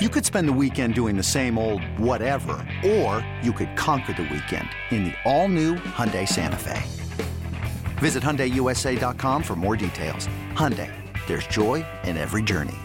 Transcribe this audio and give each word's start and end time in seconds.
You 0.00 0.08
could 0.08 0.24
spend 0.24 0.48
the 0.48 0.52
weekend 0.54 0.94
doing 0.94 1.14
the 1.18 1.22
same 1.22 1.58
old 1.58 1.84
whatever, 1.98 2.66
or 2.86 3.22
you 3.42 3.52
could 3.52 3.76
conquer 3.76 4.14
the 4.14 4.22
weekend 4.22 4.66
in 4.90 5.04
the 5.04 5.12
all-new 5.26 5.74
Hyundai 5.74 6.26
Santa 6.26 6.56
Fe. 6.56 6.82
Visit 7.98 8.22
HyundaiUSA.com 8.22 9.42
for 9.42 9.56
more 9.56 9.76
details. 9.76 10.26
Hyundai, 10.54 10.90
there's 11.26 11.46
joy 11.48 11.84
in 12.04 12.16
every 12.16 12.42
journey. 12.42 12.78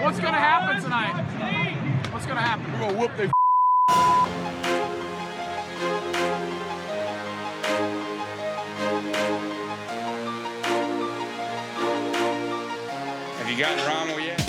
What's 0.00 0.20
gonna 0.20 0.38
happen 0.38 0.80
tonight? 0.80 2.12
What's 2.12 2.26
gonna 2.26 2.40
happen? 2.40 2.72
We're 2.72 2.78
gonna 2.78 2.98
whoop 2.98 3.16
their 3.16 4.86
gotten 13.60 13.86
Rommel 13.86 14.20
yet? 14.20 14.40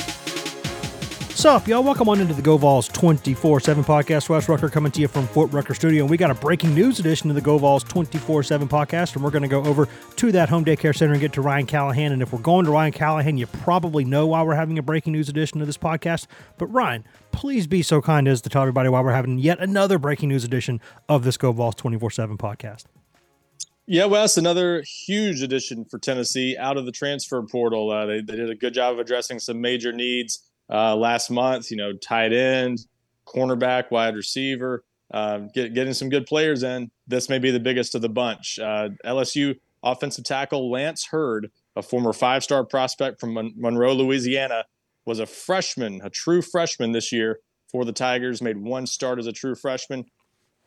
Sup, 1.31 1.67
y'all? 1.67 1.83
Welcome 1.83 2.07
on 2.07 2.21
into 2.21 2.33
the 2.33 2.41
Go 2.41 2.55
Vols 2.55 2.87
24 2.87 3.59
7 3.59 3.83
podcast. 3.83 4.29
Wes 4.29 4.47
Rucker 4.47 4.69
coming 4.69 4.91
to 4.91 5.01
you 5.01 5.07
from 5.07 5.27
Fort 5.27 5.51
Rucker 5.51 5.73
Studio. 5.73 6.03
And 6.03 6.09
we 6.09 6.15
got 6.15 6.29
a 6.29 6.35
breaking 6.35 6.73
news 6.73 6.99
edition 6.99 7.29
of 7.29 7.35
the 7.35 7.41
Go 7.41 7.57
Vols 7.57 7.83
24 7.83 8.43
7 8.43 8.67
podcast. 8.69 9.15
And 9.15 9.23
we're 9.23 9.31
going 9.31 9.41
to 9.41 9.49
go 9.49 9.63
over 9.63 9.87
to 10.17 10.31
that 10.31 10.49
home 10.49 10.63
daycare 10.63 10.95
center 10.95 11.13
and 11.13 11.19
get 11.19 11.33
to 11.33 11.41
Ryan 11.41 11.65
Callahan. 11.65 12.11
And 12.11 12.21
if 12.21 12.31
we're 12.31 12.39
going 12.39 12.65
to 12.65 12.71
Ryan 12.71 12.93
Callahan, 12.93 13.37
you 13.37 13.47
probably 13.47 14.05
know 14.05 14.27
why 14.27 14.43
we're 14.43 14.55
having 14.55 14.77
a 14.77 14.83
breaking 14.83 15.13
news 15.13 15.29
edition 15.29 15.59
of 15.61 15.67
this 15.67 15.77
podcast. 15.77 16.27
But 16.57 16.67
Ryan, 16.67 17.03
please 17.31 17.65
be 17.65 17.81
so 17.81 18.01
kind 18.01 18.27
as 18.27 18.41
to 18.41 18.49
tell 18.49 18.61
everybody 18.61 18.89
why 18.89 19.01
we're 19.01 19.11
having 19.11 19.39
yet 19.39 19.59
another 19.59 19.97
breaking 19.97 20.29
news 20.29 20.43
edition 20.43 20.79
of 21.09 21.23
this 21.23 21.37
Go 21.37 21.51
Vols 21.51 21.75
24 21.75 22.11
7 22.11 22.37
podcast. 22.37 22.85
Yeah, 23.91 24.05
Wes, 24.05 24.37
another 24.37 24.85
huge 24.87 25.41
addition 25.41 25.83
for 25.83 25.99
Tennessee 25.99 26.55
out 26.57 26.77
of 26.77 26.85
the 26.85 26.93
transfer 26.93 27.41
portal. 27.43 27.91
Uh, 27.91 28.05
they, 28.05 28.21
they 28.21 28.37
did 28.37 28.49
a 28.49 28.55
good 28.55 28.73
job 28.73 28.93
of 28.93 28.99
addressing 28.99 29.37
some 29.37 29.59
major 29.59 29.91
needs 29.91 30.47
uh, 30.71 30.95
last 30.95 31.29
month. 31.29 31.69
You 31.69 31.75
know, 31.75 31.91
tight 31.97 32.31
end, 32.31 32.85
cornerback, 33.27 33.91
wide 33.91 34.15
receiver, 34.15 34.85
uh, 35.13 35.39
get, 35.53 35.73
getting 35.73 35.91
some 35.91 36.07
good 36.07 36.25
players 36.25 36.63
in. 36.63 36.89
This 37.05 37.27
may 37.27 37.37
be 37.37 37.51
the 37.51 37.59
biggest 37.59 37.93
of 37.93 38.01
the 38.01 38.07
bunch. 38.07 38.59
Uh, 38.59 38.91
LSU 39.05 39.57
offensive 39.83 40.23
tackle 40.23 40.71
Lance 40.71 41.07
Heard, 41.07 41.51
a 41.75 41.81
former 41.81 42.13
five-star 42.13 42.63
prospect 42.63 43.19
from 43.19 43.33
Mon- 43.33 43.53
Monroe, 43.57 43.91
Louisiana, 43.91 44.63
was 45.05 45.19
a 45.19 45.25
freshman, 45.25 45.99
a 46.01 46.09
true 46.09 46.41
freshman 46.41 46.93
this 46.93 47.11
year 47.11 47.39
for 47.69 47.83
the 47.83 47.91
Tigers. 47.91 48.41
Made 48.41 48.57
one 48.57 48.87
start 48.87 49.19
as 49.19 49.27
a 49.27 49.33
true 49.33 49.53
freshman 49.53 50.05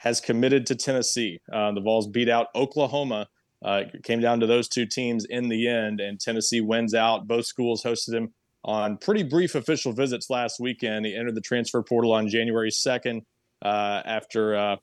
has 0.05 0.21
committed 0.21 0.67
to 0.67 0.75
Tennessee. 0.75 1.41
Uh, 1.51 1.73
the 1.73 1.81
Vols 1.81 2.07
beat 2.07 2.29
out 2.29 2.49
Oklahoma. 2.55 3.27
Uh, 3.65 3.85
came 4.03 4.21
down 4.21 4.39
to 4.41 4.47
those 4.47 4.69
two 4.69 4.85
teams 4.85 5.25
in 5.25 5.49
the 5.49 5.67
end, 5.67 5.99
and 5.99 6.21
Tennessee 6.21 6.61
wins 6.61 6.95
out. 6.95 7.27
Both 7.27 7.47
schools 7.47 7.83
hosted 7.83 8.13
him 8.13 8.35
on 8.63 8.99
pretty 8.99 9.23
brief 9.23 9.55
official 9.55 9.95
visits 9.95 10.29
last 10.29 10.61
weekend. 10.61 11.07
He 11.07 11.17
entered 11.17 11.35
the 11.35 11.41
transfer 11.41 11.83
portal 11.83 12.13
on 12.13 12.29
January 12.29 12.71
2nd 12.71 13.23
uh, 13.65 14.03
after 14.05 14.55
uh, 14.55 14.77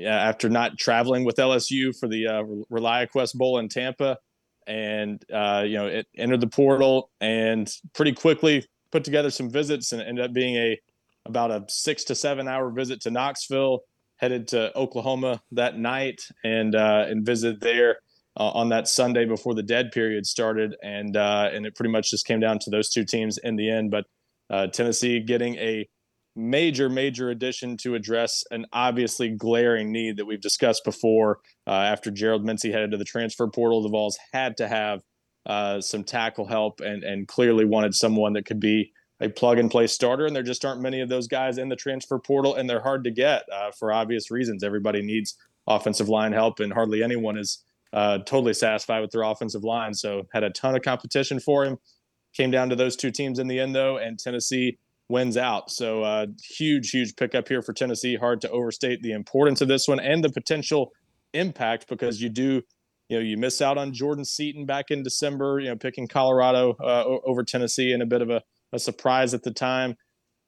after 0.00 0.48
not 0.48 0.78
traveling 0.78 1.24
with 1.24 1.36
LSU 1.36 1.92
for 1.98 2.08
the 2.08 2.28
uh, 2.28 2.42
ReliaQuest 2.70 3.34
Bowl 3.34 3.58
in 3.58 3.68
Tampa, 3.68 4.18
and 4.68 5.20
uh, 5.34 5.64
you 5.66 5.76
know 5.76 5.88
it 5.88 6.06
entered 6.16 6.40
the 6.40 6.46
portal 6.46 7.10
and 7.20 7.68
pretty 7.92 8.12
quickly 8.12 8.64
put 8.92 9.02
together 9.02 9.30
some 9.30 9.50
visits 9.50 9.90
and 9.90 10.00
ended 10.00 10.24
up 10.24 10.32
being 10.32 10.54
a 10.54 10.78
about 11.26 11.50
a 11.50 11.64
six 11.68 12.04
to 12.04 12.14
seven 12.14 12.46
hour 12.46 12.70
visit 12.70 13.00
to 13.00 13.10
Knoxville 13.10 13.80
headed 14.22 14.46
to 14.48 14.74
Oklahoma 14.78 15.42
that 15.50 15.76
night 15.76 16.22
and 16.44 16.74
uh, 16.74 17.04
and 17.08 17.26
visited 17.26 17.60
there 17.60 17.98
uh, 18.38 18.50
on 18.50 18.70
that 18.70 18.88
Sunday 18.88 19.26
before 19.26 19.54
the 19.54 19.62
dead 19.62 19.90
period 19.90 20.24
started, 20.24 20.76
and 20.82 21.16
uh, 21.16 21.50
and 21.52 21.66
it 21.66 21.74
pretty 21.74 21.90
much 21.90 22.10
just 22.10 22.26
came 22.26 22.40
down 22.40 22.58
to 22.60 22.70
those 22.70 22.88
two 22.88 23.04
teams 23.04 23.36
in 23.38 23.56
the 23.56 23.68
end. 23.68 23.90
But 23.90 24.04
uh, 24.48 24.68
Tennessee 24.68 25.20
getting 25.20 25.56
a 25.56 25.86
major 26.34 26.88
major 26.88 27.28
addition 27.28 27.76
to 27.76 27.94
address 27.94 28.42
an 28.50 28.64
obviously 28.72 29.28
glaring 29.28 29.92
need 29.92 30.16
that 30.16 30.24
we've 30.24 30.40
discussed 30.40 30.82
before. 30.84 31.40
Uh, 31.66 31.72
after 31.72 32.10
Gerald 32.10 32.44
Mincey 32.44 32.72
headed 32.72 32.92
to 32.92 32.96
the 32.96 33.04
transfer 33.04 33.48
portal, 33.48 33.82
the 33.82 33.90
Vols 33.90 34.16
had 34.32 34.56
to 34.56 34.68
have 34.68 35.02
uh, 35.44 35.80
some 35.80 36.04
tackle 36.04 36.46
help, 36.46 36.80
and 36.80 37.02
and 37.02 37.26
clearly 37.26 37.64
wanted 37.64 37.94
someone 37.94 38.34
that 38.34 38.46
could 38.46 38.60
be 38.60 38.92
a 39.22 39.28
plug 39.28 39.58
and 39.58 39.70
play 39.70 39.86
starter, 39.86 40.26
and 40.26 40.34
there 40.34 40.42
just 40.42 40.64
aren't 40.64 40.80
many 40.80 41.00
of 41.00 41.08
those 41.08 41.28
guys 41.28 41.56
in 41.56 41.68
the 41.68 41.76
transfer 41.76 42.18
portal, 42.18 42.56
and 42.56 42.68
they're 42.68 42.82
hard 42.82 43.04
to 43.04 43.10
get 43.10 43.44
uh, 43.52 43.70
for 43.70 43.92
obvious 43.92 44.30
reasons. 44.30 44.64
Everybody 44.64 45.00
needs 45.00 45.36
offensive 45.66 46.08
line 46.08 46.32
help, 46.32 46.58
and 46.58 46.72
hardly 46.72 47.02
anyone 47.02 47.38
is 47.38 47.62
uh, 47.92 48.18
totally 48.18 48.54
satisfied 48.54 49.00
with 49.00 49.12
their 49.12 49.22
offensive 49.22 49.62
line. 49.62 49.94
So 49.94 50.26
had 50.32 50.42
a 50.42 50.50
ton 50.50 50.74
of 50.74 50.82
competition 50.82 51.38
for 51.38 51.64
him. 51.64 51.78
Came 52.34 52.50
down 52.50 52.68
to 52.70 52.76
those 52.76 52.96
two 52.96 53.10
teams 53.10 53.38
in 53.38 53.46
the 53.46 53.60
end, 53.60 53.74
though, 53.74 53.96
and 53.98 54.18
Tennessee 54.18 54.78
wins 55.08 55.36
out. 55.36 55.70
So 55.70 56.02
uh, 56.02 56.26
huge, 56.42 56.90
huge 56.90 57.14
pickup 57.14 57.46
here 57.46 57.62
for 57.62 57.72
Tennessee. 57.72 58.16
Hard 58.16 58.40
to 58.40 58.50
overstate 58.50 59.02
the 59.02 59.12
importance 59.12 59.60
of 59.60 59.68
this 59.68 59.86
one 59.86 60.00
and 60.00 60.24
the 60.24 60.30
potential 60.30 60.92
impact 61.32 61.88
because 61.88 62.20
you 62.20 62.28
do. 62.28 62.62
You 63.08 63.18
know, 63.18 63.24
you 63.24 63.36
miss 63.36 63.60
out 63.60 63.76
on 63.76 63.92
Jordan 63.92 64.24
Seaton 64.24 64.64
back 64.64 64.86
in 64.90 65.02
December. 65.02 65.60
You 65.60 65.68
know, 65.68 65.76
picking 65.76 66.08
Colorado 66.08 66.76
uh, 66.80 67.04
over 67.26 67.44
Tennessee 67.44 67.92
in 67.92 68.00
a 68.00 68.06
bit 68.06 68.22
of 68.22 68.30
a 68.30 68.42
a 68.72 68.78
surprise 68.78 69.34
at 69.34 69.42
the 69.42 69.52
time. 69.52 69.96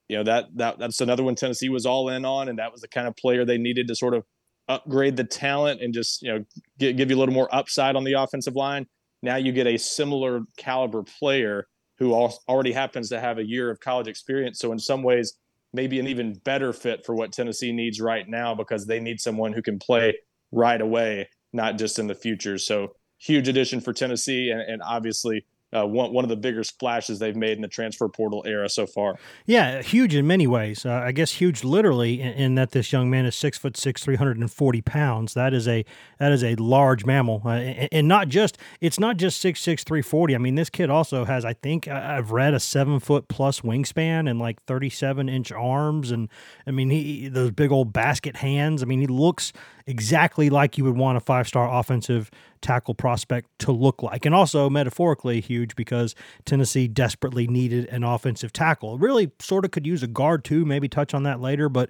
You 0.07 0.17
know 0.17 0.23
that 0.23 0.45
that 0.55 0.79
that's 0.79 1.01
another 1.01 1.23
one 1.23 1.35
Tennessee 1.35 1.69
was 1.69 1.85
all 1.85 2.09
in 2.09 2.25
on, 2.25 2.49
and 2.49 2.59
that 2.59 2.71
was 2.71 2.81
the 2.81 2.87
kind 2.87 3.07
of 3.07 3.15
player 3.15 3.45
they 3.45 3.57
needed 3.57 3.87
to 3.87 3.95
sort 3.95 4.13
of 4.13 4.23
upgrade 4.67 5.15
the 5.15 5.23
talent 5.23 5.81
and 5.81 5.93
just 5.93 6.21
you 6.21 6.31
know 6.31 6.45
give, 6.79 6.97
give 6.97 7.09
you 7.09 7.17
a 7.17 7.19
little 7.19 7.33
more 7.33 7.53
upside 7.53 7.95
on 7.95 8.03
the 8.03 8.13
offensive 8.13 8.55
line. 8.55 8.85
Now 9.21 9.37
you 9.37 9.51
get 9.51 9.67
a 9.67 9.77
similar 9.77 10.41
caliber 10.57 11.03
player 11.03 11.67
who 11.97 12.13
already 12.13 12.73
happens 12.73 13.09
to 13.09 13.19
have 13.19 13.37
a 13.37 13.45
year 13.45 13.71
of 13.71 13.79
college 13.79 14.07
experience. 14.07 14.59
So 14.59 14.71
in 14.71 14.79
some 14.79 15.01
ways, 15.01 15.33
maybe 15.73 15.99
an 15.99 16.07
even 16.07 16.33
better 16.43 16.73
fit 16.73 17.05
for 17.05 17.15
what 17.15 17.31
Tennessee 17.31 17.71
needs 17.71 18.01
right 18.01 18.27
now 18.27 18.53
because 18.53 18.85
they 18.85 18.99
need 18.99 19.19
someone 19.19 19.53
who 19.53 19.61
can 19.61 19.79
play 19.79 20.17
right 20.51 20.81
away, 20.81 21.29
not 21.53 21.77
just 21.77 21.97
in 21.97 22.07
the 22.07 22.15
future. 22.15 22.57
So 22.57 22.95
huge 23.17 23.47
addition 23.47 23.79
for 23.79 23.93
Tennessee, 23.93 24.49
and, 24.51 24.61
and 24.61 24.81
obviously 24.83 25.45
uh, 25.75 25.85
one, 25.85 26.13
one 26.13 26.23
of 26.23 26.29
the 26.29 26.35
bigger 26.35 26.63
splashes 26.63 27.19
they've 27.19 27.35
made 27.35 27.57
in 27.57 27.61
the 27.61 27.67
transfer 27.67 28.07
portal 28.07 28.43
era 28.47 28.69
so 28.69 28.85
far. 28.85 29.15
Yeah, 29.45 29.81
huge 29.81 30.15
in 30.15 30.25
many 30.25 30.47
ways. 30.47 30.85
Uh, 30.85 30.93
I 30.93 31.11
guess 31.11 31.31
huge 31.31 31.63
literally 31.63 32.21
in, 32.21 32.33
in, 32.33 32.55
that 32.55 32.71
this 32.71 32.93
young 32.93 33.09
man 33.09 33.25
is 33.25 33.35
six 33.35 33.57
foot 33.57 33.75
six, 33.75 34.03
three 34.03 34.15
hundred 34.15 34.37
and 34.37 34.51
forty 34.51 34.81
pounds. 34.81 35.33
That 35.33 35.53
is 35.53 35.67
a 35.67 35.83
that 36.19 36.31
is 36.31 36.43
a 36.43 36.55
large 36.55 37.05
mammal, 37.05 37.41
uh, 37.45 37.49
and, 37.49 37.89
and, 37.91 38.07
not 38.07 38.29
just 38.29 38.57
it's 38.79 38.99
not 38.99 39.17
just 39.17 39.41
six 39.41 39.61
six 39.61 39.83
three 39.83 40.01
forty. 40.01 40.35
I 40.35 40.37
mean, 40.37 40.55
this 40.55 40.69
kid 40.69 40.89
also 40.89 41.25
has 41.25 41.43
I 41.43 41.53
think 41.53 41.87
I've 41.87 42.31
read 42.31 42.53
a 42.53 42.59
seven 42.59 42.99
foot 42.99 43.27
plus 43.27 43.61
wingspan 43.61 44.29
and 44.29 44.39
like 44.39 44.61
thirty 44.63 44.89
seven 44.89 45.27
inch 45.27 45.51
arms, 45.51 46.11
and 46.11 46.29
I 46.65 46.71
mean 46.71 46.89
he 46.89 47.27
those 47.27 47.51
big 47.51 47.71
old 47.71 47.91
basket 47.91 48.37
hands. 48.37 48.81
I 48.81 48.85
mean 48.85 49.01
he 49.01 49.07
looks 49.07 49.51
exactly 49.87 50.49
like 50.49 50.77
you 50.77 50.83
would 50.83 50.97
want 50.97 51.17
a 51.17 51.21
five 51.21 51.47
star 51.47 51.71
offensive 51.79 52.31
tackle 52.65 52.95
prospect 52.95 53.47
to 53.59 53.71
look 53.71 54.01
like. 54.01 54.25
And 54.25 54.33
also 54.33 54.69
metaphorically 54.71 55.39
huge 55.39 55.75
because 55.75 56.15
Tennessee 56.45 56.87
desperately 56.87 57.45
needed 57.45 57.85
an 57.89 58.03
offensive 58.03 58.51
tackle. 58.51 58.97
Really 58.97 59.31
sort 59.39 59.65
of 59.65 59.71
could 59.71 59.85
use 59.85 60.01
a 60.01 60.07
guard 60.07 60.43
too, 60.43 60.65
maybe 60.65 60.89
touch 60.89 61.13
on 61.13 61.23
that 61.23 61.39
later. 61.39 61.69
But 61.69 61.89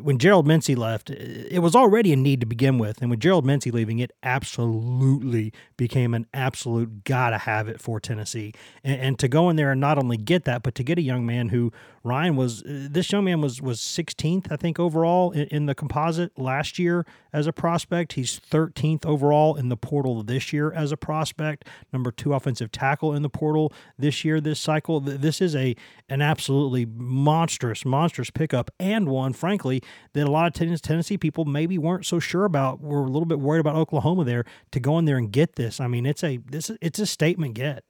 when 0.00 0.18
Gerald 0.18 0.46
Mincey 0.46 0.74
left, 0.74 1.10
it 1.10 1.60
was 1.60 1.74
already 1.74 2.12
a 2.12 2.16
need 2.16 2.40
to 2.40 2.46
begin 2.46 2.78
with, 2.78 3.00
and 3.00 3.10
with 3.10 3.20
Gerald 3.20 3.44
Mincey 3.44 3.70
leaving, 3.70 3.98
it 3.98 4.10
absolutely 4.22 5.52
became 5.76 6.14
an 6.14 6.26
absolute 6.32 7.04
gotta 7.04 7.38
have 7.38 7.68
it 7.68 7.80
for 7.80 8.00
Tennessee. 8.00 8.52
And, 8.82 9.00
and, 9.00 9.18
to 9.18 9.28
go 9.28 9.50
in 9.50 9.56
there 9.56 9.72
and 9.72 9.80
not 9.80 9.98
only 9.98 10.16
get 10.16 10.44
that, 10.44 10.62
but 10.62 10.74
to 10.76 10.82
get 10.82 10.98
a 10.98 11.02
young 11.02 11.26
man 11.26 11.48
who 11.48 11.72
Ryan 12.04 12.36
was, 12.36 12.62
uh, 12.62 12.88
this 12.90 13.12
young 13.12 13.24
man 13.24 13.40
was 13.40 13.60
was 13.60 13.80
16th, 13.80 14.50
I 14.50 14.56
think, 14.56 14.78
overall 14.78 15.32
in, 15.32 15.48
in 15.48 15.66
the 15.66 15.74
composite 15.74 16.38
last 16.38 16.78
year 16.78 17.04
as 17.32 17.46
a 17.46 17.52
prospect. 17.52 18.14
He's 18.14 18.40
13th 18.40 19.04
overall 19.04 19.56
in 19.56 19.68
the 19.68 19.76
portal 19.76 20.22
this 20.22 20.52
year 20.52 20.72
as 20.72 20.92
a 20.92 20.96
prospect. 20.96 21.66
Number 21.92 22.10
two 22.10 22.32
offensive 22.32 22.72
tackle 22.72 23.14
in 23.14 23.22
the 23.22 23.28
portal 23.28 23.72
this 23.98 24.24
year, 24.24 24.40
this 24.40 24.60
cycle. 24.60 25.00
This 25.00 25.40
is 25.40 25.54
a 25.54 25.76
an 26.08 26.22
absolutely 26.22 26.86
monstrous, 26.86 27.84
monstrous 27.84 28.30
pickup 28.30 28.70
and 28.78 29.08
one, 29.08 29.32
frankly, 29.32 29.47
that 29.56 30.26
a 30.26 30.30
lot 30.30 30.46
of 30.60 30.80
Tennessee 30.82 31.16
people 31.16 31.44
maybe 31.44 31.78
weren't 31.78 32.04
so 32.04 32.18
sure 32.18 32.44
about. 32.44 32.80
Were 32.80 33.00
a 33.00 33.10
little 33.10 33.26
bit 33.26 33.40
worried 33.40 33.60
about 33.60 33.76
Oklahoma 33.76 34.24
there 34.24 34.44
to 34.72 34.80
go 34.80 34.98
in 34.98 35.04
there 35.04 35.16
and 35.16 35.32
get 35.32 35.56
this. 35.56 35.80
I 35.80 35.86
mean, 35.86 36.04
it's 36.04 36.22
a 36.22 36.38
this 36.38 36.70
it's 36.80 36.98
a 36.98 37.06
statement 37.06 37.54
get. 37.54 37.84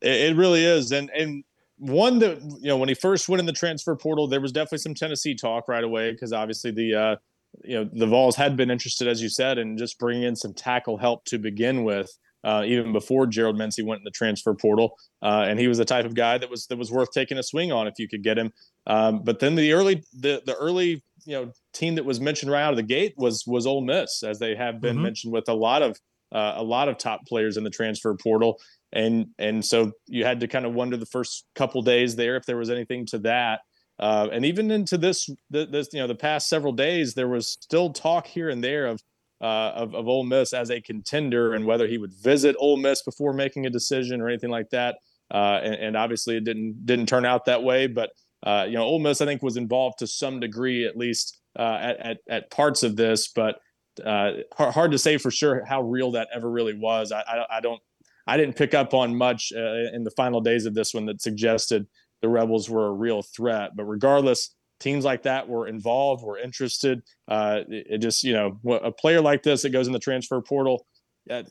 It 0.00 0.36
really 0.36 0.64
is, 0.64 0.90
and 0.90 1.10
and 1.10 1.44
one 1.78 2.18
that 2.20 2.40
you 2.60 2.68
know 2.68 2.76
when 2.76 2.88
he 2.88 2.94
first 2.94 3.28
went 3.28 3.40
in 3.40 3.46
the 3.46 3.52
transfer 3.52 3.94
portal, 3.94 4.26
there 4.26 4.40
was 4.40 4.52
definitely 4.52 4.78
some 4.78 4.94
Tennessee 4.94 5.34
talk 5.34 5.68
right 5.68 5.84
away 5.84 6.12
because 6.12 6.32
obviously 6.32 6.70
the 6.70 6.94
uh, 6.94 7.16
you 7.64 7.76
know 7.76 7.90
the 7.92 8.06
Vols 8.06 8.36
had 8.36 8.56
been 8.56 8.70
interested, 8.70 9.08
as 9.08 9.22
you 9.22 9.28
said, 9.28 9.58
in 9.58 9.76
just 9.76 9.98
bringing 9.98 10.24
in 10.24 10.36
some 10.36 10.54
tackle 10.54 10.96
help 10.96 11.24
to 11.26 11.38
begin 11.38 11.84
with 11.84 12.10
uh, 12.44 12.62
even 12.66 12.92
before 12.92 13.26
Gerald 13.26 13.56
Mincey 13.56 13.82
went 13.82 14.00
in 14.00 14.04
the 14.04 14.10
transfer 14.10 14.54
portal. 14.54 14.98
Uh, 15.22 15.44
and 15.46 15.58
he 15.58 15.68
was 15.68 15.78
the 15.78 15.84
type 15.84 16.04
of 16.04 16.14
guy 16.14 16.38
that 16.38 16.50
was 16.50 16.66
that 16.66 16.78
was 16.78 16.90
worth 16.90 17.10
taking 17.12 17.38
a 17.38 17.42
swing 17.42 17.72
on 17.72 17.86
if 17.86 17.94
you 17.98 18.08
could 18.08 18.22
get 18.22 18.38
him. 18.38 18.52
Um, 18.86 19.22
but 19.22 19.38
then 19.38 19.54
the 19.54 19.72
early 19.72 20.02
the 20.12 20.42
the 20.44 20.54
early 20.56 21.02
you 21.24 21.32
know 21.32 21.52
team 21.72 21.94
that 21.94 22.04
was 22.04 22.20
mentioned 22.20 22.50
right 22.50 22.62
out 22.62 22.72
of 22.72 22.76
the 22.76 22.82
gate 22.82 23.14
was 23.16 23.44
was 23.46 23.66
Ole 23.66 23.82
Miss, 23.82 24.22
as 24.22 24.38
they 24.38 24.54
have 24.54 24.80
been 24.80 24.96
mm-hmm. 24.96 25.04
mentioned 25.04 25.32
with 25.32 25.48
a 25.48 25.54
lot 25.54 25.82
of 25.82 25.98
uh, 26.32 26.54
a 26.56 26.62
lot 26.62 26.88
of 26.88 26.98
top 26.98 27.26
players 27.26 27.56
in 27.56 27.64
the 27.64 27.70
transfer 27.70 28.14
portal. 28.14 28.60
And 28.92 29.26
and 29.38 29.64
so 29.64 29.92
you 30.06 30.24
had 30.24 30.40
to 30.40 30.48
kind 30.48 30.66
of 30.66 30.74
wonder 30.74 30.96
the 30.96 31.06
first 31.06 31.46
couple 31.54 31.82
days 31.82 32.16
there 32.16 32.36
if 32.36 32.44
there 32.46 32.56
was 32.56 32.70
anything 32.70 33.06
to 33.06 33.18
that. 33.20 33.60
Uh, 33.98 34.28
and 34.32 34.44
even 34.44 34.70
into 34.70 34.98
this, 34.98 35.28
this, 35.50 35.88
you 35.92 36.00
know, 36.00 36.08
the 36.08 36.14
past 36.14 36.48
several 36.48 36.72
days, 36.72 37.14
there 37.14 37.28
was 37.28 37.46
still 37.46 37.92
talk 37.92 38.26
here 38.26 38.48
and 38.48 38.64
there 38.64 38.86
of 38.86 39.00
uh, 39.42 39.72
of, 39.74 39.94
of 39.94 40.06
Ole 40.08 40.24
Miss 40.24 40.52
as 40.52 40.70
a 40.70 40.80
contender 40.80 41.54
and 41.54 41.66
whether 41.66 41.88
he 41.88 41.98
would 41.98 42.12
visit 42.12 42.54
Ole 42.58 42.76
Miss 42.76 43.02
before 43.02 43.32
making 43.32 43.66
a 43.66 43.70
decision 43.70 44.20
or 44.20 44.28
anything 44.28 44.50
like 44.50 44.70
that. 44.70 44.98
Uh, 45.32 45.60
and, 45.62 45.74
and, 45.74 45.96
obviously, 45.96 46.36
it 46.36 46.44
didn't 46.44 46.86
didn't 46.86 47.06
turn 47.06 47.24
out 47.24 47.46
that 47.46 47.62
way. 47.62 47.86
But 47.86 48.10
uh, 48.42 48.66
you 48.68 48.74
know, 48.74 48.84
Ole 48.84 49.00
Miss 49.00 49.20
I 49.20 49.26
think 49.26 49.42
was 49.42 49.56
involved 49.56 49.98
to 49.98 50.06
some 50.06 50.40
degree, 50.40 50.86
at 50.86 50.96
least 50.96 51.40
uh, 51.58 51.78
at, 51.80 51.98
at, 51.98 52.18
at 52.28 52.50
parts 52.50 52.82
of 52.82 52.96
this. 52.96 53.28
But 53.28 53.58
uh, 54.04 54.32
hard, 54.56 54.92
to 54.92 54.98
say 54.98 55.18
for 55.18 55.30
sure 55.30 55.64
how 55.64 55.82
real 55.82 56.12
that 56.12 56.28
ever 56.34 56.50
really 56.50 56.74
was. 56.74 57.12
I, 57.12 57.20
I, 57.20 57.56
I 57.56 57.60
don't 57.60 57.80
I 58.26 58.36
didn't 58.36 58.56
pick 58.56 58.74
up 58.74 58.94
on 58.94 59.16
much 59.16 59.52
uh, 59.56 59.90
in 59.92 60.04
the 60.04 60.12
final 60.16 60.40
days 60.40 60.66
of 60.66 60.74
this 60.74 60.94
one 60.94 61.06
that 61.06 61.20
suggested 61.20 61.86
the 62.20 62.28
Rebels 62.28 62.70
were 62.70 62.86
a 62.86 62.92
real 62.92 63.22
threat. 63.22 63.72
But 63.74 63.84
regardless, 63.84 64.54
teams 64.82 65.04
like 65.04 65.22
that 65.22 65.48
were 65.48 65.66
involved, 65.66 66.24
were 66.24 66.38
interested. 66.38 67.02
Uh, 67.28 67.60
it, 67.68 67.86
it, 67.90 67.98
just, 67.98 68.24
you 68.24 68.32
know, 68.32 68.58
a 68.82 68.90
player 68.90 69.20
like 69.20 69.42
this 69.42 69.62
that 69.62 69.70
goes 69.70 69.86
in 69.86 69.92
the 69.92 69.98
transfer 69.98 70.40
portal, 70.40 70.86
uh, 71.30 71.42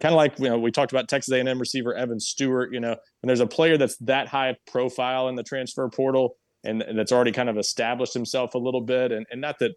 kind 0.00 0.12
of 0.12 0.16
like 0.16 0.38
you 0.38 0.48
know 0.48 0.58
we 0.58 0.70
talked 0.70 0.92
about 0.92 1.08
Texas 1.08 1.32
A&M 1.32 1.58
receiver 1.58 1.94
Evan 1.94 2.20
Stewart. 2.20 2.72
You 2.72 2.80
know, 2.80 2.96
when 3.20 3.26
there's 3.26 3.40
a 3.40 3.46
player 3.46 3.76
that's 3.76 3.96
that 3.98 4.28
high 4.28 4.56
profile 4.70 5.28
in 5.28 5.34
the 5.34 5.42
transfer 5.42 5.88
portal 5.88 6.36
and, 6.64 6.82
and 6.82 6.98
that's 6.98 7.12
already 7.12 7.32
kind 7.32 7.48
of 7.48 7.56
established 7.56 8.14
himself 8.14 8.54
a 8.54 8.58
little 8.58 8.80
bit, 8.80 9.12
and, 9.12 9.26
and 9.30 9.40
not 9.40 9.58
that 9.60 9.72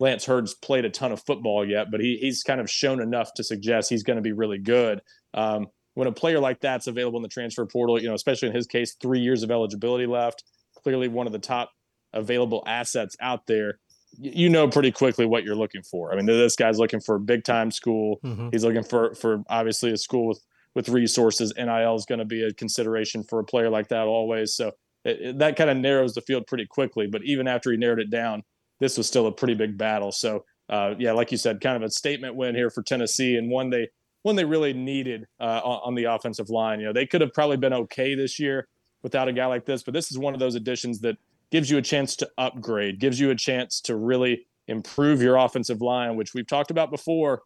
Lance 0.00 0.24
Heard's 0.24 0.54
played 0.54 0.84
a 0.84 0.90
ton 0.90 1.12
of 1.12 1.22
football 1.24 1.68
yet, 1.68 1.90
but 1.90 2.00
he, 2.00 2.18
he's 2.20 2.42
kind 2.42 2.60
of 2.60 2.70
shown 2.70 3.00
enough 3.00 3.32
to 3.34 3.44
suggest 3.44 3.90
he's 3.90 4.02
going 4.02 4.16
to 4.16 4.22
be 4.22 4.32
really 4.32 4.58
good. 4.58 5.00
Um, 5.34 5.66
when 5.94 6.06
a 6.06 6.12
player 6.12 6.38
like 6.38 6.60
that's 6.60 6.86
available 6.86 7.18
in 7.18 7.22
the 7.22 7.28
transfer 7.28 7.66
portal, 7.66 8.00
you 8.00 8.08
know, 8.08 8.14
especially 8.14 8.48
in 8.48 8.54
his 8.54 8.66
case, 8.66 8.96
three 9.00 9.18
years 9.18 9.42
of 9.42 9.50
eligibility 9.50 10.06
left, 10.06 10.44
clearly 10.82 11.08
one 11.08 11.26
of 11.26 11.32
the 11.32 11.38
top 11.38 11.70
available 12.12 12.62
assets 12.66 13.16
out 13.20 13.46
there, 13.46 13.78
you 14.18 14.48
know 14.48 14.68
pretty 14.68 14.90
quickly 14.90 15.26
what 15.26 15.44
you're 15.44 15.54
looking 15.54 15.82
for. 15.82 16.12
I 16.12 16.16
mean, 16.16 16.26
this 16.26 16.56
guy's 16.56 16.78
looking 16.78 17.00
for 17.00 17.16
a 17.16 17.20
big 17.20 17.44
time 17.44 17.70
school. 17.70 18.18
Mm-hmm. 18.24 18.48
He's 18.52 18.64
looking 18.64 18.82
for 18.82 19.14
for 19.14 19.42
obviously 19.48 19.92
a 19.92 19.96
school 19.96 20.28
with 20.28 20.40
with 20.74 20.88
resources. 20.88 21.52
NIL 21.56 21.94
is 21.94 22.06
going 22.06 22.18
to 22.18 22.24
be 22.24 22.42
a 22.42 22.52
consideration 22.52 23.22
for 23.24 23.38
a 23.38 23.44
player 23.44 23.70
like 23.70 23.88
that 23.88 24.06
always. 24.06 24.54
So 24.54 24.72
it, 25.04 25.20
it, 25.20 25.38
that 25.38 25.56
kind 25.56 25.70
of 25.70 25.76
narrows 25.76 26.14
the 26.14 26.20
field 26.20 26.46
pretty 26.46 26.66
quickly. 26.66 27.06
But 27.06 27.22
even 27.24 27.48
after 27.48 27.70
he 27.70 27.76
narrowed 27.76 28.00
it 28.00 28.10
down, 28.10 28.42
this 28.80 28.96
was 28.96 29.06
still 29.06 29.26
a 29.26 29.32
pretty 29.32 29.54
big 29.54 29.76
battle. 29.76 30.12
So 30.12 30.44
uh, 30.68 30.94
yeah, 30.98 31.12
like 31.12 31.32
you 31.32 31.38
said, 31.38 31.60
kind 31.60 31.76
of 31.76 31.82
a 31.82 31.90
statement 31.90 32.34
win 32.34 32.54
here 32.54 32.70
for 32.70 32.82
Tennessee 32.82 33.36
and 33.36 33.50
one 33.50 33.70
they 33.70 33.88
one 34.22 34.36
they 34.36 34.44
really 34.44 34.72
needed 34.72 35.26
uh, 35.40 35.60
on, 35.64 35.80
on 35.84 35.94
the 35.94 36.04
offensive 36.04 36.50
line. 36.50 36.80
You 36.80 36.86
know, 36.86 36.92
they 36.92 37.06
could 37.06 37.20
have 37.20 37.32
probably 37.32 37.56
been 37.56 37.72
okay 37.72 38.14
this 38.14 38.38
year 38.38 38.66
without 39.02 39.28
a 39.28 39.32
guy 39.32 39.46
like 39.46 39.64
this, 39.64 39.82
but 39.82 39.94
this 39.94 40.10
is 40.10 40.18
one 40.18 40.34
of 40.34 40.40
those 40.40 40.56
additions 40.56 41.00
that 41.00 41.16
gives 41.50 41.70
you 41.70 41.78
a 41.78 41.82
chance 41.82 42.16
to 42.16 42.28
upgrade, 42.38 42.98
gives 42.98 43.18
you 43.18 43.30
a 43.30 43.34
chance 43.34 43.80
to 43.82 43.96
really 43.96 44.46
improve 44.66 45.22
your 45.22 45.36
offensive 45.36 45.80
line, 45.80 46.16
which 46.16 46.34
we've 46.34 46.46
talked 46.46 46.70
about 46.70 46.90
before. 46.90 47.42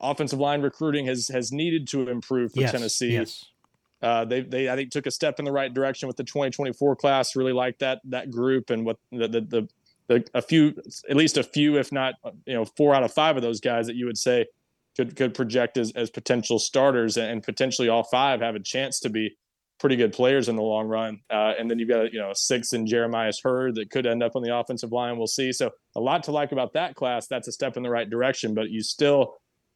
Offensive 0.00 0.38
line 0.38 0.62
recruiting 0.62 1.06
has 1.06 1.28
has 1.28 1.52
needed 1.52 1.86
to 1.88 2.08
improve 2.08 2.52
for 2.52 2.60
yes, 2.60 2.72
Tennessee. 2.72 3.12
Yes. 3.12 3.44
Uh, 4.00 4.24
they 4.24 4.40
they 4.40 4.70
I 4.70 4.76
think 4.76 4.90
took 4.90 5.06
a 5.06 5.10
step 5.10 5.38
in 5.38 5.44
the 5.44 5.52
right 5.52 5.72
direction 5.72 6.06
with 6.06 6.16
the 6.16 6.24
2024 6.24 6.96
class. 6.96 7.36
Really 7.36 7.52
like 7.52 7.78
that 7.78 8.00
that 8.04 8.30
group 8.30 8.70
and 8.70 8.86
what 8.86 8.98
the 9.10 9.28
the, 9.28 9.40
the 9.42 9.68
the, 10.08 10.24
a 10.34 10.42
few 10.42 10.74
at 11.08 11.16
least 11.16 11.36
a 11.36 11.42
few 11.42 11.78
if 11.78 11.92
not 11.92 12.14
you 12.46 12.54
know 12.54 12.64
four 12.64 12.94
out 12.94 13.02
of 13.02 13.12
five 13.12 13.36
of 13.36 13.42
those 13.42 13.60
guys 13.60 13.86
that 13.86 13.96
you 13.96 14.06
would 14.06 14.18
say 14.18 14.46
could 14.96 15.14
could 15.16 15.34
project 15.34 15.76
as, 15.76 15.92
as 15.92 16.10
potential 16.10 16.58
starters 16.58 17.16
and 17.16 17.42
potentially 17.42 17.88
all 17.88 18.02
five 18.04 18.40
have 18.40 18.54
a 18.54 18.60
chance 18.60 18.98
to 19.00 19.10
be 19.10 19.36
pretty 19.82 19.96
good 19.96 20.12
players 20.12 20.48
in 20.48 20.54
the 20.54 20.62
long 20.62 20.86
run. 20.86 21.18
Uh, 21.28 21.54
and 21.58 21.68
then 21.68 21.76
you've 21.76 21.88
got 21.88 22.12
you 22.12 22.20
know 22.20 22.30
six 22.32 22.72
in 22.72 22.86
Jeremiah's 22.86 23.40
Hurd 23.42 23.74
that 23.74 23.90
could 23.90 24.06
end 24.06 24.22
up 24.22 24.36
on 24.36 24.42
the 24.42 24.56
offensive 24.56 24.92
line. 24.92 25.18
We'll 25.18 25.26
see. 25.26 25.52
So 25.52 25.72
a 25.96 26.00
lot 26.00 26.22
to 26.22 26.32
like 26.32 26.52
about 26.52 26.72
that 26.74 26.94
class. 26.94 27.26
That's 27.26 27.48
a 27.48 27.52
step 27.52 27.76
in 27.76 27.82
the 27.82 27.90
right 27.90 28.08
direction, 28.08 28.54
but 28.54 28.70
you 28.70 28.80
still 28.80 29.34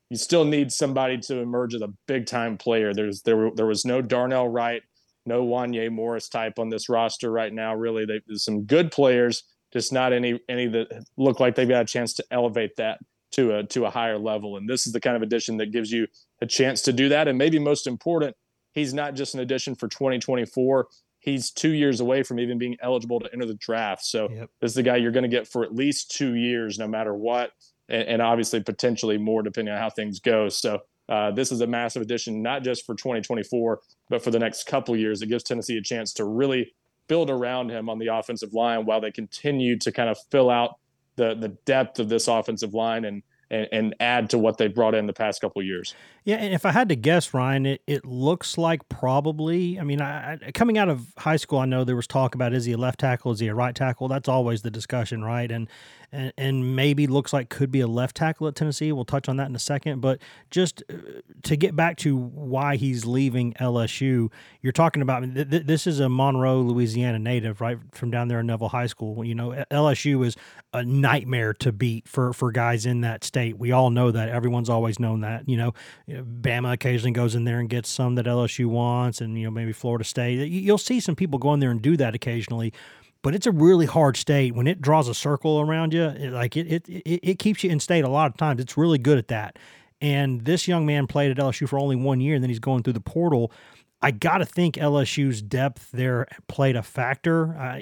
you 0.08 0.16
still 0.16 0.44
need 0.44 0.70
somebody 0.70 1.18
to 1.18 1.38
emerge 1.38 1.74
as 1.74 1.82
a 1.82 1.88
big 2.06 2.26
time 2.26 2.56
player. 2.56 2.94
There's 2.94 3.22
there 3.22 3.50
there 3.56 3.66
was 3.66 3.84
no 3.84 4.00
Darnell 4.00 4.48
Wright, 4.48 4.82
no 5.26 5.44
Wanya 5.44 5.90
Morris 5.90 6.28
type 6.28 6.60
on 6.60 6.68
this 6.70 6.88
roster 6.88 7.30
right 7.30 7.52
now. 7.52 7.74
Really, 7.74 8.06
they, 8.06 8.20
there's 8.28 8.44
some 8.44 8.62
good 8.62 8.92
players, 8.92 9.42
just 9.72 9.92
not 9.92 10.12
any 10.12 10.40
any 10.48 10.68
that 10.68 11.04
look 11.16 11.40
like 11.40 11.56
they've 11.56 11.68
got 11.68 11.82
a 11.82 11.86
chance 11.86 12.14
to 12.14 12.24
elevate 12.30 12.76
that 12.76 13.00
to 13.32 13.56
a 13.56 13.64
to 13.64 13.86
a 13.86 13.90
higher 13.90 14.18
level. 14.18 14.56
And 14.56 14.70
this 14.70 14.86
is 14.86 14.92
the 14.92 15.00
kind 15.00 15.16
of 15.16 15.22
addition 15.22 15.56
that 15.56 15.72
gives 15.72 15.90
you 15.90 16.06
a 16.40 16.46
chance 16.46 16.80
to 16.82 16.92
do 16.92 17.08
that. 17.08 17.26
And 17.26 17.36
maybe 17.36 17.58
most 17.58 17.88
important 17.88 18.36
he's 18.76 18.94
not 18.94 19.14
just 19.14 19.34
an 19.34 19.40
addition 19.40 19.74
for 19.74 19.88
2024. 19.88 20.86
He's 21.18 21.50
two 21.50 21.70
years 21.70 21.98
away 21.98 22.22
from 22.22 22.38
even 22.38 22.58
being 22.58 22.76
eligible 22.80 23.18
to 23.18 23.28
enter 23.32 23.46
the 23.46 23.54
draft. 23.54 24.04
So 24.04 24.30
yep. 24.30 24.50
this 24.60 24.72
is 24.72 24.74
the 24.76 24.82
guy 24.84 24.96
you're 24.96 25.10
going 25.10 25.24
to 25.24 25.28
get 25.28 25.48
for 25.48 25.64
at 25.64 25.74
least 25.74 26.12
two 26.12 26.34
years, 26.34 26.78
no 26.78 26.86
matter 26.86 27.14
what, 27.14 27.50
and, 27.88 28.06
and 28.06 28.22
obviously 28.22 28.62
potentially 28.62 29.18
more 29.18 29.42
depending 29.42 29.74
on 29.74 29.80
how 29.80 29.90
things 29.90 30.20
go. 30.20 30.48
So 30.50 30.80
uh, 31.08 31.30
this 31.32 31.50
is 31.50 31.62
a 31.62 31.66
massive 31.66 32.02
addition, 32.02 32.42
not 32.42 32.62
just 32.62 32.84
for 32.84 32.94
2024, 32.94 33.80
but 34.10 34.22
for 34.22 34.30
the 34.30 34.38
next 34.38 34.66
couple 34.66 34.94
years. 34.94 35.22
It 35.22 35.28
gives 35.28 35.42
Tennessee 35.42 35.78
a 35.78 35.82
chance 35.82 36.12
to 36.14 36.24
really 36.24 36.72
build 37.08 37.30
around 37.30 37.70
him 37.70 37.88
on 37.88 37.98
the 37.98 38.08
offensive 38.08 38.52
line 38.52 38.84
while 38.84 39.00
they 39.00 39.10
continue 39.10 39.78
to 39.78 39.90
kind 39.90 40.10
of 40.10 40.18
fill 40.30 40.50
out 40.50 40.76
the 41.14 41.34
the 41.34 41.48
depth 41.64 41.98
of 41.98 42.08
this 42.10 42.28
offensive 42.28 42.74
line 42.74 43.04
and 43.04 43.22
and, 43.50 43.68
and 43.72 43.94
add 44.00 44.30
to 44.30 44.38
what 44.38 44.58
they 44.58 44.68
brought 44.68 44.94
in 44.94 45.06
the 45.06 45.12
past 45.12 45.40
couple 45.40 45.62
years. 45.62 45.94
Yeah, 46.26 46.38
and 46.38 46.52
if 46.52 46.66
I 46.66 46.72
had 46.72 46.88
to 46.88 46.96
guess, 46.96 47.32
Ryan, 47.32 47.66
it, 47.66 47.82
it 47.86 48.04
looks 48.04 48.58
like 48.58 48.88
probably. 48.88 49.78
I 49.78 49.84
mean, 49.84 50.00
I, 50.00 50.36
coming 50.54 50.76
out 50.76 50.88
of 50.88 51.14
high 51.18 51.36
school, 51.36 51.60
I 51.60 51.66
know 51.66 51.84
there 51.84 51.94
was 51.94 52.08
talk 52.08 52.34
about 52.34 52.52
is 52.52 52.64
he 52.64 52.72
a 52.72 52.76
left 52.76 52.98
tackle, 52.98 53.30
is 53.30 53.38
he 53.38 53.46
a 53.46 53.54
right 53.54 53.76
tackle? 53.76 54.08
That's 54.08 54.28
always 54.28 54.62
the 54.62 54.70
discussion, 54.72 55.22
right? 55.22 55.48
And 55.48 55.68
and, 56.12 56.32
and 56.38 56.76
maybe 56.76 57.06
looks 57.06 57.32
like 57.32 57.48
could 57.48 57.70
be 57.70 57.80
a 57.80 57.86
left 57.86 58.16
tackle 58.16 58.48
at 58.48 58.54
Tennessee. 58.54 58.92
We'll 58.92 59.04
touch 59.04 59.28
on 59.28 59.36
that 59.36 59.48
in 59.48 59.56
a 59.56 59.60
second. 59.60 60.00
But 60.00 60.20
just 60.50 60.82
uh, 60.90 60.96
to 61.44 61.56
get 61.56 61.74
back 61.74 61.96
to 61.98 62.16
why 62.16 62.76
he's 62.76 63.04
leaving 63.04 63.52
LSU, 63.54 64.30
you're 64.62 64.72
talking 64.72 65.02
about 65.02 65.22
th- 65.22 65.50
th- 65.50 65.66
this 65.66 65.86
is 65.86 66.00
a 66.00 66.08
Monroe, 66.08 66.60
Louisiana 66.60 67.18
native, 67.18 67.60
right 67.60 67.78
from 67.92 68.10
down 68.10 68.28
there 68.28 68.40
in 68.40 68.46
Neville 68.46 68.68
High 68.68 68.86
School. 68.86 69.24
You 69.24 69.34
know, 69.34 69.64
LSU 69.70 70.24
is 70.24 70.36
a 70.72 70.84
nightmare 70.84 71.52
to 71.54 71.72
beat 71.72 72.08
for 72.08 72.32
for 72.32 72.50
guys 72.52 72.86
in 72.86 73.00
that 73.02 73.24
state. 73.24 73.58
We 73.58 73.72
all 73.72 73.90
know 73.90 74.10
that. 74.10 74.28
Everyone's 74.28 74.70
always 74.70 74.98
known 74.98 75.20
that. 75.20 75.48
You 75.48 75.56
know, 75.56 75.74
Bama 76.22 76.72
occasionally 76.72 77.12
goes 77.12 77.34
in 77.34 77.44
there 77.44 77.58
and 77.60 77.68
gets 77.68 77.88
some 77.88 78.14
that 78.16 78.26
LSU 78.26 78.66
wants, 78.66 79.20
and 79.20 79.38
you 79.38 79.44
know 79.44 79.50
maybe 79.50 79.72
Florida 79.72 80.04
State. 80.04 80.48
You'll 80.48 80.78
see 80.78 81.00
some 81.00 81.16
people 81.16 81.38
go 81.38 81.52
in 81.54 81.60
there 81.60 81.70
and 81.70 81.82
do 81.82 81.96
that 81.96 82.14
occasionally 82.14 82.72
but 83.26 83.34
it's 83.34 83.46
a 83.46 83.50
really 83.50 83.86
hard 83.86 84.16
state. 84.16 84.54
When 84.54 84.68
it 84.68 84.80
draws 84.80 85.08
a 85.08 85.14
circle 85.14 85.60
around 85.60 85.92
you 85.92 86.04
it, 86.04 86.32
like 86.32 86.56
it, 86.56 86.70
it, 86.70 86.88
it 86.88 87.20
it 87.22 87.38
keeps 87.40 87.64
you 87.64 87.70
in 87.70 87.80
state 87.80 88.04
a 88.04 88.08
lot 88.08 88.30
of 88.30 88.36
times. 88.36 88.60
It's 88.60 88.76
really 88.76 88.98
good 88.98 89.18
at 89.18 89.26
that. 89.28 89.58
And 90.00 90.44
this 90.44 90.68
young 90.68 90.86
man 90.86 91.08
played 91.08 91.32
at 91.32 91.36
lsu 91.38 91.68
for 91.68 91.76
only 91.76 91.96
one 91.96 92.20
year 92.20 92.36
and 92.36 92.44
then 92.44 92.50
he's 92.50 92.60
going 92.60 92.84
through 92.84 92.92
the 92.92 93.00
portal 93.00 93.50
I 94.06 94.12
got 94.12 94.38
to 94.38 94.44
think 94.44 94.76
LSU's 94.76 95.42
depth 95.42 95.90
there 95.90 96.28
played 96.46 96.76
a 96.76 96.82
factor. 96.84 97.56
Uh, 97.56 97.80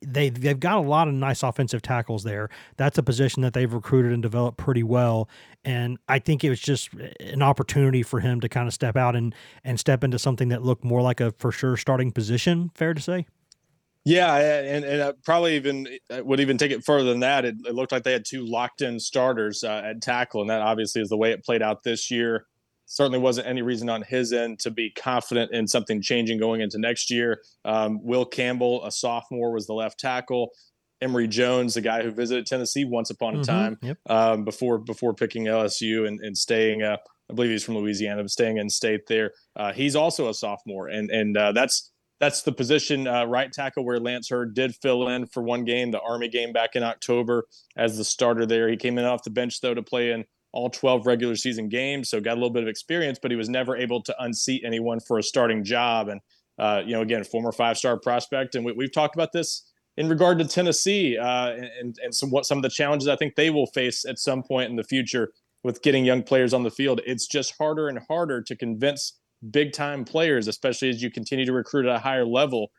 they 0.00 0.30
they've 0.30 0.58
got 0.58 0.78
a 0.78 0.80
lot 0.80 1.06
of 1.06 1.12
nice 1.12 1.42
offensive 1.42 1.82
tackles 1.82 2.24
there. 2.24 2.48
That's 2.78 2.96
a 2.96 3.02
position 3.02 3.42
that 3.42 3.52
they've 3.52 3.70
recruited 3.70 4.14
and 4.14 4.22
developed 4.22 4.56
pretty 4.56 4.82
well. 4.82 5.28
And 5.62 5.98
I 6.08 6.18
think 6.18 6.44
it 6.44 6.48
was 6.48 6.60
just 6.60 6.94
an 7.20 7.42
opportunity 7.42 8.02
for 8.02 8.20
him 8.20 8.40
to 8.40 8.48
kind 8.48 8.66
of 8.66 8.72
step 8.72 8.96
out 8.96 9.16
and 9.16 9.34
and 9.64 9.78
step 9.78 10.02
into 10.02 10.18
something 10.18 10.48
that 10.48 10.62
looked 10.62 10.82
more 10.82 11.02
like 11.02 11.20
a 11.20 11.32
for 11.32 11.52
sure 11.52 11.76
starting 11.76 12.10
position. 12.10 12.70
Fair 12.74 12.94
to 12.94 13.02
say. 13.02 13.26
Yeah, 14.06 14.36
and 14.36 14.82
and 14.82 15.02
uh, 15.02 15.12
probably 15.26 15.56
even 15.56 15.88
uh, 16.08 16.24
would 16.24 16.40
even 16.40 16.56
take 16.56 16.72
it 16.72 16.86
further 16.86 17.10
than 17.10 17.20
that. 17.20 17.44
It, 17.44 17.56
it 17.66 17.74
looked 17.74 17.92
like 17.92 18.04
they 18.04 18.12
had 18.12 18.24
two 18.24 18.46
locked 18.46 18.80
in 18.80 18.98
starters 18.98 19.62
uh, 19.62 19.82
at 19.84 20.00
tackle, 20.00 20.40
and 20.40 20.48
that 20.48 20.62
obviously 20.62 21.02
is 21.02 21.10
the 21.10 21.18
way 21.18 21.32
it 21.32 21.44
played 21.44 21.60
out 21.60 21.82
this 21.82 22.10
year. 22.10 22.46
Certainly 22.86 23.20
wasn't 23.20 23.46
any 23.46 23.62
reason 23.62 23.88
on 23.88 24.02
his 24.02 24.32
end 24.32 24.58
to 24.60 24.70
be 24.70 24.90
confident 24.90 25.52
in 25.52 25.66
something 25.66 26.02
changing 26.02 26.38
going 26.38 26.60
into 26.60 26.78
next 26.78 27.10
year. 27.10 27.40
Um, 27.64 28.04
Will 28.04 28.24
Campbell, 28.24 28.84
a 28.84 28.90
sophomore, 28.90 29.52
was 29.52 29.66
the 29.66 29.74
left 29.74 29.98
tackle. 29.98 30.50
Emery 31.00 31.28
Jones, 31.28 31.74
the 31.74 31.80
guy 31.80 32.02
who 32.02 32.10
visited 32.10 32.46
Tennessee 32.46 32.84
once 32.84 33.10
upon 33.10 33.34
a 33.34 33.38
mm-hmm, 33.38 33.44
time 33.44 33.78
yep. 33.82 33.98
um, 34.08 34.44
before 34.44 34.78
before 34.78 35.14
picking 35.14 35.44
LSU 35.44 36.06
and, 36.06 36.20
and 36.20 36.36
staying. 36.36 36.82
Uh, 36.82 36.96
I 37.30 37.34
believe 37.34 37.50
he's 37.50 37.64
from 37.64 37.76
Louisiana, 37.76 38.22
but 38.22 38.30
staying 38.30 38.58
in 38.58 38.68
state 38.68 39.06
there. 39.08 39.32
Uh, 39.56 39.72
he's 39.72 39.96
also 39.96 40.28
a 40.28 40.34
sophomore, 40.34 40.88
and 40.88 41.10
and 41.10 41.36
uh, 41.36 41.52
that's 41.52 41.90
that's 42.20 42.42
the 42.42 42.52
position 42.52 43.06
uh, 43.06 43.24
right 43.24 43.52
tackle 43.52 43.84
where 43.84 43.98
Lance 43.98 44.28
Heard 44.30 44.54
did 44.54 44.74
fill 44.76 45.08
in 45.08 45.26
for 45.26 45.42
one 45.42 45.64
game, 45.64 45.90
the 45.90 46.00
Army 46.00 46.28
game 46.28 46.52
back 46.52 46.76
in 46.76 46.82
October 46.82 47.44
as 47.76 47.98
the 47.98 48.04
starter 48.04 48.46
there. 48.46 48.68
He 48.68 48.76
came 48.76 48.98
in 48.98 49.04
off 49.04 49.24
the 49.24 49.30
bench 49.30 49.60
though 49.60 49.74
to 49.74 49.82
play 49.82 50.12
in 50.12 50.24
all 50.54 50.70
12 50.70 51.06
regular 51.06 51.36
season 51.36 51.68
games, 51.68 52.08
so 52.08 52.20
got 52.20 52.32
a 52.32 52.40
little 52.40 52.50
bit 52.50 52.62
of 52.62 52.68
experience, 52.68 53.18
but 53.20 53.30
he 53.30 53.36
was 53.36 53.48
never 53.48 53.76
able 53.76 54.02
to 54.02 54.14
unseat 54.22 54.62
anyone 54.64 55.00
for 55.00 55.18
a 55.18 55.22
starting 55.22 55.64
job. 55.64 56.08
And 56.08 56.20
uh, 56.58 56.82
you 56.86 56.92
know, 56.92 57.02
again, 57.02 57.24
former 57.24 57.52
five 57.52 57.76
star 57.76 57.98
prospect, 57.98 58.54
and 58.54 58.64
we, 58.64 58.72
have 58.84 58.92
talked 58.92 59.16
about 59.16 59.32
this 59.32 59.70
in 59.96 60.08
regard 60.08 60.38
to 60.38 60.46
Tennessee 60.46 61.18
uh, 61.18 61.50
and 61.50 61.96
and 62.02 62.14
some 62.14 62.30
what 62.30 62.46
some 62.46 62.58
of 62.58 62.62
the 62.62 62.70
challenges 62.70 63.08
I 63.08 63.16
think 63.16 63.34
they 63.34 63.50
will 63.50 63.66
face 63.66 64.04
at 64.04 64.18
some 64.18 64.42
point 64.42 64.70
in 64.70 64.76
the 64.76 64.84
future 64.84 65.32
with 65.64 65.82
getting 65.82 66.04
young 66.04 66.22
players 66.22 66.54
on 66.54 66.62
the 66.62 66.70
field. 66.70 67.00
It's 67.04 67.26
just 67.26 67.54
harder 67.58 67.88
and 67.88 67.98
harder 68.08 68.40
to 68.42 68.56
convince 68.56 69.18
big 69.50 69.72
time 69.72 70.04
players, 70.04 70.48
especially 70.48 70.90
as 70.90 71.02
you 71.02 71.10
continue 71.10 71.44
to 71.46 71.52
recruit 71.52 71.86
at 71.86 71.96
a 71.96 71.98
higher 71.98 72.26
level, 72.26 72.70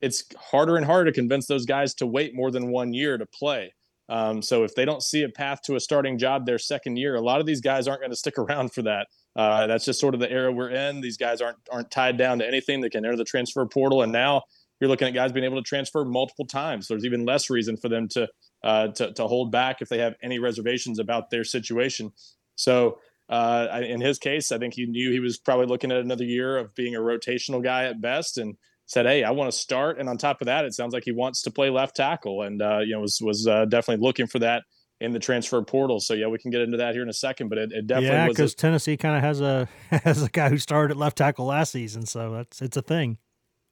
it's 0.00 0.24
harder 0.36 0.76
and 0.76 0.86
harder 0.86 1.10
to 1.10 1.14
convince 1.14 1.46
those 1.46 1.66
guys 1.66 1.94
to 1.94 2.06
wait 2.06 2.34
more 2.34 2.50
than 2.50 2.70
one 2.70 2.92
year 2.92 3.18
to 3.18 3.26
play. 3.26 3.74
Um, 4.08 4.40
so 4.40 4.64
if 4.64 4.74
they 4.74 4.84
don't 4.84 5.02
see 5.02 5.22
a 5.22 5.28
path 5.28 5.62
to 5.62 5.76
a 5.76 5.80
starting 5.80 6.18
job 6.18 6.46
their 6.46 6.58
second 6.58 6.96
year, 6.96 7.14
a 7.14 7.20
lot 7.20 7.40
of 7.40 7.46
these 7.46 7.60
guys 7.60 7.86
aren't 7.86 8.00
going 8.00 8.10
to 8.10 8.16
stick 8.16 8.38
around 8.38 8.72
for 8.72 8.82
that. 8.82 9.08
Uh, 9.36 9.66
that's 9.66 9.84
just 9.84 10.00
sort 10.00 10.14
of 10.14 10.20
the 10.20 10.30
era 10.30 10.50
we're 10.50 10.70
in. 10.70 11.00
These 11.00 11.16
guys 11.16 11.40
aren't 11.40 11.58
aren't 11.70 11.90
tied 11.90 12.16
down 12.16 12.38
to 12.40 12.46
anything. 12.46 12.80
They 12.80 12.90
can 12.90 13.04
enter 13.04 13.16
the 13.16 13.24
transfer 13.24 13.64
portal, 13.66 14.02
and 14.02 14.12
now 14.12 14.42
you're 14.80 14.88
looking 14.88 15.08
at 15.08 15.14
guys 15.14 15.32
being 15.32 15.44
able 15.44 15.62
to 15.62 15.68
transfer 15.68 16.04
multiple 16.04 16.46
times. 16.46 16.88
There's 16.88 17.04
even 17.04 17.24
less 17.24 17.50
reason 17.50 17.76
for 17.76 17.88
them 17.88 18.08
to 18.08 18.28
uh, 18.64 18.88
to, 18.88 19.12
to 19.12 19.26
hold 19.26 19.52
back 19.52 19.80
if 19.80 19.88
they 19.88 19.98
have 19.98 20.14
any 20.22 20.38
reservations 20.38 20.98
about 20.98 21.30
their 21.30 21.44
situation. 21.44 22.12
So 22.56 22.98
uh, 23.28 23.82
in 23.86 24.00
his 24.00 24.18
case, 24.18 24.50
I 24.50 24.58
think 24.58 24.74
he 24.74 24.86
knew 24.86 25.12
he 25.12 25.20
was 25.20 25.38
probably 25.38 25.66
looking 25.66 25.92
at 25.92 25.98
another 25.98 26.24
year 26.24 26.56
of 26.56 26.74
being 26.74 26.96
a 26.96 27.00
rotational 27.00 27.62
guy 27.62 27.84
at 27.84 28.00
best, 28.00 28.38
and 28.38 28.56
said, 28.88 29.06
"Hey, 29.06 29.22
I 29.22 29.30
want 29.30 29.52
to 29.52 29.56
start." 29.56 30.00
And 30.00 30.08
on 30.08 30.18
top 30.18 30.40
of 30.40 30.46
that, 30.46 30.64
it 30.64 30.74
sounds 30.74 30.92
like 30.92 31.04
he 31.04 31.12
wants 31.12 31.42
to 31.42 31.52
play 31.52 31.70
left 31.70 31.94
tackle, 31.94 32.42
and 32.42 32.60
uh, 32.60 32.80
you 32.80 32.94
know 32.94 33.00
was 33.00 33.20
was 33.22 33.46
uh, 33.46 33.66
definitely 33.66 34.04
looking 34.04 34.26
for 34.26 34.40
that 34.40 34.64
in 35.00 35.12
the 35.12 35.20
transfer 35.20 35.62
portal. 35.62 36.00
So 36.00 36.14
yeah, 36.14 36.26
we 36.26 36.38
can 36.38 36.50
get 36.50 36.62
into 36.62 36.78
that 36.78 36.94
here 36.94 37.02
in 37.02 37.08
a 37.08 37.14
second, 37.14 37.48
but 37.48 37.58
it, 37.58 37.70
it 37.72 37.86
definitely 37.86 38.16
yeah, 38.16 38.28
because 38.28 38.54
Tennessee 38.54 38.96
kind 38.96 39.16
of 39.16 39.22
has 39.22 39.40
a 39.40 39.68
has 39.90 40.22
a 40.22 40.28
guy 40.28 40.48
who 40.48 40.58
started 40.58 40.92
at 40.92 40.96
left 40.96 41.18
tackle 41.18 41.46
last 41.46 41.72
season, 41.72 42.06
so 42.06 42.32
that's 42.32 42.60
it's 42.60 42.76
a 42.76 42.82
thing. 42.82 43.18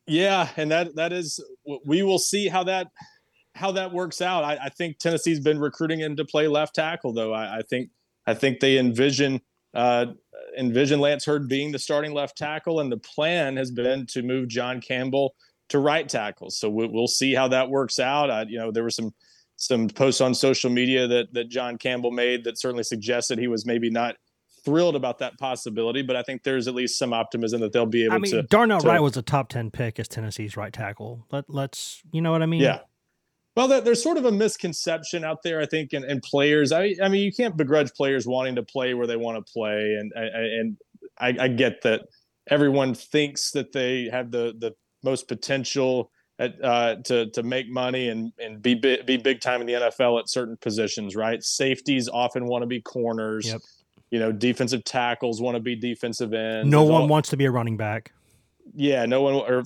Yeah, 0.06 0.48
and 0.56 0.70
that 0.70 0.94
that 0.94 1.12
is 1.12 1.42
we 1.84 2.02
will 2.02 2.20
see 2.20 2.46
how 2.46 2.64
that 2.64 2.88
how 3.56 3.72
that 3.72 3.92
works 3.92 4.20
out. 4.20 4.44
I, 4.44 4.58
I 4.64 4.68
think 4.68 4.98
Tennessee's 4.98 5.40
been 5.40 5.58
recruiting 5.58 5.98
him 5.98 6.16
to 6.16 6.24
play 6.24 6.46
left 6.46 6.74
tackle, 6.74 7.12
though. 7.12 7.32
I, 7.32 7.58
I 7.58 7.62
think 7.62 7.90
I 8.26 8.34
think 8.34 8.60
they 8.60 8.78
envision 8.78 9.40
uh, 9.74 10.06
envision 10.56 11.00
Lance 11.00 11.24
Heard 11.24 11.48
being 11.48 11.72
the 11.72 11.78
starting 11.78 12.12
left 12.12 12.36
tackle, 12.36 12.80
and 12.80 12.90
the 12.90 12.98
plan 12.98 13.56
has 13.56 13.70
been 13.70 14.06
to 14.06 14.22
move 14.22 14.48
John 14.48 14.80
Campbell 14.80 15.34
to 15.68 15.78
right 15.78 16.08
tackle. 16.08 16.50
So 16.50 16.68
we, 16.70 16.86
will 16.86 17.08
see 17.08 17.34
how 17.34 17.48
that 17.48 17.68
works 17.68 17.98
out. 17.98 18.30
I, 18.30 18.42
you 18.42 18.58
know, 18.58 18.70
there 18.70 18.82
were 18.82 18.90
some 18.90 19.12
some 19.58 19.88
posts 19.88 20.20
on 20.20 20.34
social 20.34 20.70
media 20.70 21.06
that 21.06 21.32
that 21.32 21.48
John 21.48 21.78
Campbell 21.78 22.10
made 22.10 22.44
that 22.44 22.58
certainly 22.58 22.84
suggested 22.84 23.38
he 23.38 23.48
was 23.48 23.66
maybe 23.66 23.90
not 23.90 24.16
thrilled 24.64 24.96
about 24.96 25.18
that 25.18 25.38
possibility, 25.38 26.02
but 26.02 26.16
I 26.16 26.22
think 26.22 26.42
there's 26.42 26.66
at 26.68 26.74
least 26.74 26.98
some 26.98 27.12
optimism 27.12 27.60
that 27.60 27.72
they'll 27.72 27.86
be 27.86 28.04
able 28.04 28.16
I 28.16 28.18
mean, 28.18 28.32
to. 28.32 28.42
Darnell 28.42 28.80
to, 28.80 28.88
Wright 28.88 29.00
was 29.00 29.16
a 29.16 29.22
top 29.22 29.48
ten 29.48 29.70
pick 29.70 29.98
as 29.98 30.08
Tennessee's 30.08 30.56
right 30.56 30.72
tackle. 30.72 31.24
Let 31.30 31.48
let's 31.48 32.02
you 32.12 32.20
know 32.20 32.32
what 32.32 32.42
I 32.42 32.46
mean. 32.46 32.60
Yeah, 32.60 32.80
well, 33.56 33.68
there's 33.80 34.02
sort 34.02 34.18
of 34.18 34.26
a 34.26 34.32
misconception 34.32 35.24
out 35.24 35.42
there, 35.42 35.60
I 35.60 35.66
think, 35.66 35.94
in, 35.94 36.04
in 36.04 36.20
players. 36.20 36.72
I, 36.72 36.94
I, 37.02 37.08
mean, 37.08 37.24
you 37.24 37.32
can't 37.32 37.56
begrudge 37.56 37.92
players 37.94 38.26
wanting 38.26 38.56
to 38.56 38.62
play 38.62 38.92
where 38.92 39.06
they 39.06 39.16
want 39.16 39.44
to 39.44 39.52
play, 39.52 39.96
and 39.98 40.12
and 40.14 40.76
I, 41.18 41.44
I 41.44 41.48
get 41.48 41.80
that 41.82 42.02
everyone 42.48 42.94
thinks 42.94 43.52
that 43.52 43.72
they 43.72 44.10
have 44.12 44.30
the 44.30 44.54
the 44.58 44.74
most 45.02 45.26
potential 45.26 46.10
at, 46.38 46.62
uh, 46.62 46.96
to 47.04 47.30
to 47.30 47.42
make 47.42 47.70
money 47.70 48.10
and 48.10 48.30
and 48.38 48.60
be 48.60 48.74
be 48.74 49.16
big 49.16 49.40
time 49.40 49.62
in 49.62 49.66
the 49.66 49.72
NFL 49.72 50.20
at 50.20 50.28
certain 50.28 50.58
positions, 50.58 51.16
right? 51.16 51.42
Safeties 51.42 52.10
often 52.10 52.46
want 52.46 52.62
to 52.62 52.66
be 52.66 52.82
corners. 52.82 53.46
Yep. 53.46 53.60
You 54.10 54.20
know, 54.20 54.32
defensive 54.32 54.84
tackles 54.84 55.40
want 55.40 55.56
to 55.56 55.60
be 55.60 55.74
defensive 55.74 56.32
ends. 56.32 56.70
No 56.70 56.84
one 56.84 57.02
all, 57.02 57.08
wants 57.08 57.30
to 57.30 57.36
be 57.36 57.46
a 57.46 57.50
running 57.50 57.78
back. 57.78 58.12
Yeah, 58.74 59.06
no 59.06 59.22
one 59.22 59.34
or 59.34 59.64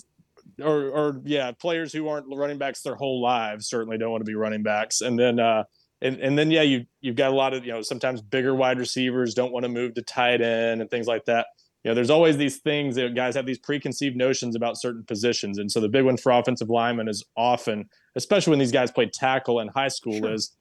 or 0.62 0.88
or 0.90 1.20
yeah, 1.24 1.52
players 1.52 1.92
who 1.92 2.08
aren't 2.08 2.26
running 2.34 2.58
backs 2.58 2.82
their 2.82 2.94
whole 2.94 3.20
lives 3.20 3.68
certainly 3.68 3.98
don't 3.98 4.10
want 4.10 4.20
to 4.20 4.30
be 4.30 4.34
running 4.34 4.62
backs. 4.62 5.00
And 5.00 5.18
then 5.18 5.38
uh 5.38 5.64
and 6.02 6.18
and 6.18 6.38
then 6.38 6.50
yeah, 6.50 6.62
you 6.62 6.86
you've 7.00 7.16
got 7.16 7.30
a 7.30 7.34
lot 7.34 7.54
of 7.54 7.64
you 7.64 7.72
know 7.72 7.82
sometimes 7.82 8.22
bigger 8.22 8.54
wide 8.54 8.78
receivers 8.78 9.34
don't 9.34 9.52
want 9.52 9.64
to 9.64 9.68
move 9.68 9.94
to 9.94 10.02
tight 10.02 10.40
end 10.40 10.80
and 10.80 10.90
things 10.90 11.06
like 11.06 11.26
that. 11.26 11.46
You 11.84 11.90
know, 11.90 11.94
there's 11.94 12.10
always 12.10 12.36
these 12.36 12.58
things 12.58 12.96
that 12.96 13.14
guys 13.14 13.34
have 13.34 13.46
these 13.46 13.58
preconceived 13.58 14.16
notions 14.16 14.54
about 14.54 14.78
certain 14.78 15.04
positions, 15.04 15.58
and 15.58 15.70
so 15.70 15.80
the 15.80 15.88
big 15.88 16.04
one 16.04 16.16
for 16.16 16.32
offensive 16.32 16.68
linemen 16.68 17.08
is 17.08 17.24
often, 17.36 17.88
especially 18.16 18.50
when 18.50 18.58
these 18.58 18.72
guys 18.72 18.90
play 18.90 19.06
tackle 19.06 19.60
in 19.60 19.68
high 19.68 19.88
school, 19.88 20.18
sure. 20.18 20.32
is 20.32 20.54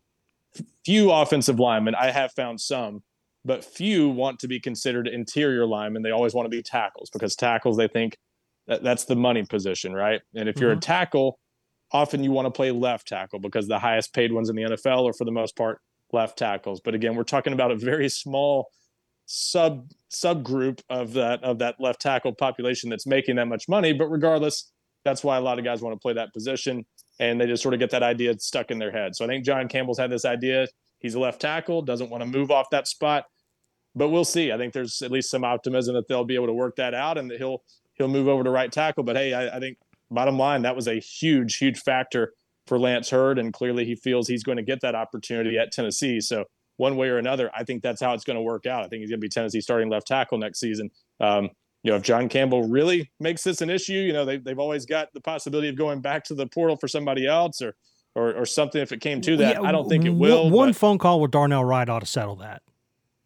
few 0.86 1.12
offensive 1.12 1.60
linemen. 1.60 1.94
I 1.96 2.12
have 2.12 2.32
found 2.32 2.62
some, 2.62 3.04
but 3.44 3.66
few 3.66 4.10
want 4.10 4.40
to 4.40 4.48
be 4.48 4.60
considered 4.60 5.08
interior 5.08 5.66
linemen. 5.66 6.04
They 6.04 6.12
always 6.12 6.34
want 6.34 6.46
to 6.46 6.50
be 6.50 6.64
tackles 6.64 7.10
because 7.10 7.36
tackles 7.36 7.78
they 7.78 7.88
think 7.88 8.18
that, 8.70 8.84
that's 8.84 9.04
the 9.06 9.16
money 9.16 9.44
position, 9.44 9.94
right? 9.94 10.22
And 10.34 10.48
if 10.48 10.60
you're 10.60 10.72
mm-hmm. 10.72 10.78
a 10.78 10.82
tackle, 10.82 11.40
often 11.92 12.24
you 12.24 12.32
want 12.32 12.46
to 12.46 12.52
play 12.52 12.72
left 12.72 13.08
tackle 13.08 13.40
because 13.40 13.68
the 13.68 13.80
highest 13.80 14.14
paid 14.14 14.32
ones 14.32 14.50
in 14.50 14.56
the 14.56 14.62
NFL 14.64 15.10
are 15.10 15.14
for 15.14 15.26
the 15.26 15.32
most 15.32 15.58
part 15.58 15.82
left 16.14 16.38
tackles. 16.38 16.80
But 16.80 16.96
again, 16.96 17.16
we're 17.16 17.24
talking 17.24 17.52
about 17.52 17.72
a 17.72 17.76
very 17.76 18.08
small 18.08 18.70
sub 19.26 19.92
subgroup 20.12 20.82
of 20.90 21.14
that 21.14 21.44
of 21.44 21.60
that 21.60 21.76
left 21.80 22.02
tackle 22.02 22.34
population 22.34 22.90
that's 22.90 23.06
making 23.06 23.36
that 23.36 23.48
much 23.48 23.68
money. 23.68 23.94
But 23.94 24.08
regardless, 24.08 24.72
that's 25.04 25.24
why 25.24 25.38
a 25.38 25.42
lot 25.42 25.60
of 25.60 25.66
guys 25.66 25.82
want 25.82 25.96
to 25.96 26.00
play 26.00 26.14
that 26.14 26.34
position, 26.34 26.86
and 27.20 27.40
they 27.40 27.46
just 27.46 27.64
sort 27.64 27.74
of 27.74 27.80
get 27.80 27.92
that 27.92 28.04
idea 28.04 28.38
stuck 28.40 28.72
in 28.72 28.80
their 28.80 28.92
head. 28.92 29.16
So 29.16 29.26
I 29.26 29.28
think 29.28 29.46
John 29.46 29.68
Campbell's 29.68 30.00
had 30.00 30.12
this 30.12 30.26
idea. 30.26 30.68
He's 31.00 31.16
a 31.16 31.20
left 31.20 31.42
tackle, 31.42 31.82
doesn't 31.82 32.10
want 32.10 32.24
to 32.24 32.30
move 32.30 32.52
off 32.52 32.70
that 32.72 32.88
spot, 32.88 33.26
but 33.96 34.10
we'll 34.10 34.26
see. 34.26 34.52
I 34.52 34.58
think 34.58 34.74
there's 34.74 35.02
at 35.02 35.12
least 35.12 35.30
some 35.30 35.44
optimism 35.44 35.96
that 35.96 36.08
they'll 36.08 36.26
be 36.26 36.36
able 36.36 36.48
to 36.48 36.54
work 36.54 36.76
that 36.76 36.94
out, 36.94 37.18
and 37.18 37.32
that 37.32 37.38
he'll 37.38 37.62
he'll 38.00 38.08
move 38.08 38.28
over 38.28 38.44
to 38.44 38.50
right 38.50 38.72
tackle. 38.72 39.04
But 39.04 39.16
hey, 39.16 39.34
I, 39.34 39.58
I 39.58 39.60
think 39.60 39.78
bottom 40.10 40.40
line, 40.40 40.64
that 40.64 40.76
was 40.76 40.88
a 40.88 40.96
huge, 40.96 41.58
huge 41.58 41.80
factor 41.80 42.34
for 42.66 42.80
Lance 42.80 43.10
Heard, 43.12 43.38
and 43.38 43.54
clearly 43.54 43.86
he 43.86 43.96
feels 43.96 44.28
he's 44.28 44.44
going 44.44 44.58
to 44.58 44.64
get 44.64 44.82
that 44.82 44.96
opportunity 44.96 45.58
at 45.60 45.72
Tennessee. 45.72 46.20
So 46.20 46.46
one 46.78 46.96
way 46.96 47.10
or 47.10 47.18
another, 47.18 47.52
I 47.56 47.64
think 47.64 47.84
that's 47.84 48.02
how 48.02 48.14
it's 48.14 48.24
going 48.24 48.38
to 48.38 48.42
work 48.42 48.66
out. 48.66 48.84
I 48.84 48.88
think 48.88 49.02
he's 49.02 49.10
going 49.10 49.20
to 49.20 49.26
be 49.26 49.30
Tennessee 49.30 49.62
starting 49.62 49.90
left 49.90 50.08
tackle 50.08 50.38
next 50.38 50.60
season. 50.60 50.90
Um, 51.20 51.50
you 51.84 51.92
know, 51.92 51.98
if 51.98 52.04
John 52.04 52.30
Campbell 52.30 52.68
really 52.68 53.12
makes 53.20 53.44
this 53.44 53.62
an 53.62 53.70
issue, 53.70 53.94
you 53.94 54.14
know, 54.14 54.26
they, 54.26 54.38
they've 54.38 54.60
always 54.60 54.86
got 54.86 55.10
the 55.14 55.22
possibility 55.22 55.70
of 55.70 55.78
going 55.78 56.02
back 56.02 56.24
to 56.26 56.36
the 56.36 56.48
portal 56.48 56.78
for 56.78 56.88
somebody 56.88 57.26
else 57.26 57.62
or, 57.62 57.76
or, 58.16 58.34
or 58.34 58.46
something 58.46 58.82
if 58.82 58.92
it 58.92 59.02
came 59.02 59.22
to 59.22 59.38
that. 59.38 59.56
Yeah, 59.56 59.62
I 59.62 59.72
don't 59.72 59.88
think 59.88 60.06
it 60.06 60.10
will. 60.10 60.50
One 60.50 60.70
but, 60.70 60.76
phone 60.76 60.98
call 60.98 61.22
with 61.22 61.32
Darnell 61.32 61.64
Wright 61.64 61.88
ought 61.88 62.00
to 62.00 62.06
settle 62.06 62.36
that. 62.38 62.62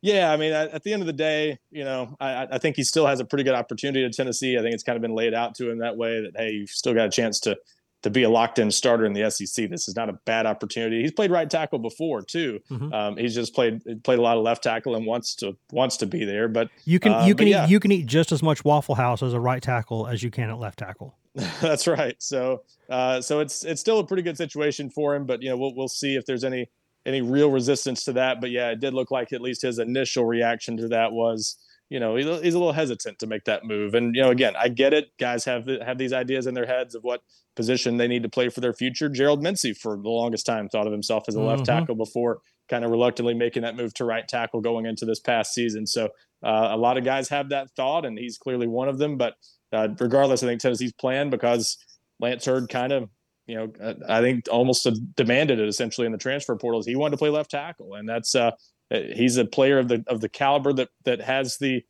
Yeah, 0.03 0.33
I 0.33 0.35
mean, 0.35 0.51
at, 0.51 0.83
the 0.83 0.91
end 0.91 1.01
of 1.01 1.05
the 1.05 1.13
day, 1.13 1.57
you 1.71 1.85
know, 1.85 2.17
I, 2.19 2.45
I, 2.51 2.57
think 2.57 2.75
he 2.75 2.83
still 2.83 3.07
has 3.07 3.21
a 3.21 3.25
pretty 3.25 3.45
good 3.45 3.53
opportunity 3.53 4.03
at 4.03 4.11
Tennessee. 4.11 4.57
I 4.57 4.61
think 4.61 4.73
it's 4.73 4.83
kind 4.83 4.97
of 4.97 5.01
been 5.01 5.15
laid 5.15 5.33
out 5.33 5.55
to 5.55 5.69
him 5.71 5.77
that 5.77 5.95
way 5.95 6.19
that 6.19 6.33
hey, 6.35 6.51
you've 6.51 6.69
still 6.71 6.93
got 6.93 7.07
a 7.07 7.09
chance 7.09 7.39
to 7.41 7.57
to 8.01 8.09
be 8.09 8.23
a 8.23 8.29
locked 8.29 8.59
in 8.59 8.69
starter 8.69 9.05
in 9.05 9.13
the 9.13 9.31
SEC. 9.31 9.69
This 9.69 9.87
is 9.87 9.95
not 9.95 10.09
a 10.09 10.13
bad 10.25 10.45
opportunity. 10.45 11.01
He's 11.01 11.13
played 11.13 11.31
right 11.31 11.49
tackle 11.49 11.79
before 11.79 12.21
too. 12.21 12.59
Mm-hmm. 12.69 12.93
Um, 12.93 13.15
he's 13.15 13.33
just 13.33 13.55
played 13.55 14.03
played 14.03 14.19
a 14.19 14.21
lot 14.21 14.35
of 14.35 14.43
left 14.43 14.61
tackle 14.61 14.93
and 14.95 15.05
wants 15.05 15.35
to 15.35 15.55
wants 15.71 15.95
to 15.97 16.05
be 16.05 16.25
there. 16.25 16.49
But 16.49 16.69
you 16.83 16.99
can 16.99 17.13
uh, 17.13 17.25
you 17.25 17.33
can 17.33 17.47
eat, 17.47 17.51
yeah. 17.51 17.67
you 17.67 17.79
can 17.79 17.93
eat 17.93 18.05
just 18.05 18.33
as 18.33 18.43
much 18.43 18.65
Waffle 18.65 18.95
House 18.95 19.23
as 19.23 19.31
a 19.31 19.39
right 19.39 19.63
tackle 19.63 20.07
as 20.07 20.21
you 20.21 20.31
can 20.31 20.49
at 20.49 20.59
left 20.59 20.79
tackle. 20.79 21.15
That's 21.61 21.87
right. 21.87 22.15
So 22.19 22.63
uh, 22.89 23.21
so 23.21 23.39
it's 23.39 23.63
it's 23.63 23.79
still 23.79 23.99
a 23.99 24.05
pretty 24.05 24.23
good 24.23 24.35
situation 24.35 24.89
for 24.89 25.15
him. 25.15 25.25
But 25.25 25.41
you 25.41 25.49
know 25.49 25.55
we'll 25.55 25.73
we'll 25.73 25.87
see 25.87 26.17
if 26.17 26.25
there's 26.25 26.43
any 26.43 26.69
any 27.05 27.21
real 27.21 27.51
resistance 27.51 28.03
to 28.05 28.13
that. 28.13 28.41
But 28.41 28.51
yeah, 28.51 28.69
it 28.69 28.79
did 28.79 28.93
look 28.93 29.11
like 29.11 29.33
at 29.33 29.41
least 29.41 29.61
his 29.61 29.79
initial 29.79 30.25
reaction 30.25 30.77
to 30.77 30.87
that 30.89 31.11
was 31.11 31.57
you 31.93 31.99
know, 31.99 32.15
he's 32.15 32.25
a 32.25 32.57
little 32.57 32.73
hesitant 32.73 33.19
to 33.19 33.27
make 33.27 33.43
that 33.43 33.65
move. 33.65 33.93
And, 33.93 34.15
you 34.15 34.21
know, 34.23 34.31
again, 34.31 34.55
I 34.57 34.67
get 34.67 34.93
it. 34.93 35.15
Guys 35.19 35.45
have 35.45 35.67
have 35.67 35.99
these 35.99 36.11
ideas 36.11 36.47
in 36.47 36.55
their 36.55 36.65
heads 36.65 36.95
of 36.95 37.03
what 37.03 37.21
position 37.55 37.97
they 37.97 38.07
need 38.07 38.23
to 38.23 38.29
play 38.29 38.49
for 38.49 38.61
their 38.61 38.73
future. 38.73 39.09
Gerald 39.09 39.43
Mincey, 39.43 39.73
for 39.73 39.95
the 39.95 40.09
longest 40.09 40.43
time, 40.43 40.67
thought 40.67 40.87
of 40.87 40.91
himself 40.91 41.25
as 41.27 41.35
a 41.35 41.39
left 41.39 41.63
mm-hmm. 41.63 41.79
tackle 41.79 41.93
before 41.93 42.39
kind 42.67 42.83
of 42.83 42.89
reluctantly 42.89 43.35
making 43.35 43.61
that 43.61 43.75
move 43.75 43.93
to 43.93 44.05
right 44.05 44.27
tackle 44.27 44.59
going 44.59 44.87
into 44.87 45.05
this 45.05 45.19
past 45.19 45.53
season. 45.53 45.85
So 45.85 46.05
uh, 46.41 46.69
a 46.71 46.77
lot 46.77 46.97
of 46.97 47.03
guys 47.03 47.29
have 47.29 47.49
that 47.49 47.69
thought, 47.75 48.05
and 48.05 48.17
he's 48.17 48.39
clearly 48.39 48.65
one 48.65 48.89
of 48.89 48.97
them. 48.97 49.15
But 49.17 49.35
uh, 49.71 49.89
regardless, 49.99 50.41
I 50.41 50.47
think 50.47 50.61
Tennessee's 50.61 50.93
plan 50.93 51.29
because 51.29 51.77
Lance 52.19 52.45
Heard 52.45 52.69
kind 52.69 52.91
of, 52.91 53.07
you 53.47 53.55
know, 53.55 53.71
uh, 53.81 53.93
I 54.07 54.21
think 54.21 54.45
almost 54.49 54.87
demanded 55.15 55.59
it 55.59 55.67
essentially 55.67 56.05
in 56.05 56.11
the 56.11 56.17
transfer 56.17 56.55
portals. 56.55 56.85
He 56.85 56.95
wanted 56.95 57.11
to 57.11 57.17
play 57.17 57.29
left 57.29 57.51
tackle, 57.51 57.95
and 57.95 58.07
that's 58.07 58.35
uh, 58.35 58.51
uh, 58.91 58.99
he's 59.13 59.37
a 59.37 59.45
player 59.45 59.79
of 59.79 59.87
the 59.87 60.03
of 60.07 60.21
the 60.21 60.29
caliber 60.29 60.73
that 60.73 60.89
that 61.05 61.21
has 61.21 61.57
the 61.57 61.83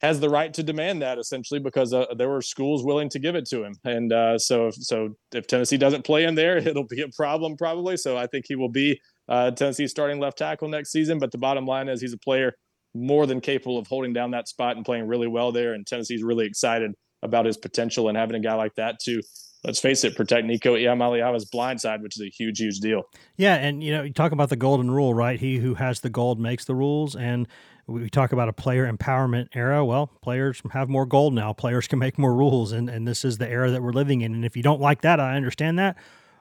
has 0.00 0.18
the 0.20 0.30
right 0.30 0.54
to 0.54 0.62
demand 0.62 1.02
that 1.02 1.18
essentially 1.18 1.60
because 1.60 1.92
uh, 1.92 2.06
there 2.16 2.28
were 2.28 2.40
schools 2.40 2.84
willing 2.84 3.08
to 3.10 3.18
give 3.18 3.34
it 3.34 3.46
to 3.46 3.62
him. 3.62 3.74
And 3.84 4.12
uh, 4.12 4.38
so, 4.38 4.70
so 4.70 5.14
if 5.34 5.46
Tennessee 5.46 5.76
doesn't 5.76 6.06
play 6.06 6.24
in 6.24 6.34
there, 6.34 6.56
it'll 6.66 6.86
be 6.86 7.02
a 7.02 7.08
problem 7.08 7.56
probably. 7.56 7.96
So 7.96 8.16
I 8.16 8.26
think 8.26 8.46
he 8.48 8.56
will 8.56 8.70
be 8.70 9.00
uh, 9.28 9.50
Tennessee's 9.50 9.90
starting 9.90 10.18
left 10.18 10.38
tackle 10.38 10.68
next 10.68 10.90
season. 10.90 11.18
But 11.18 11.32
the 11.32 11.38
bottom 11.38 11.66
line 11.66 11.88
is 11.88 12.00
he's 12.00 12.14
a 12.14 12.18
player 12.18 12.54
more 12.94 13.26
than 13.26 13.40
capable 13.40 13.78
of 13.78 13.86
holding 13.86 14.12
down 14.12 14.30
that 14.30 14.48
spot 14.48 14.76
and 14.76 14.84
playing 14.84 15.06
really 15.06 15.28
well 15.28 15.52
there. 15.52 15.74
And 15.74 15.86
Tennessee's 15.86 16.22
really 16.22 16.46
excited 16.46 16.92
about 17.22 17.44
his 17.44 17.58
potential 17.58 18.08
and 18.08 18.16
having 18.16 18.36
a 18.36 18.40
guy 18.40 18.54
like 18.54 18.74
that 18.76 18.98
to 19.00 19.20
let's 19.64 19.80
face 19.80 20.04
it, 20.04 20.16
protect 20.16 20.46
Nico 20.46 20.74
Iamaleava's 20.74 21.44
blind 21.44 21.80
side, 21.80 22.02
which 22.02 22.16
is 22.16 22.22
a 22.22 22.30
huge, 22.30 22.58
huge 22.58 22.80
deal. 22.80 23.04
Yeah, 23.36 23.54
and 23.54 23.82
you 23.82 23.92
know, 23.92 24.02
you 24.02 24.12
talk 24.12 24.32
about 24.32 24.48
the 24.48 24.56
golden 24.56 24.90
rule, 24.90 25.14
right? 25.14 25.38
He 25.38 25.58
who 25.58 25.74
has 25.74 26.00
the 26.00 26.10
gold 26.10 26.40
makes 26.40 26.64
the 26.64 26.74
rules, 26.74 27.14
and 27.16 27.46
we 27.86 28.08
talk 28.08 28.32
about 28.32 28.48
a 28.48 28.52
player 28.52 28.90
empowerment 28.90 29.48
era. 29.54 29.84
Well, 29.84 30.06
players 30.22 30.62
have 30.72 30.88
more 30.88 31.06
gold 31.06 31.34
now. 31.34 31.52
Players 31.52 31.88
can 31.88 31.98
make 31.98 32.18
more 32.18 32.34
rules, 32.34 32.72
and 32.72 32.88
and 32.88 33.06
this 33.06 33.24
is 33.24 33.38
the 33.38 33.48
era 33.48 33.70
that 33.70 33.82
we're 33.82 33.92
living 33.92 34.20
in. 34.20 34.34
And 34.34 34.44
if 34.44 34.56
you 34.56 34.62
don't 34.62 34.80
like 34.80 35.02
that, 35.02 35.20
I 35.20 35.36
understand 35.36 35.78
that. 35.78 35.96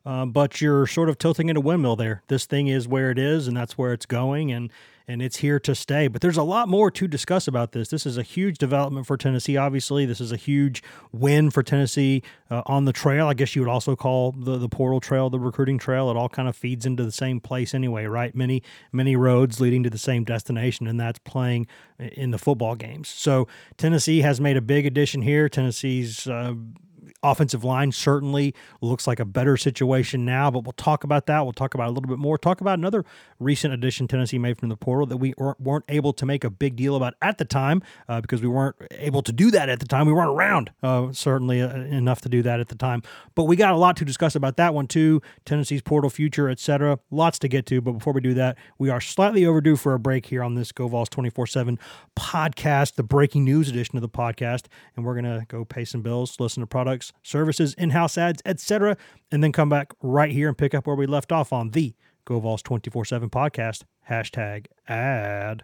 Uh, 0.06 0.26
but 0.26 0.62
you're 0.62 0.88
sort 0.88 1.10
of 1.10 1.18
tilting 1.18 1.50
in 1.50 1.58
a 1.58 1.60
windmill 1.60 1.96
there. 1.96 2.24
This 2.28 2.46
thing 2.46 2.68
is 2.68 2.88
where 2.88 3.12
it 3.12 3.20
is, 3.20 3.48
and 3.48 3.56
that's 3.56 3.78
where 3.78 3.94
it's 3.94 4.06
going. 4.06 4.52
And 4.52 4.72
and 5.10 5.24
it's 5.24 5.38
here 5.38 5.60
to 5.60 5.74
stay. 5.74 6.08
But 6.08 6.22
there's 6.22 6.38
a 6.38 6.44
lot 6.44 6.70
more 6.70 6.92
to 6.92 7.08
discuss 7.08 7.48
about 7.48 7.72
this. 7.72 7.90
This 7.90 8.06
is 8.06 8.16
a 8.16 8.22
huge 8.22 8.60
development 8.60 9.08
for 9.08 9.18
Tennessee, 9.18 9.58
obviously. 9.58 10.06
This 10.06 10.22
is 10.22 10.32
a 10.32 10.38
huge 10.38 10.84
win 11.12 11.50
for 11.50 11.64
Tennessee 11.64 12.22
uh, 12.52 12.62
on 12.68 12.86
the 12.86 12.94
trail. 12.94 13.26
I 13.28 13.34
guess 13.34 13.56
you 13.56 13.64
would 13.64 13.72
also 13.72 13.96
call 13.96 14.32
the, 14.34 14.60
the 14.60 14.70
portal 14.70 15.00
trail 15.00 15.32
the 15.32 15.40
recruiting 15.40 15.80
trail. 15.80 16.12
It 16.12 16.16
all 16.16 16.30
kind 16.30 16.48
of 16.48 16.56
feeds 16.56 16.86
into 16.86 17.04
the 17.04 17.12
same 17.12 17.40
place 17.40 17.74
anyway, 17.74 18.06
right? 18.06 18.36
Many, 18.36 18.62
many 18.92 19.16
roads 19.16 19.60
leading 19.60 19.82
to 19.82 19.90
the 19.90 19.98
same 19.98 20.24
destination, 20.24 20.86
and 20.86 21.00
that's 21.00 21.20
playing 21.20 21.66
in 21.98 22.30
the 22.30 22.38
football 22.38 22.76
games. 22.76 23.10
So 23.10 23.48
Tennessee 23.78 24.22
has 24.22 24.40
made 24.40 24.58
a 24.58 24.62
big 24.62 24.86
addition 24.86 25.24
here. 25.24 25.50
Tennessee's. 25.50 26.28
Uh, 26.28 26.54
offensive 27.24 27.64
line 27.64 27.92
certainly 27.92 28.54
looks 28.82 29.08
like 29.08 29.20
a 29.20 29.26
better 29.26 29.58
situation 29.58 30.26
now, 30.26 30.50
but 30.50 30.64
we'll 30.64 30.74
talk 30.74 31.04
about 31.04 31.26
that. 31.26 31.44
We'll 31.44 31.54
talk 31.54 31.74
about 31.74 31.88
a 31.88 31.92
little 31.92 32.08
bit 32.08 32.18
more. 32.18 32.38
Talk 32.38 32.62
about 32.62 32.80
another 32.80 33.04
recent 33.40 33.74
addition 33.74 34.08
Tennessee 34.08 34.38
made 34.38 34.58
from 34.58 34.70
the 34.70 34.78
portal 34.78 35.06
that 35.08 35.18
we 35.18 35.34
weren't 35.38 35.86
able 35.90 36.14
to 36.14 36.26
make 36.26 36.44
a 36.44 36.50
big 36.50 36.76
deal 36.76 36.96
about 36.96 37.16
at 37.22 37.38
the 37.38 37.46
time 37.46 37.82
uh, 38.08 38.22
because 38.22 38.42
we 38.42 38.48
weren't 38.48 38.76
able 38.92 39.22
to 39.22 39.32
do 39.32 39.52
that 39.52 39.70
at 39.70 39.80
the 39.80 39.86
time. 39.86 40.08
We 40.08 40.14
weren't 40.14 40.32
around 40.32 40.72
uh, 40.82 41.12
certainly 41.12 41.62
uh, 41.62 41.76
enough 41.76 42.22
to 42.22 42.30
do 42.30 42.42
that 42.44 42.60
at 42.60 42.70
the 42.70 42.76
time. 42.76 43.04
But 43.36 43.44
we 43.46 43.56
got 43.56 43.74
a 43.74 43.78
lot 43.78 43.98
to 43.98 44.06
discuss 44.06 44.36
about 44.36 44.58
that 44.58 44.74
one 44.74 44.88
too. 44.88 45.22
Tennessee's 45.46 45.82
portal 45.82 46.10
future, 46.10 46.50
etc. 46.50 47.00
Lots 47.12 47.40
to 47.40 47.48
get 47.48 47.66
to. 47.68 47.82
But 47.82 47.94
before 47.94 48.14
we 48.14 48.22
do 48.22 48.34
that, 48.36 48.58
we 48.78 48.90
are 48.90 49.02
slightly 49.02 49.46
overdue 49.46 49.76
for 49.76 49.94
a 49.94 50.00
break 50.00 50.28
here 50.28 50.44
on 50.44 50.56
this 50.56 50.72
GoVols 50.72 51.10
24 51.10 51.48
7 51.48 51.80
podcast, 52.16 52.96
the 52.96 53.04
breaking 53.04 53.44
news 53.44 53.68
edition 53.70 53.98
of 53.98 54.02
the 54.02 54.10
podcast. 54.10 54.66
And 54.96 55.06
we're 55.06 55.20
going 55.20 55.26
to 55.26 55.46
go 55.48 55.66
pay 55.66 55.86
some 55.86 56.02
bills, 56.02 56.40
listen 56.40 56.62
to 56.62 56.68
products 56.68 57.09
services, 57.24 57.74
in-house 57.76 58.18
ads, 58.18 58.42
etc., 58.46 58.98
and 59.32 59.44
then 59.44 59.52
come 59.52 59.70
back 59.70 59.94
right 60.02 60.32
here 60.32 60.48
and 60.48 60.58
pick 60.58 60.74
up 60.74 60.88
where 60.88 60.96
we 60.96 61.06
left 61.06 61.32
off 61.32 61.54
on 61.54 61.72
the 61.72 61.96
GoVols 62.26 62.62
24/7 62.64 63.30
podcast. 63.30 63.84
Hashtag 64.10 64.68
ad. 64.88 65.64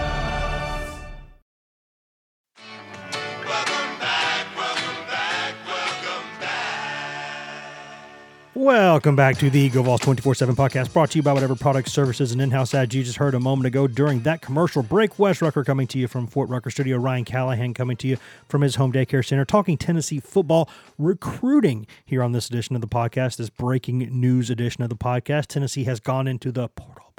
Welcome 8.53 9.15
back 9.15 9.37
to 9.37 9.49
the 9.49 9.69
GoVols 9.69 10.01
24 10.01 10.35
7 10.35 10.57
podcast 10.57 10.91
brought 10.91 11.11
to 11.11 11.17
you 11.17 11.23
by 11.23 11.31
whatever 11.31 11.55
products, 11.55 11.93
services, 11.93 12.33
and 12.33 12.41
in 12.41 12.51
house 12.51 12.73
ads 12.73 12.93
you 12.93 13.01
just 13.01 13.17
heard 13.17 13.33
a 13.33 13.39
moment 13.39 13.65
ago 13.65 13.87
during 13.87 14.23
that 14.23 14.41
commercial 14.41 14.83
break. 14.83 15.17
Wes 15.17 15.41
Rucker 15.41 15.63
coming 15.63 15.87
to 15.87 15.97
you 15.97 16.09
from 16.09 16.27
Fort 16.27 16.49
Rucker 16.49 16.69
Studio. 16.69 16.97
Ryan 16.97 17.23
Callahan 17.23 17.73
coming 17.73 17.95
to 17.95 18.09
you 18.09 18.17
from 18.49 18.61
his 18.61 18.75
home 18.75 18.91
daycare 18.91 19.25
center, 19.25 19.45
talking 19.45 19.77
Tennessee 19.77 20.19
football 20.19 20.69
recruiting 20.97 21.87
here 22.03 22.21
on 22.21 22.33
this 22.33 22.49
edition 22.49 22.75
of 22.75 22.81
the 22.81 22.89
podcast, 22.89 23.37
this 23.37 23.49
breaking 23.49 23.99
news 24.19 24.49
edition 24.49 24.83
of 24.83 24.89
the 24.89 24.97
podcast. 24.97 25.47
Tennessee 25.47 25.85
has 25.85 26.01
gone 26.01 26.27
into 26.27 26.51
the 26.51 26.67
portal, 26.67 27.10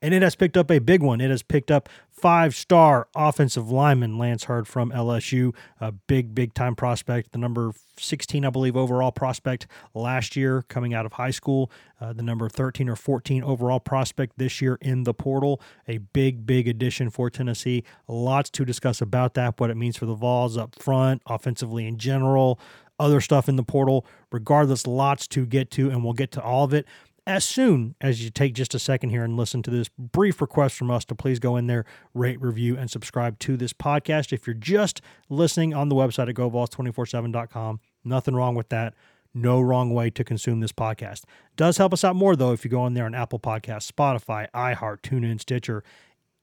and 0.00 0.14
it 0.14 0.22
has 0.22 0.34
picked 0.34 0.56
up 0.56 0.70
a 0.70 0.78
big 0.78 1.02
one. 1.02 1.20
It 1.20 1.30
has 1.30 1.42
picked 1.42 1.70
up 1.70 1.88
five 2.10 2.54
star 2.54 3.08
offensive 3.16 3.70
lineman 3.70 4.16
Lance 4.16 4.44
Heard 4.44 4.68
from 4.68 4.92
LSU, 4.92 5.54
a 5.80 5.90
big, 5.92 6.34
big 6.34 6.54
time 6.54 6.76
prospect, 6.76 7.32
the 7.32 7.38
number 7.38 7.72
16, 7.98 8.44
I 8.44 8.50
believe, 8.50 8.76
overall 8.76 9.10
prospect 9.10 9.66
last 9.92 10.36
year 10.36 10.62
coming 10.68 10.94
out 10.94 11.04
of 11.04 11.14
high 11.14 11.30
school, 11.30 11.70
uh, 12.00 12.12
the 12.12 12.22
number 12.22 12.48
13 12.48 12.88
or 12.88 12.96
14 12.96 13.42
overall 13.42 13.80
prospect 13.80 14.38
this 14.38 14.62
year 14.62 14.78
in 14.80 15.02
the 15.02 15.12
portal. 15.12 15.60
A 15.88 15.98
big, 15.98 16.46
big 16.46 16.68
addition 16.68 17.10
for 17.10 17.28
Tennessee. 17.28 17.82
Lots 18.06 18.50
to 18.50 18.64
discuss 18.64 19.00
about 19.00 19.34
that, 19.34 19.58
what 19.58 19.70
it 19.70 19.76
means 19.76 19.96
for 19.96 20.06
the 20.06 20.14
Vols 20.14 20.56
up 20.56 20.80
front, 20.80 21.22
offensively 21.26 21.86
in 21.86 21.98
general, 21.98 22.60
other 23.00 23.20
stuff 23.20 23.48
in 23.48 23.56
the 23.56 23.64
portal. 23.64 24.06
Regardless, 24.30 24.86
lots 24.86 25.26
to 25.28 25.44
get 25.44 25.70
to, 25.72 25.90
and 25.90 26.04
we'll 26.04 26.12
get 26.12 26.30
to 26.32 26.42
all 26.42 26.64
of 26.64 26.72
it 26.72 26.86
as 27.26 27.44
soon 27.44 27.94
as 28.00 28.22
you 28.24 28.30
take 28.30 28.54
just 28.54 28.74
a 28.74 28.78
second 28.78 29.10
here 29.10 29.22
and 29.22 29.36
listen 29.36 29.62
to 29.62 29.70
this 29.70 29.88
brief 29.96 30.40
request 30.40 30.76
from 30.76 30.90
us 30.90 31.04
to 31.04 31.14
please 31.14 31.38
go 31.38 31.56
in 31.56 31.68
there, 31.68 31.84
rate, 32.14 32.40
review, 32.40 32.76
and 32.76 32.90
subscribe 32.90 33.38
to 33.40 33.56
this 33.56 33.72
podcast. 33.72 34.32
If 34.32 34.46
you're 34.46 34.54
just 34.54 35.00
listening 35.28 35.72
on 35.72 35.88
the 35.88 35.94
website 35.94 36.28
at 36.28 36.34
govols247.com, 36.34 37.80
nothing 38.04 38.34
wrong 38.34 38.54
with 38.54 38.70
that. 38.70 38.94
No 39.34 39.60
wrong 39.60 39.94
way 39.94 40.10
to 40.10 40.24
consume 40.24 40.60
this 40.60 40.72
podcast. 40.72 41.22
Does 41.56 41.78
help 41.78 41.92
us 41.92 42.04
out 42.04 42.16
more 42.16 42.36
though 42.36 42.52
if 42.52 42.64
you 42.64 42.70
go 42.70 42.86
in 42.86 42.94
there 42.94 43.06
on 43.06 43.14
Apple 43.14 43.38
Podcasts, 43.38 43.90
Spotify, 43.90 44.48
iHeart, 44.54 45.00
TuneIn, 45.00 45.40
Stitcher, 45.40 45.82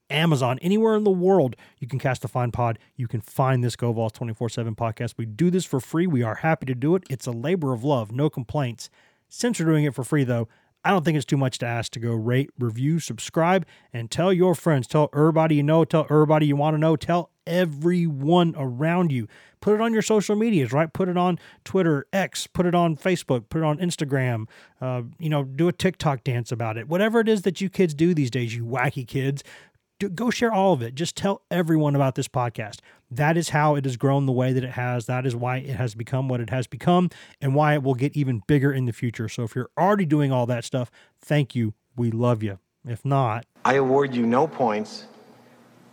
Amazon, 0.08 0.58
anywhere 0.60 0.96
in 0.96 1.04
the 1.04 1.10
world 1.10 1.54
you 1.78 1.86
can 1.86 2.00
cast 2.00 2.24
a 2.24 2.28
fine 2.28 2.50
pod. 2.50 2.80
You 2.96 3.06
can 3.06 3.20
find 3.20 3.62
this 3.62 3.76
GoVols 3.76 4.12
24 4.12 4.48
7 4.48 4.74
podcast. 4.74 5.14
We 5.18 5.26
do 5.26 5.50
this 5.50 5.64
for 5.64 5.78
free. 5.78 6.08
We 6.08 6.24
are 6.24 6.36
happy 6.36 6.66
to 6.66 6.74
do 6.74 6.96
it. 6.96 7.04
It's 7.08 7.26
a 7.26 7.32
labor 7.32 7.72
of 7.72 7.84
love, 7.84 8.10
no 8.10 8.28
complaints. 8.28 8.90
Since 9.28 9.60
we're 9.60 9.66
doing 9.66 9.84
it 9.84 9.94
for 9.94 10.02
free, 10.02 10.24
though, 10.24 10.48
I 10.84 10.90
don't 10.90 11.04
think 11.04 11.16
it's 11.16 11.26
too 11.26 11.36
much 11.36 11.58
to 11.58 11.66
ask 11.66 11.92
to 11.92 12.00
go 12.00 12.12
rate, 12.12 12.50
review, 12.58 13.00
subscribe, 13.00 13.66
and 13.92 14.10
tell 14.10 14.32
your 14.32 14.54
friends. 14.54 14.86
Tell 14.86 15.10
everybody 15.14 15.56
you 15.56 15.62
know. 15.62 15.84
Tell 15.84 16.04
everybody 16.04 16.46
you 16.46 16.56
want 16.56 16.74
to 16.74 16.78
know. 16.78 16.96
Tell 16.96 17.30
everyone 17.46 18.54
around 18.56 19.12
you. 19.12 19.28
Put 19.60 19.74
it 19.74 19.80
on 19.82 19.92
your 19.92 20.00
social 20.00 20.36
medias, 20.36 20.72
right? 20.72 20.90
Put 20.90 21.08
it 21.10 21.18
on 21.18 21.38
Twitter, 21.64 22.06
X, 22.14 22.46
put 22.46 22.64
it 22.64 22.74
on 22.74 22.96
Facebook, 22.96 23.50
put 23.50 23.58
it 23.58 23.64
on 23.64 23.76
Instagram. 23.76 24.46
Uh, 24.80 25.02
you 25.18 25.28
know, 25.28 25.44
do 25.44 25.68
a 25.68 25.72
TikTok 25.72 26.24
dance 26.24 26.50
about 26.50 26.78
it. 26.78 26.88
Whatever 26.88 27.20
it 27.20 27.28
is 27.28 27.42
that 27.42 27.60
you 27.60 27.68
kids 27.68 27.92
do 27.92 28.14
these 28.14 28.30
days, 28.30 28.54
you 28.54 28.64
wacky 28.64 29.06
kids, 29.06 29.44
go 30.08 30.30
share 30.30 30.52
all 30.52 30.72
of 30.72 30.82
it. 30.82 30.94
Just 30.94 31.16
tell 31.16 31.42
everyone 31.50 31.94
about 31.94 32.14
this 32.14 32.28
podcast. 32.28 32.78
That 33.10 33.36
is 33.36 33.50
how 33.50 33.74
it 33.74 33.84
has 33.84 33.96
grown 33.96 34.26
the 34.26 34.32
way 34.32 34.52
that 34.52 34.64
it 34.64 34.72
has. 34.72 35.06
That 35.06 35.26
is 35.26 35.34
why 35.36 35.58
it 35.58 35.76
has 35.76 35.94
become 35.94 36.28
what 36.28 36.40
it 36.40 36.50
has 36.50 36.66
become 36.66 37.10
and 37.40 37.54
why 37.54 37.74
it 37.74 37.82
will 37.82 37.94
get 37.94 38.16
even 38.16 38.42
bigger 38.46 38.72
in 38.72 38.84
the 38.86 38.92
future. 38.92 39.28
So 39.28 39.42
if 39.42 39.54
you're 39.54 39.70
already 39.78 40.06
doing 40.06 40.32
all 40.32 40.46
that 40.46 40.64
stuff, 40.64 40.90
thank 41.20 41.54
you. 41.54 41.74
We 41.96 42.10
love 42.10 42.42
you. 42.42 42.58
If 42.86 43.04
not, 43.04 43.44
I 43.64 43.74
award 43.74 44.14
you 44.14 44.24
no 44.24 44.46
points 44.46 45.04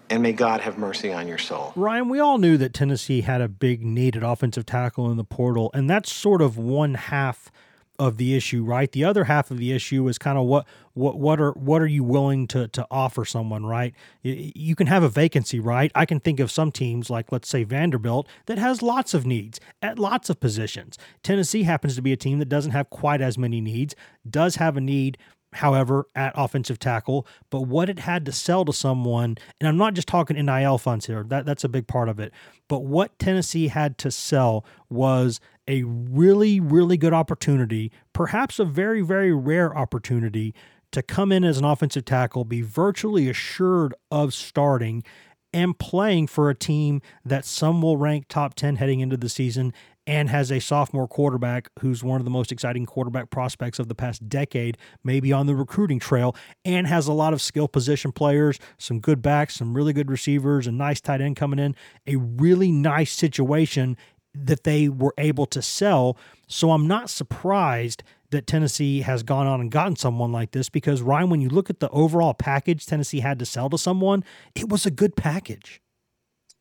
and 0.10 0.24
may 0.24 0.32
God 0.32 0.62
have 0.62 0.78
mercy 0.78 1.12
on 1.12 1.28
your 1.28 1.38
soul. 1.38 1.74
Ryan, 1.76 2.10
we 2.10 2.20
all 2.20 2.38
knew 2.38 2.58
that 2.58 2.74
Tennessee 2.74 3.22
had 3.22 3.42
a 3.42 3.48
big 3.48 3.84
need 3.84 4.16
at 4.16 4.24
offensive 4.24 4.66
tackle 4.66 5.12
in 5.12 5.18
the 5.18 5.24
portal, 5.24 5.70
and 5.74 5.90
that's 5.90 6.14
sort 6.14 6.42
of 6.42 6.58
one 6.58 6.94
half 6.94 7.52
of 8.00 8.18
the 8.18 8.36
issue, 8.36 8.64
right? 8.64 8.92
The 8.92 9.04
other 9.04 9.24
half 9.24 9.50
of 9.50 9.58
the 9.58 9.72
issue 9.72 10.08
is 10.08 10.18
kind 10.18 10.38
of 10.38 10.46
what 10.46 10.68
what 10.94 11.18
what 11.18 11.40
are 11.42 11.52
what 11.54 11.82
are 11.82 11.88
you 11.88 12.04
willing 12.04 12.48
to 12.48 12.68
to 12.70 12.86
offer 12.92 13.26
someone, 13.26 13.66
right? 13.66 13.94
You 14.22 14.76
can 14.76 14.88
have 14.88 15.04
a 15.04 15.10
vacancy, 15.10 15.60
right? 15.60 15.92
I 15.96 16.06
can 16.06 16.20
think 16.20 16.40
of 16.40 16.52
some 16.52 16.72
teams 16.72 17.10
like 17.10 17.32
let's 17.32 17.50
say 17.50 17.64
Vanderbilt 17.64 18.28
that 18.46 18.58
has 18.58 18.82
lots 18.82 19.14
of 19.14 19.26
needs 19.26 19.60
at 19.82 19.98
lots 19.98 20.30
of 20.30 20.40
positions. 20.40 20.98
Tennessee 21.24 21.64
happens 21.64 21.96
to 21.96 22.02
be 22.02 22.12
a 22.14 22.18
team 22.18 22.40
that 22.40 22.50
doesn't 22.50 22.72
have 22.72 22.90
quite 22.90 23.22
as 23.22 23.38
many 23.38 23.62
needs, 23.62 23.96
does 24.30 24.56
have 24.58 24.78
a 24.78 24.82
need 24.82 25.18
however, 25.58 26.08
at 26.16 26.34
offensive 26.36 26.80
tackle, 26.80 27.28
but 27.50 27.62
what 27.62 27.90
it 27.90 28.00
had 28.00 28.26
to 28.26 28.32
sell 28.32 28.66
to 28.66 28.74
someone, 28.74 29.38
and 29.60 29.68
I'm 29.68 29.78
not 29.78 29.94
just 29.94 30.08
talking 30.08 30.38
NIL 30.44 30.78
funds 30.78 31.06
here, 31.06 31.24
that, 31.28 31.46
that's 31.46 31.64
a 31.64 31.70
big 31.70 31.88
part 31.88 32.10
of 32.10 32.20
it, 32.20 32.34
but 32.68 32.84
what 32.84 33.18
Tennessee 33.20 33.68
had 33.68 33.98
to 34.00 34.12
sell 34.12 34.66
was 34.90 35.40
a 35.68 35.84
really, 35.84 36.60
really 36.60 36.98
good 36.98 37.14
opportunity, 37.14 37.92
perhaps 38.14 38.60
a 38.60 38.66
very, 38.66 39.02
very 39.02 39.34
rare 39.34 39.76
opportunity 39.78 40.54
to 40.92 41.02
come 41.02 41.32
in 41.32 41.44
as 41.44 41.58
an 41.58 41.66
offensive 41.66 42.06
tackle, 42.06 42.46
be 42.46 42.62
virtually 42.62 43.30
assured 43.30 43.94
of 44.10 44.34
starting 44.34 45.04
and 45.54 45.78
playing 45.78 46.28
for 46.28 46.50
a 46.50 46.56
team 46.56 47.02
that 47.26 47.46
some 47.46 47.82
will 47.82 47.98
rank 47.98 48.26
top 48.28 48.54
10 48.54 48.78
heading 48.78 49.00
into 49.00 49.18
the 49.18 49.30
season 49.30 49.74
and 50.08 50.30
has 50.30 50.52
a 50.52 50.60
sophomore 50.60 51.08
quarterback 51.08 51.70
who's 51.80 52.04
one 52.04 52.20
of 52.20 52.26
the 52.26 52.32
most 52.32 52.52
exciting 52.52 52.86
quarterback 52.86 53.30
prospects 53.30 53.78
of 53.78 53.90
the 53.90 53.94
past 53.94 54.28
decade, 54.30 54.78
maybe 55.04 55.34
on 55.34 55.46
the 55.46 55.54
recruiting 55.54 56.00
trail, 56.00 56.34
and 56.64 56.88
has 56.88 57.08
a 57.08 57.14
lot 57.14 57.34
of 57.34 57.42
skill 57.42 57.68
position 57.68 58.14
players, 58.14 58.58
some 58.78 59.00
good 59.02 59.22
backs, 59.22 59.56
some 59.56 59.74
really 59.74 59.92
good 59.92 60.10
receivers, 60.10 60.66
a 60.66 60.72
nice 60.72 61.02
tight 61.02 61.20
end 61.20 61.36
coming 61.36 61.60
in, 61.60 61.76
a 62.08 62.16
really 62.16 62.72
nice 62.72 63.12
situation 63.12 63.98
that 64.34 64.64
they 64.64 64.88
were 64.88 65.14
able 65.18 65.46
to 65.46 65.62
sell. 65.62 66.18
So 66.48 66.72
I'm 66.72 66.88
not 66.88 67.10
surprised 67.10 68.02
that 68.30 68.48
Tennessee 68.48 69.02
has 69.02 69.24
gone 69.24 69.48
on 69.48 69.60
and 69.60 69.72
gotten 69.72 69.96
someone 69.96 70.32
like 70.32 70.52
this 70.52 70.70
because 70.70 71.02
Ryan, 71.02 71.30
when 71.30 71.42
you 71.42 71.50
look 71.50 71.70
at 71.70 71.80
the 71.80 71.90
overall 71.90 72.34
package 72.34 72.86
Tennessee 72.86 73.20
had 73.20 73.40
to 73.40 73.46
sell 73.46 73.70
to 73.70 73.78
someone, 73.78 74.24
it 74.56 74.70
was 74.70 74.86
a 74.86 74.92
good 74.92 75.16
package. 75.16 75.82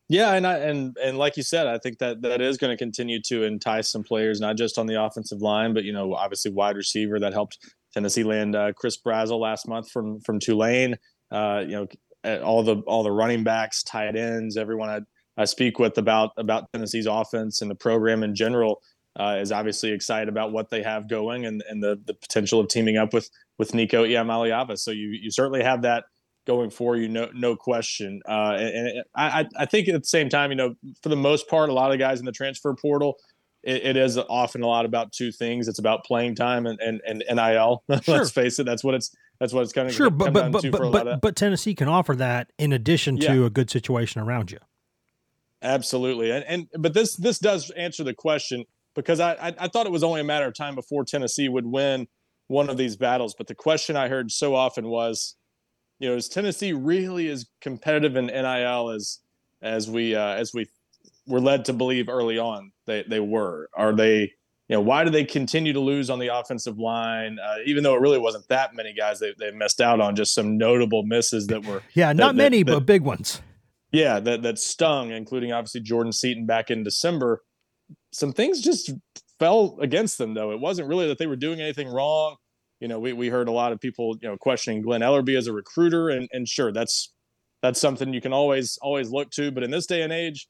Yeah, 0.09 0.33
and 0.33 0.47
I, 0.47 0.57
and 0.59 0.95
and 1.03 1.17
like 1.17 1.35
you 1.35 1.43
said, 1.43 1.67
I 1.67 1.77
think 1.79 1.97
that 1.99 2.21
that 2.21 2.41
is 2.41 2.57
going 2.57 2.71
to 2.71 2.77
continue 2.77 3.21
to 3.23 3.43
entice 3.43 3.89
some 3.91 4.03
players, 4.03 4.39
not 4.39 4.55
just 4.55 4.77
on 4.77 4.87
the 4.87 5.01
offensive 5.01 5.41
line, 5.41 5.73
but 5.73 5.83
you 5.83 5.91
know, 5.91 6.13
obviously 6.13 6.51
wide 6.51 6.77
receiver 6.77 7.19
that 7.19 7.33
helped 7.33 7.57
Tennessee 7.93 8.23
land 8.23 8.55
uh, 8.55 8.71
Chris 8.73 8.97
Brazzell 8.97 9.39
last 9.39 9.67
month 9.67 9.91
from 9.91 10.21
from 10.21 10.39
Tulane. 10.39 10.95
Uh, 11.29 11.63
you 11.67 11.87
know, 12.23 12.39
all 12.41 12.63
the 12.63 12.77
all 12.87 13.03
the 13.03 13.11
running 13.11 13.43
backs, 13.43 13.83
tight 13.83 14.15
ends, 14.15 14.55
everyone 14.55 14.89
I, 14.89 15.01
I 15.41 15.45
speak 15.45 15.77
with 15.77 15.97
about 15.97 16.31
about 16.37 16.71
Tennessee's 16.71 17.05
offense 17.05 17.61
and 17.61 17.69
the 17.69 17.75
program 17.75 18.23
in 18.23 18.33
general 18.33 18.81
uh, 19.19 19.37
is 19.41 19.51
obviously 19.51 19.91
excited 19.91 20.29
about 20.29 20.51
what 20.53 20.69
they 20.69 20.83
have 20.83 21.09
going 21.09 21.45
and 21.45 21.63
and 21.69 21.83
the 21.83 21.99
the 22.05 22.13
potential 22.13 22.61
of 22.61 22.69
teaming 22.69 22.95
up 22.97 23.13
with 23.13 23.29
with 23.57 23.73
Nico 23.73 24.05
Iamaleava. 24.05 24.77
So 24.77 24.91
you 24.91 25.09
you 25.09 25.31
certainly 25.31 25.63
have 25.63 25.81
that 25.81 26.05
going 26.47 26.71
for 26.71 26.95
you, 26.95 27.07
no 27.07 27.29
no 27.33 27.55
question. 27.55 28.21
Uh, 28.27 28.55
and, 28.57 28.87
and 28.87 29.03
I 29.15 29.45
I 29.55 29.65
think 29.65 29.87
at 29.87 30.01
the 30.01 30.07
same 30.07 30.29
time, 30.29 30.49
you 30.49 30.55
know, 30.55 30.75
for 31.03 31.09
the 31.09 31.15
most 31.15 31.47
part, 31.47 31.69
a 31.69 31.73
lot 31.73 31.91
of 31.91 31.99
guys 31.99 32.19
in 32.19 32.25
the 32.25 32.31
transfer 32.31 32.73
portal, 32.73 33.17
it, 33.61 33.85
it 33.85 33.97
is 33.97 34.17
often 34.17 34.63
a 34.63 34.67
lot 34.67 34.85
about 34.85 35.11
two 35.11 35.31
things. 35.31 35.67
It's 35.67 35.77
about 35.77 36.05
playing 36.05 36.35
time 36.35 36.65
and 36.65 36.79
and, 36.79 37.01
and 37.05 37.23
NIL. 37.35 37.83
Sure. 38.01 38.17
Let's 38.17 38.31
face 38.31 38.57
it, 38.57 38.65
that's 38.65 38.83
what 38.83 38.95
it's 38.95 39.15
that's 39.39 39.53
what 39.53 39.61
it's 39.61 39.73
kind 39.73 39.87
of 39.87 39.93
sure. 39.93 40.09
But 40.09 40.33
but 40.33 40.51
but 40.51 40.71
but, 40.71 40.91
but, 40.91 41.21
but, 41.21 41.35
Tennessee 41.35 41.75
can 41.75 41.87
offer 41.87 42.15
that 42.15 42.51
in 42.57 42.71
addition 42.71 43.19
to 43.19 43.41
yeah. 43.41 43.45
a 43.45 43.49
good 43.49 43.69
situation 43.69 44.21
around 44.21 44.49
you. 44.49 44.59
Absolutely, 45.61 46.31
and 46.31 46.43
and 46.45 46.67
but 46.79 46.93
this 46.93 47.15
this 47.15 47.37
does 47.37 47.69
answer 47.71 48.03
the 48.03 48.13
question 48.13 48.63
because 48.95 49.19
I, 49.19 49.33
I 49.33 49.53
I 49.59 49.67
thought 49.67 49.85
it 49.85 49.91
was 49.91 50.03
only 50.03 50.21
a 50.21 50.23
matter 50.23 50.47
of 50.47 50.55
time 50.55 50.75
before 50.75 51.03
Tennessee 51.03 51.49
would 51.49 51.65
win 51.65 52.07
one 52.47 52.69
of 52.69 52.77
these 52.77 52.95
battles. 52.95 53.35
But 53.37 53.47
the 53.47 53.55
question 53.55 53.95
I 53.95 54.07
heard 54.07 54.31
so 54.31 54.55
often 54.55 54.87
was 54.87 55.35
you 55.99 56.09
know, 56.09 56.15
is 56.15 56.29
Tennessee 56.29 56.73
really 56.73 57.29
as 57.29 57.47
competitive 57.61 58.15
in 58.15 58.27
NIL 58.27 58.89
as 58.89 59.19
as 59.61 59.89
we 59.89 60.15
uh, 60.15 60.35
as 60.35 60.53
we 60.53 60.67
were 61.25 61.41
led 61.41 61.65
to 61.65 61.73
believe 61.73 62.09
early 62.09 62.37
on 62.37 62.71
they 62.85 63.03
they 63.07 63.19
were? 63.19 63.69
Are 63.75 63.93
they 63.93 64.31
you 64.67 64.75
know 64.75 64.81
why 64.81 65.03
do 65.03 65.09
they 65.09 65.23
continue 65.23 65.73
to 65.73 65.79
lose 65.79 66.09
on 66.09 66.19
the 66.19 66.27
offensive 66.27 66.77
line 66.77 67.37
uh, 67.39 67.55
even 67.65 67.83
though 67.83 67.95
it 67.95 68.01
really 68.01 68.17
wasn't 68.17 68.47
that 68.49 68.75
many 68.75 68.93
guys 68.93 69.19
they, 69.19 69.33
they 69.39 69.51
missed 69.51 69.81
out 69.81 69.99
on 69.99 70.15
just 70.15 70.33
some 70.33 70.57
notable 70.57 71.03
misses 71.03 71.47
that 71.47 71.65
were 71.65 71.81
yeah 71.93 72.11
not 72.13 72.35
that, 72.35 72.35
many 72.35 72.63
that, 72.63 72.73
but 72.73 72.85
big 72.85 73.01
ones. 73.01 73.41
Yeah 73.91 74.19
that 74.19 74.41
that 74.43 74.59
stung 74.59 75.11
including 75.11 75.53
obviously 75.53 75.81
jordan 75.81 76.11
seaton 76.11 76.45
back 76.45 76.69
in 76.69 76.83
december. 76.83 77.43
Some 78.11 78.33
things 78.33 78.61
just 78.61 78.91
fell 79.39 79.77
against 79.81 80.17
them 80.17 80.33
though. 80.33 80.51
It 80.51 80.59
wasn't 80.59 80.89
really 80.89 81.07
that 81.07 81.17
they 81.17 81.27
were 81.27 81.35
doing 81.37 81.61
anything 81.61 81.87
wrong 81.87 82.35
you 82.79 82.87
know, 82.87 82.99
we, 82.99 83.13
we 83.13 83.29
heard 83.29 83.47
a 83.47 83.51
lot 83.51 83.71
of 83.71 83.79
people, 83.79 84.17
you 84.21 84.29
know, 84.29 84.37
questioning 84.37 84.81
Glen 84.81 85.01
Elarbee 85.01 85.37
as 85.37 85.47
a 85.47 85.53
recruiter, 85.53 86.09
and 86.09 86.27
and 86.31 86.47
sure, 86.47 86.71
that's 86.71 87.11
that's 87.61 87.81
something 87.81 88.13
you 88.13 88.21
can 88.21 88.33
always 88.33 88.77
always 88.81 89.09
look 89.09 89.31
to. 89.31 89.51
But 89.51 89.63
in 89.63 89.71
this 89.71 89.87
day 89.87 90.03
and 90.03 90.13
age, 90.13 90.47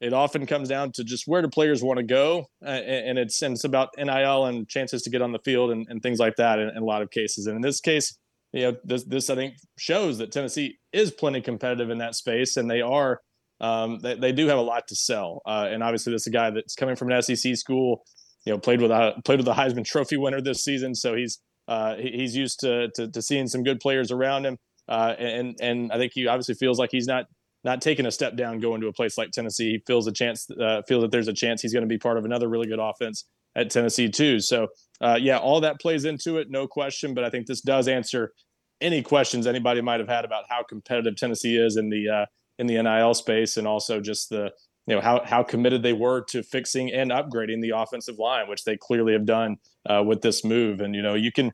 it 0.00 0.12
often 0.12 0.46
comes 0.46 0.68
down 0.68 0.92
to 0.92 1.04
just 1.04 1.24
where 1.26 1.42
do 1.42 1.48
players 1.48 1.82
want 1.82 1.98
to 1.98 2.02
go, 2.02 2.46
and, 2.62 2.84
and 2.84 3.18
it's 3.18 3.40
and 3.42 3.54
it's 3.54 3.64
about 3.64 3.90
NIL 3.96 4.46
and 4.46 4.68
chances 4.68 5.02
to 5.02 5.10
get 5.10 5.22
on 5.22 5.32
the 5.32 5.38
field 5.38 5.70
and, 5.70 5.86
and 5.88 6.02
things 6.02 6.18
like 6.18 6.36
that 6.36 6.58
in, 6.58 6.68
in 6.68 6.78
a 6.78 6.84
lot 6.84 7.02
of 7.02 7.10
cases. 7.10 7.46
And 7.46 7.56
in 7.56 7.62
this 7.62 7.80
case, 7.80 8.18
you 8.52 8.62
know, 8.62 8.76
this 8.84 9.04
this 9.04 9.30
I 9.30 9.34
think 9.34 9.54
shows 9.78 10.18
that 10.18 10.32
Tennessee 10.32 10.78
is 10.92 11.10
plenty 11.10 11.40
competitive 11.40 11.90
in 11.90 11.98
that 11.98 12.14
space, 12.14 12.56
and 12.56 12.70
they 12.70 12.80
are. 12.80 13.20
Um, 13.62 13.98
they, 13.98 14.14
they 14.14 14.32
do 14.32 14.46
have 14.46 14.56
a 14.56 14.62
lot 14.62 14.88
to 14.88 14.96
sell, 14.96 15.42
uh, 15.44 15.68
and 15.70 15.82
obviously, 15.82 16.14
this 16.14 16.22
is 16.22 16.28
a 16.28 16.30
guy 16.30 16.48
that's 16.48 16.74
coming 16.74 16.96
from 16.96 17.12
an 17.12 17.22
SEC 17.22 17.56
school. 17.56 18.02
You 18.46 18.54
know, 18.54 18.58
played 18.58 18.80
with 18.80 18.90
a 18.90 19.20
played 19.22 19.38
with 19.38 19.48
a 19.48 19.52
Heisman 19.52 19.84
Trophy 19.84 20.16
winner 20.16 20.40
this 20.40 20.64
season, 20.64 20.94
so 20.94 21.14
he's 21.14 21.38
uh, 21.70 21.94
he's 21.94 22.36
used 22.36 22.60
to, 22.60 22.90
to, 22.96 23.08
to 23.08 23.22
seeing 23.22 23.46
some 23.46 23.62
good 23.62 23.78
players 23.78 24.10
around 24.10 24.44
him, 24.44 24.58
uh, 24.88 25.14
and 25.18 25.56
and 25.62 25.92
I 25.92 25.98
think 25.98 26.12
he 26.14 26.26
obviously 26.26 26.56
feels 26.56 26.78
like 26.78 26.90
he's 26.90 27.06
not 27.06 27.26
not 27.62 27.80
taking 27.80 28.06
a 28.06 28.10
step 28.10 28.36
down 28.36 28.58
going 28.58 28.80
to 28.80 28.88
a 28.88 28.92
place 28.92 29.16
like 29.16 29.30
Tennessee. 29.30 29.72
He 29.72 29.82
feels 29.86 30.06
a 30.06 30.12
chance, 30.12 30.48
uh, 30.50 30.82
feels 30.88 31.02
that 31.02 31.10
there's 31.10 31.28
a 31.28 31.32
chance 31.32 31.62
he's 31.62 31.72
going 31.72 31.84
to 31.84 31.88
be 31.88 31.98
part 31.98 32.18
of 32.18 32.24
another 32.24 32.48
really 32.48 32.66
good 32.66 32.80
offense 32.80 33.24
at 33.54 33.70
Tennessee 33.70 34.08
too. 34.08 34.40
So 34.40 34.68
uh, 35.00 35.18
yeah, 35.20 35.38
all 35.38 35.60
that 35.60 35.80
plays 35.80 36.04
into 36.04 36.38
it, 36.38 36.50
no 36.50 36.66
question. 36.66 37.14
But 37.14 37.24
I 37.24 37.30
think 37.30 37.46
this 37.46 37.60
does 37.60 37.86
answer 37.86 38.32
any 38.80 39.02
questions 39.02 39.46
anybody 39.46 39.80
might 39.80 40.00
have 40.00 40.08
had 40.08 40.24
about 40.24 40.44
how 40.48 40.62
competitive 40.62 41.16
Tennessee 41.16 41.56
is 41.56 41.76
in 41.76 41.90
the 41.90 42.08
uh, 42.08 42.26
in 42.58 42.66
the 42.66 42.82
NIL 42.82 43.14
space, 43.14 43.56
and 43.56 43.66
also 43.66 44.00
just 44.00 44.28
the 44.30 44.50
you 44.86 44.94
know 44.94 45.00
how 45.00 45.22
how 45.24 45.42
committed 45.42 45.82
they 45.82 45.92
were 45.92 46.22
to 46.28 46.42
fixing 46.42 46.92
and 46.92 47.10
upgrading 47.10 47.62
the 47.62 47.70
offensive 47.70 48.18
line, 48.18 48.48
which 48.48 48.64
they 48.64 48.76
clearly 48.76 49.12
have 49.12 49.26
done 49.26 49.58
uh, 49.88 50.02
with 50.04 50.22
this 50.22 50.44
move. 50.44 50.80
And 50.80 50.94
you 50.94 51.02
know 51.02 51.14
you 51.14 51.32
can 51.32 51.52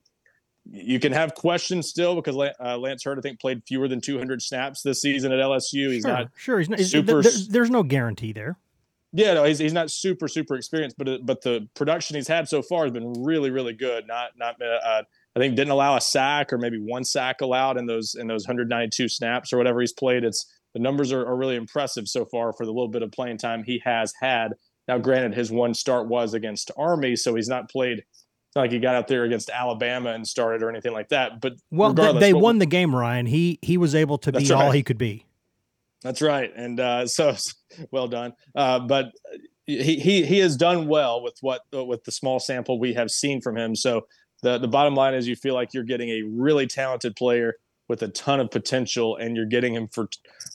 you 0.65 0.99
can 0.99 1.13
have 1.13 1.35
questions 1.35 1.89
still 1.89 2.15
because 2.15 2.37
uh, 2.37 2.79
Lance 2.79 3.05
Heard 3.05 3.19
I 3.19 3.21
think 3.21 3.41
played 3.41 3.63
fewer 3.67 3.89
than 3.89 4.01
200 4.01 4.43
snaps 4.43 4.83
this 4.83 5.01
season 5.01 5.33
at 5.33 5.39
LSU. 5.39 5.93
He's 5.93 6.03
sure, 6.03 6.13
not 6.13 6.29
sure. 6.37 6.59
He's 6.59 6.69
not 6.69 6.81
super. 6.81 7.23
There's, 7.23 7.49
there's 7.49 7.71
no 7.71 7.83
guarantee 7.83 8.33
there. 8.33 8.59
Yeah, 9.13 9.35
no, 9.35 9.45
he's, 9.45 9.59
he's 9.59 9.73
not 9.73 9.91
super 9.91 10.29
super 10.29 10.57
experienced, 10.57 10.99
but 10.99 11.25
but 11.25 11.43
the 11.43 11.69
production 11.75 12.17
he's 12.17 12.29
had 12.29 12.49
so 12.49 12.63
far 12.63 12.85
has 12.85 12.93
been 12.93 13.25
really 13.25 13.51
really 13.51 13.73
good. 13.73 14.07
Not 14.07 14.31
not 14.37 14.61
uh, 14.61 15.03
I 15.35 15.39
think 15.39 15.55
didn't 15.55 15.71
allow 15.71 15.97
a 15.97 16.01
sack 16.01 16.53
or 16.53 16.59
maybe 16.59 16.79
one 16.79 17.05
sack 17.05 17.41
allowed 17.41 17.77
in 17.77 17.87
those 17.87 18.15
in 18.15 18.27
those 18.27 18.47
192 18.47 19.09
snaps 19.09 19.53
or 19.53 19.59
whatever 19.59 19.81
he's 19.81 19.93
played. 19.93 20.25
It's 20.25 20.53
the 20.77 20.83
numbers 20.83 21.11
are, 21.11 21.25
are 21.27 21.35
really 21.35 21.57
impressive 21.57 22.07
so 22.07 22.27
far 22.27 22.53
for 22.53 22.67
the 22.67 22.71
little 22.71 22.89
bit 22.89 23.01
of 23.01 23.11
playing 23.11 23.39
time 23.39 23.65
he 23.65 23.81
has 23.83 24.13
had. 24.21 24.53
Now, 24.87 24.99
granted, 24.99 25.33
his 25.33 25.51
one 25.51 25.73
start 25.73 26.07
was 26.07 26.35
against 26.35 26.71
Army, 26.77 27.17
so 27.17 27.35
he's 27.35 27.49
not 27.49 27.71
played. 27.71 28.05
Not 28.55 28.61
like 28.61 28.73
he 28.73 28.79
got 28.79 28.95
out 28.95 29.09
there 29.09 29.25
against 29.25 29.49
Alabama 29.49 30.11
and 30.11 30.29
started 30.29 30.63
or 30.63 30.69
anything 30.69 30.93
like 30.93 31.09
that. 31.09 31.41
But 31.41 31.55
well, 31.71 31.95
they 31.95 32.35
won 32.35 32.59
the 32.59 32.67
game, 32.67 32.95
Ryan. 32.95 33.25
He 33.25 33.59
he 33.63 33.79
was 33.79 33.95
able 33.95 34.19
to 34.19 34.33
be 34.33 34.41
right. 34.41 34.51
all 34.51 34.71
he 34.71 34.83
could 34.83 34.99
be. 34.99 35.25
That's 36.03 36.21
right, 36.21 36.53
and 36.55 36.79
uh, 36.79 37.07
so 37.07 37.35
well 37.91 38.09
done. 38.09 38.35
Uh, 38.55 38.81
but 38.81 39.13
he 39.65 39.99
he 39.99 40.27
he 40.27 40.41
has 40.41 40.59
done 40.59 40.89
well 40.89 41.23
with 41.23 41.39
what 41.41 41.63
with 41.73 42.05
the 42.05 42.13
small 42.13 42.39
sample 42.39 42.79
we 42.79 42.93
have 42.93 43.11
seen 43.11 43.41
from 43.41 43.57
him. 43.57 43.75
So 43.75 44.09
the 44.43 44.59
the 44.59 44.69
bottom 44.69 44.95
line 44.95 45.15
is, 45.15 45.27
you 45.27 45.37
feel 45.37 45.55
like 45.55 45.73
you're 45.73 45.85
getting 45.85 46.11
a 46.11 46.23
really 46.23 46.67
talented 46.67 47.17
player 47.17 47.55
with 47.89 48.03
a 48.03 48.09
ton 48.09 48.41
of 48.41 48.51
potential, 48.51 49.17
and 49.17 49.37
you're 49.37 49.47
getting 49.47 49.75
him 49.75 49.89
for 49.89 50.09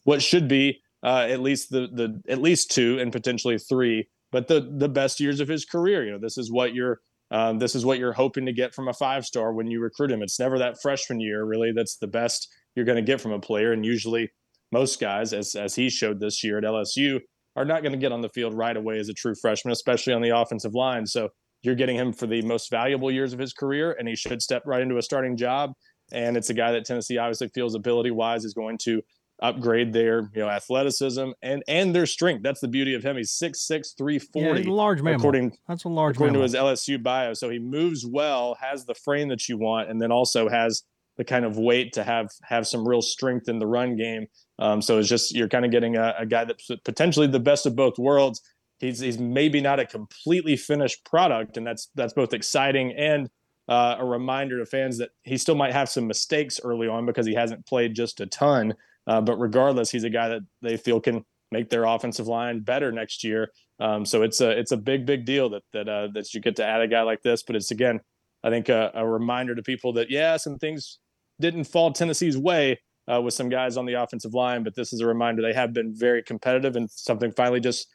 what 0.03 0.21
should 0.21 0.47
be 0.47 0.81
uh, 1.03 1.27
at 1.29 1.39
least 1.39 1.69
the 1.71 1.87
the 1.93 2.21
at 2.29 2.41
least 2.41 2.71
two 2.71 2.99
and 2.99 3.11
potentially 3.11 3.57
three, 3.57 4.07
but 4.31 4.47
the 4.47 4.73
the 4.77 4.89
best 4.89 5.19
years 5.19 5.39
of 5.39 5.47
his 5.47 5.65
career. 5.65 6.05
You 6.05 6.11
know, 6.11 6.19
this 6.19 6.37
is 6.37 6.51
what 6.51 6.73
you're 6.73 6.99
um, 7.31 7.59
this 7.59 7.75
is 7.75 7.85
what 7.85 7.97
you're 7.97 8.13
hoping 8.13 8.45
to 8.45 8.53
get 8.53 8.73
from 8.73 8.87
a 8.87 8.93
five 8.93 9.25
star 9.25 9.53
when 9.53 9.67
you 9.67 9.81
recruit 9.81 10.11
him. 10.11 10.21
It's 10.21 10.39
never 10.39 10.59
that 10.59 10.81
freshman 10.81 11.19
year 11.19 11.45
really 11.45 11.71
that's 11.71 11.97
the 11.97 12.07
best 12.07 12.47
you're 12.75 12.85
going 12.85 12.97
to 12.97 13.01
get 13.01 13.21
from 13.21 13.31
a 13.31 13.39
player. 13.39 13.71
And 13.71 13.85
usually, 13.85 14.29
most 14.71 14.99
guys, 14.99 15.33
as 15.33 15.55
as 15.55 15.75
he 15.75 15.89
showed 15.89 16.19
this 16.19 16.43
year 16.43 16.57
at 16.57 16.63
LSU, 16.63 17.19
are 17.55 17.65
not 17.65 17.81
going 17.81 17.93
to 17.93 17.97
get 17.97 18.11
on 18.11 18.21
the 18.21 18.29
field 18.29 18.53
right 18.53 18.77
away 18.77 18.99
as 18.99 19.09
a 19.09 19.13
true 19.13 19.33
freshman, 19.41 19.71
especially 19.71 20.13
on 20.13 20.21
the 20.21 20.35
offensive 20.37 20.73
line. 20.73 21.05
So 21.05 21.29
you're 21.63 21.75
getting 21.75 21.95
him 21.95 22.11
for 22.13 22.27
the 22.27 22.41
most 22.41 22.69
valuable 22.71 23.11
years 23.11 23.33
of 23.33 23.39
his 23.39 23.53
career, 23.53 23.95
and 23.97 24.07
he 24.07 24.15
should 24.15 24.41
step 24.41 24.63
right 24.65 24.81
into 24.81 24.97
a 24.97 25.01
starting 25.01 25.37
job. 25.37 25.73
And 26.11 26.37
it's 26.37 26.49
a 26.49 26.53
guy 26.53 26.71
that 26.73 26.85
Tennessee 26.85 27.17
obviously 27.17 27.49
feels 27.49 27.75
ability 27.75 28.11
wise 28.11 28.45
is 28.45 28.53
going 28.53 28.77
to 28.79 29.01
upgrade 29.41 29.91
their 29.91 30.29
you 30.35 30.41
know 30.41 30.49
athleticism 30.49 31.31
and 31.41 31.63
and 31.67 31.95
their 31.95 32.05
strength. 32.05 32.43
That's 32.43 32.61
the 32.61 32.67
beauty 32.67 32.93
of 32.93 33.03
him. 33.03 33.17
He's 33.17 33.31
6'6", 33.31 33.97
340. 33.97 34.61
Yeah, 34.61 34.69
large 34.69 35.01
man. 35.01 35.15
According 35.15 35.57
that's 35.67 35.83
a 35.83 35.89
large 35.89 36.15
according 36.15 36.33
mammal. 36.33 36.47
to 36.47 36.57
his 36.57 36.79
LSU 36.79 37.01
bio. 37.01 37.33
So 37.33 37.49
he 37.49 37.59
moves 37.59 38.05
well, 38.05 38.55
has 38.61 38.85
the 38.85 38.93
frame 38.93 39.29
that 39.29 39.49
you 39.49 39.57
want, 39.57 39.89
and 39.89 40.01
then 40.01 40.11
also 40.11 40.47
has 40.47 40.83
the 41.17 41.25
kind 41.25 41.45
of 41.45 41.57
weight 41.57 41.93
to 41.93 42.03
have 42.03 42.29
have 42.43 42.67
some 42.67 42.87
real 42.87 43.01
strength 43.01 43.49
in 43.49 43.59
the 43.59 43.67
run 43.67 43.95
game. 43.95 44.27
Um, 44.59 44.81
so 44.81 44.99
it's 44.99 45.09
just 45.09 45.35
you're 45.35 45.49
kind 45.49 45.65
of 45.65 45.71
getting 45.71 45.95
a, 45.97 46.13
a 46.19 46.25
guy 46.25 46.45
that's 46.45 46.69
potentially 46.85 47.27
the 47.27 47.39
best 47.39 47.65
of 47.65 47.75
both 47.75 47.97
worlds. 47.97 48.41
He's 48.79 48.99
he's 48.99 49.19
maybe 49.19 49.61
not 49.61 49.79
a 49.79 49.85
completely 49.85 50.55
finished 50.55 51.03
product, 51.03 51.57
and 51.57 51.65
that's 51.65 51.89
that's 51.95 52.13
both 52.13 52.33
exciting 52.33 52.93
and 52.97 53.29
uh, 53.71 53.95
a 53.99 54.05
reminder 54.05 54.59
to 54.59 54.65
fans 54.65 54.97
that 54.97 55.11
he 55.23 55.37
still 55.37 55.55
might 55.55 55.71
have 55.71 55.87
some 55.87 56.05
mistakes 56.05 56.59
early 56.61 56.89
on 56.89 57.05
because 57.05 57.25
he 57.25 57.33
hasn't 57.33 57.65
played 57.65 57.95
just 57.95 58.19
a 58.19 58.25
ton. 58.25 58.73
Uh, 59.07 59.21
but 59.21 59.37
regardless, 59.37 59.89
he's 59.89 60.03
a 60.03 60.09
guy 60.09 60.27
that 60.27 60.41
they 60.61 60.75
feel 60.75 60.99
can 60.99 61.23
make 61.53 61.69
their 61.69 61.85
offensive 61.85 62.27
line 62.27 62.59
better 62.59 62.91
next 62.91 63.23
year. 63.23 63.49
Um, 63.79 64.05
so 64.05 64.23
it's 64.23 64.41
a 64.41 64.49
it's 64.49 64.73
a 64.73 64.77
big 64.77 65.05
big 65.05 65.23
deal 65.23 65.49
that 65.51 65.63
that 65.71 65.87
uh, 65.87 66.09
that 66.13 66.33
you 66.33 66.41
get 66.41 66.57
to 66.57 66.65
add 66.65 66.81
a 66.81 66.87
guy 66.87 67.03
like 67.03 67.21
this. 67.21 67.43
But 67.43 67.55
it's 67.55 67.71
again, 67.71 68.01
I 68.43 68.49
think 68.49 68.67
a, 68.67 68.91
a 68.93 69.07
reminder 69.07 69.55
to 69.55 69.63
people 69.63 69.93
that 69.93 70.11
yeah, 70.11 70.35
some 70.35 70.57
things 70.57 70.99
didn't 71.39 71.63
fall 71.63 71.93
Tennessee's 71.93 72.37
way 72.37 72.77
uh, 73.09 73.21
with 73.21 73.33
some 73.33 73.47
guys 73.47 73.77
on 73.77 73.85
the 73.85 73.93
offensive 73.93 74.33
line, 74.33 74.63
but 74.65 74.75
this 74.75 74.91
is 74.91 74.99
a 74.99 75.07
reminder 75.07 75.41
they 75.41 75.53
have 75.53 75.71
been 75.71 75.95
very 75.95 76.21
competitive 76.21 76.75
and 76.75 76.91
something 76.91 77.31
finally 77.31 77.61
just 77.61 77.87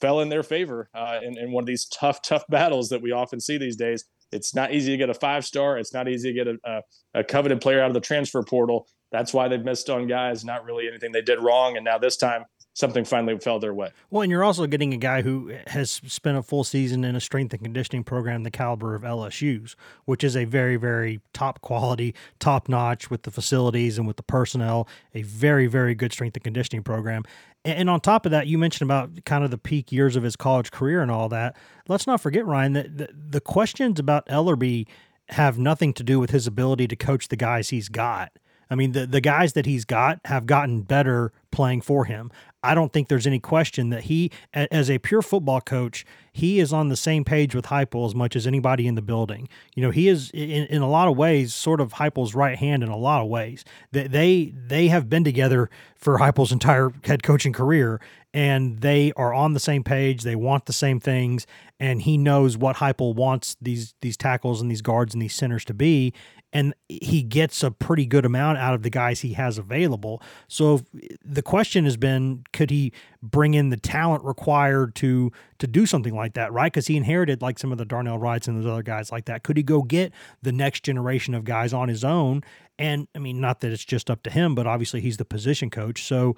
fell 0.00 0.20
in 0.20 0.30
their 0.30 0.42
favor 0.42 0.88
uh, 0.94 1.18
in, 1.22 1.36
in 1.36 1.52
one 1.52 1.62
of 1.62 1.66
these 1.66 1.84
tough 1.86 2.22
tough 2.22 2.44
battles 2.48 2.88
that 2.88 3.02
we 3.02 3.12
often 3.12 3.38
see 3.38 3.58
these 3.58 3.76
days. 3.76 4.06
It's 4.32 4.54
not 4.54 4.72
easy 4.72 4.92
to 4.92 4.96
get 4.96 5.10
a 5.10 5.14
five 5.14 5.44
star. 5.44 5.78
It's 5.78 5.92
not 5.92 6.08
easy 6.08 6.32
to 6.32 6.44
get 6.44 6.48
a, 6.48 6.58
a, 6.64 7.20
a 7.20 7.24
coveted 7.24 7.60
player 7.60 7.82
out 7.82 7.88
of 7.88 7.94
the 7.94 8.00
transfer 8.00 8.42
portal. 8.42 8.86
That's 9.12 9.34
why 9.34 9.48
they've 9.48 9.64
missed 9.64 9.90
on 9.90 10.06
guys. 10.06 10.44
Not 10.44 10.64
really 10.64 10.86
anything 10.86 11.12
they 11.12 11.22
did 11.22 11.40
wrong, 11.40 11.76
and 11.76 11.84
now 11.84 11.98
this 11.98 12.16
time 12.16 12.44
something 12.74 13.04
finally 13.04 13.38
fell 13.38 13.58
their 13.58 13.74
way. 13.74 13.90
Well, 14.10 14.22
and 14.22 14.30
you're 14.30 14.44
also 14.44 14.66
getting 14.66 14.94
a 14.94 14.96
guy 14.96 15.22
who 15.22 15.52
has 15.66 15.90
spent 16.06 16.38
a 16.38 16.42
full 16.42 16.64
season 16.64 17.04
in 17.04 17.16
a 17.16 17.20
strength 17.20 17.52
and 17.52 17.62
conditioning 17.62 18.04
program 18.04 18.42
the 18.44 18.50
caliber 18.50 18.94
of 18.94 19.02
LSU's, 19.02 19.76
which 20.04 20.22
is 20.22 20.36
a 20.36 20.44
very, 20.44 20.76
very 20.76 21.20
top 21.32 21.60
quality, 21.60 22.14
top 22.38 22.68
notch 22.68 23.10
with 23.10 23.22
the 23.22 23.30
facilities 23.30 23.98
and 23.98 24.06
with 24.06 24.16
the 24.16 24.22
personnel, 24.22 24.88
a 25.14 25.22
very, 25.22 25.66
very 25.66 25.94
good 25.94 26.12
strength 26.12 26.36
and 26.36 26.44
conditioning 26.44 26.82
program. 26.82 27.24
And 27.64 27.90
on 27.90 28.00
top 28.00 28.24
of 28.24 28.32
that, 28.32 28.46
you 28.46 28.56
mentioned 28.56 28.90
about 28.90 29.24
kind 29.26 29.44
of 29.44 29.50
the 29.50 29.58
peak 29.58 29.92
years 29.92 30.16
of 30.16 30.22
his 30.22 30.34
college 30.34 30.70
career 30.70 31.02
and 31.02 31.10
all 31.10 31.28
that. 31.28 31.56
Let's 31.88 32.06
not 32.06 32.20
forget, 32.20 32.46
Ryan, 32.46 32.72
that 32.72 33.32
the, 33.32 33.40
questions 33.40 34.00
about 34.00 34.26
Elarbee 34.28 34.86
have 35.28 35.58
nothing 35.58 35.92
to 35.94 36.02
do 36.02 36.18
with 36.18 36.30
his 36.30 36.46
ability 36.46 36.88
to 36.88 36.96
coach 36.96 37.28
the 37.28 37.36
guys 37.36 37.68
he's 37.68 37.88
got. 37.88 38.32
I 38.70 38.76
mean, 38.76 38.92
the, 38.92 39.06
the 39.06 39.20
guys 39.20 39.54
that 39.54 39.66
he's 39.66 39.84
got 39.84 40.20
have 40.26 40.46
gotten 40.46 40.82
better 40.82 41.32
playing 41.50 41.80
for 41.80 42.04
him. 42.04 42.30
I 42.62 42.74
don't 42.74 42.92
think 42.92 43.08
there's 43.08 43.26
any 43.26 43.40
question 43.40 43.88
that 43.90 44.04
he, 44.04 44.30
as 44.52 44.90
a 44.90 44.98
pure 44.98 45.22
football 45.22 45.60
coach, 45.62 46.04
he 46.32 46.60
is 46.60 46.72
on 46.72 46.88
the 46.88 46.96
same 46.96 47.24
page 47.24 47.54
with 47.54 47.66
Heupel 47.66 48.06
as 48.06 48.14
much 48.14 48.36
as 48.36 48.46
anybody 48.46 48.86
in 48.86 48.94
the 48.94 49.02
building. 49.02 49.48
You 49.74 49.82
know, 49.82 49.90
he 49.90 50.08
is 50.08 50.30
in, 50.32 50.66
in 50.66 50.82
a 50.82 50.88
lot 50.88 51.08
of 51.08 51.16
ways 51.16 51.54
sort 51.54 51.80
of 51.80 51.94
Heupel's 51.94 52.34
right 52.34 52.58
hand 52.58 52.82
in 52.82 52.90
a 52.90 52.96
lot 52.96 53.22
of 53.22 53.28
ways. 53.28 53.64
They 53.92 54.06
they, 54.06 54.54
they 54.54 54.88
have 54.88 55.08
been 55.08 55.24
together 55.24 55.70
for 55.96 56.18
Heupel's 56.18 56.52
entire 56.52 56.92
head 57.04 57.22
coaching 57.22 57.54
career, 57.54 57.98
and 58.34 58.80
they 58.80 59.12
are 59.16 59.32
on 59.32 59.54
the 59.54 59.60
same 59.60 59.82
page. 59.82 60.22
They 60.22 60.36
want 60.36 60.66
the 60.66 60.72
same 60.74 61.00
things, 61.00 61.46
and 61.80 62.02
he 62.02 62.18
knows 62.18 62.58
what 62.58 62.76
Heupel 62.76 63.14
wants 63.14 63.56
these 63.60 63.94
these 64.02 64.18
tackles 64.18 64.60
and 64.60 64.70
these 64.70 64.82
guards 64.82 65.14
and 65.14 65.22
these 65.22 65.34
centers 65.34 65.64
to 65.64 65.74
be, 65.74 66.12
and 66.52 66.74
he 66.88 67.22
gets 67.22 67.62
a 67.62 67.70
pretty 67.70 68.06
good 68.06 68.24
amount 68.24 68.58
out 68.58 68.74
of 68.74 68.82
the 68.82 68.90
guys 68.90 69.20
he 69.20 69.34
has 69.34 69.58
available. 69.58 70.20
So 70.48 70.80
the 71.24 71.42
question 71.42 71.84
has 71.84 71.96
been, 71.96 72.44
could 72.52 72.70
he 72.70 72.92
bring 73.22 73.54
in 73.54 73.68
the 73.68 73.76
talent 73.76 74.24
required 74.24 74.94
to 74.96 75.30
to 75.58 75.66
do 75.66 75.86
something 75.86 76.14
like 76.14 76.34
that, 76.34 76.52
right? 76.52 76.72
Because 76.72 76.86
he 76.86 76.96
inherited 76.96 77.42
like 77.42 77.58
some 77.58 77.70
of 77.70 77.78
the 77.78 77.84
Darnell 77.84 78.18
Wrights 78.18 78.48
and 78.48 78.58
those 78.58 78.70
other 78.70 78.82
guys 78.82 79.12
like 79.12 79.26
that. 79.26 79.42
Could 79.42 79.56
he 79.56 79.62
go 79.62 79.82
get 79.82 80.12
the 80.42 80.52
next 80.52 80.82
generation 80.82 81.34
of 81.34 81.44
guys 81.44 81.72
on 81.72 81.88
his 81.88 82.02
own? 82.02 82.42
And 82.78 83.06
I 83.14 83.18
mean, 83.18 83.40
not 83.40 83.60
that 83.60 83.72
it's 83.72 83.84
just 83.84 84.10
up 84.10 84.22
to 84.24 84.30
him, 84.30 84.54
but 84.54 84.66
obviously 84.66 85.00
he's 85.00 85.18
the 85.18 85.24
position 85.24 85.70
coach. 85.70 86.02
So 86.02 86.34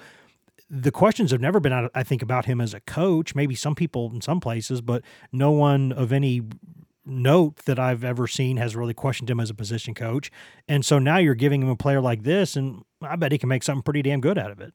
the 0.68 0.90
questions 0.90 1.30
have 1.30 1.40
never 1.40 1.60
been, 1.60 1.88
I 1.94 2.02
think, 2.02 2.22
about 2.22 2.46
him 2.46 2.60
as 2.60 2.74
a 2.74 2.80
coach. 2.80 3.34
Maybe 3.34 3.54
some 3.54 3.74
people 3.74 4.10
in 4.12 4.20
some 4.20 4.40
places, 4.40 4.80
but 4.80 5.02
no 5.30 5.50
one 5.50 5.92
of 5.92 6.12
any 6.12 6.42
note 7.04 7.56
that 7.64 7.78
I've 7.78 8.04
ever 8.04 8.26
seen 8.26 8.56
has 8.56 8.76
really 8.76 8.94
questioned 8.94 9.30
him 9.30 9.40
as 9.40 9.50
a 9.50 9.54
position 9.54 9.94
coach. 9.94 10.30
And 10.68 10.84
so 10.84 10.98
now 10.98 11.18
you're 11.18 11.34
giving 11.34 11.62
him 11.62 11.68
a 11.68 11.76
player 11.76 12.00
like 12.00 12.22
this, 12.22 12.56
and 12.56 12.82
I 13.00 13.16
bet 13.16 13.32
he 13.32 13.38
can 13.38 13.48
make 13.48 13.62
something 13.62 13.82
pretty 13.82 14.02
damn 14.02 14.20
good 14.20 14.38
out 14.38 14.50
of 14.50 14.60
it. 14.60 14.72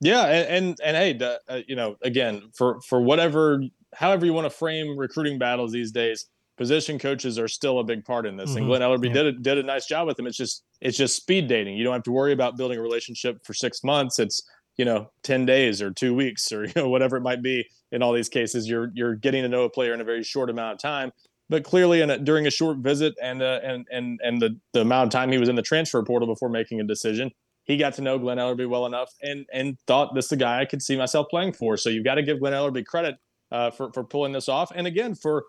Yeah, 0.00 0.26
and 0.26 0.78
and, 0.80 0.80
and 0.84 1.20
hey, 1.20 1.38
uh, 1.48 1.60
you 1.66 1.76
know, 1.76 1.96
again, 2.02 2.50
for 2.54 2.80
for 2.82 3.00
whatever, 3.00 3.62
however 3.94 4.26
you 4.26 4.34
want 4.34 4.44
to 4.44 4.50
frame 4.50 4.96
recruiting 4.96 5.38
battles 5.38 5.72
these 5.72 5.90
days, 5.90 6.26
position 6.58 6.98
coaches 6.98 7.38
are 7.38 7.48
still 7.48 7.78
a 7.78 7.84
big 7.84 8.04
part 8.04 8.26
in 8.26 8.36
this. 8.36 8.50
Mm-hmm. 8.50 8.58
And 8.58 8.66
Glen 8.66 8.80
Elarbee 8.82 9.06
yeah. 9.06 9.12
did 9.12 9.26
a, 9.26 9.32
did 9.32 9.58
a 9.58 9.62
nice 9.62 9.86
job 9.86 10.06
with 10.06 10.18
him. 10.18 10.26
It's 10.26 10.36
just 10.36 10.64
it's 10.82 10.98
just 10.98 11.16
speed 11.16 11.48
dating. 11.48 11.76
You 11.76 11.84
don't 11.84 11.94
have 11.94 12.02
to 12.02 12.12
worry 12.12 12.32
about 12.32 12.58
building 12.58 12.78
a 12.78 12.82
relationship 12.82 13.38
for 13.44 13.54
six 13.54 13.82
months. 13.82 14.18
It's 14.18 14.42
you 14.76 14.84
know 14.84 15.10
10 15.22 15.46
days 15.46 15.80
or 15.80 15.90
two 15.90 16.14
weeks 16.14 16.52
or 16.52 16.64
you 16.66 16.72
know 16.76 16.88
whatever 16.88 17.16
it 17.16 17.22
might 17.22 17.42
be 17.42 17.66
in 17.92 18.02
all 18.02 18.12
these 18.12 18.28
cases 18.28 18.68
you're 18.68 18.90
you're 18.94 19.14
getting 19.14 19.42
to 19.42 19.48
know 19.48 19.64
a 19.64 19.70
player 19.70 19.94
in 19.94 20.00
a 20.00 20.04
very 20.04 20.22
short 20.22 20.50
amount 20.50 20.74
of 20.74 20.78
time 20.78 21.10
but 21.48 21.64
clearly 21.64 22.00
in 22.00 22.10
a, 22.10 22.18
during 22.18 22.46
a 22.46 22.50
short 22.50 22.78
visit 22.78 23.14
and 23.22 23.42
uh, 23.42 23.60
and 23.62 23.86
and 23.90 24.20
and 24.22 24.42
the, 24.42 24.58
the 24.72 24.80
amount 24.80 25.06
of 25.06 25.12
time 25.12 25.30
he 25.30 25.38
was 25.38 25.48
in 25.48 25.56
the 25.56 25.62
transfer 25.62 26.02
portal 26.02 26.26
before 26.26 26.48
making 26.48 26.80
a 26.80 26.84
decision 26.84 27.30
he 27.64 27.76
got 27.76 27.94
to 27.94 28.02
know 28.02 28.18
Glen 28.18 28.38
Elarbee 28.38 28.68
well 28.68 28.86
enough 28.86 29.12
and 29.22 29.46
and 29.52 29.76
thought 29.86 30.14
this 30.14 30.26
is 30.26 30.30
the 30.30 30.36
guy 30.36 30.60
I 30.60 30.64
could 30.64 30.82
see 30.82 30.96
myself 30.96 31.26
playing 31.30 31.52
for 31.52 31.76
so 31.76 31.90
you've 31.90 32.04
got 32.04 32.16
to 32.16 32.22
give 32.22 32.40
Glen 32.40 32.52
Elarbee 32.52 32.86
credit 32.86 33.16
uh, 33.50 33.70
for 33.70 33.92
for 33.92 34.04
pulling 34.04 34.32
this 34.32 34.48
off 34.48 34.70
and 34.74 34.86
again 34.86 35.14
for 35.14 35.44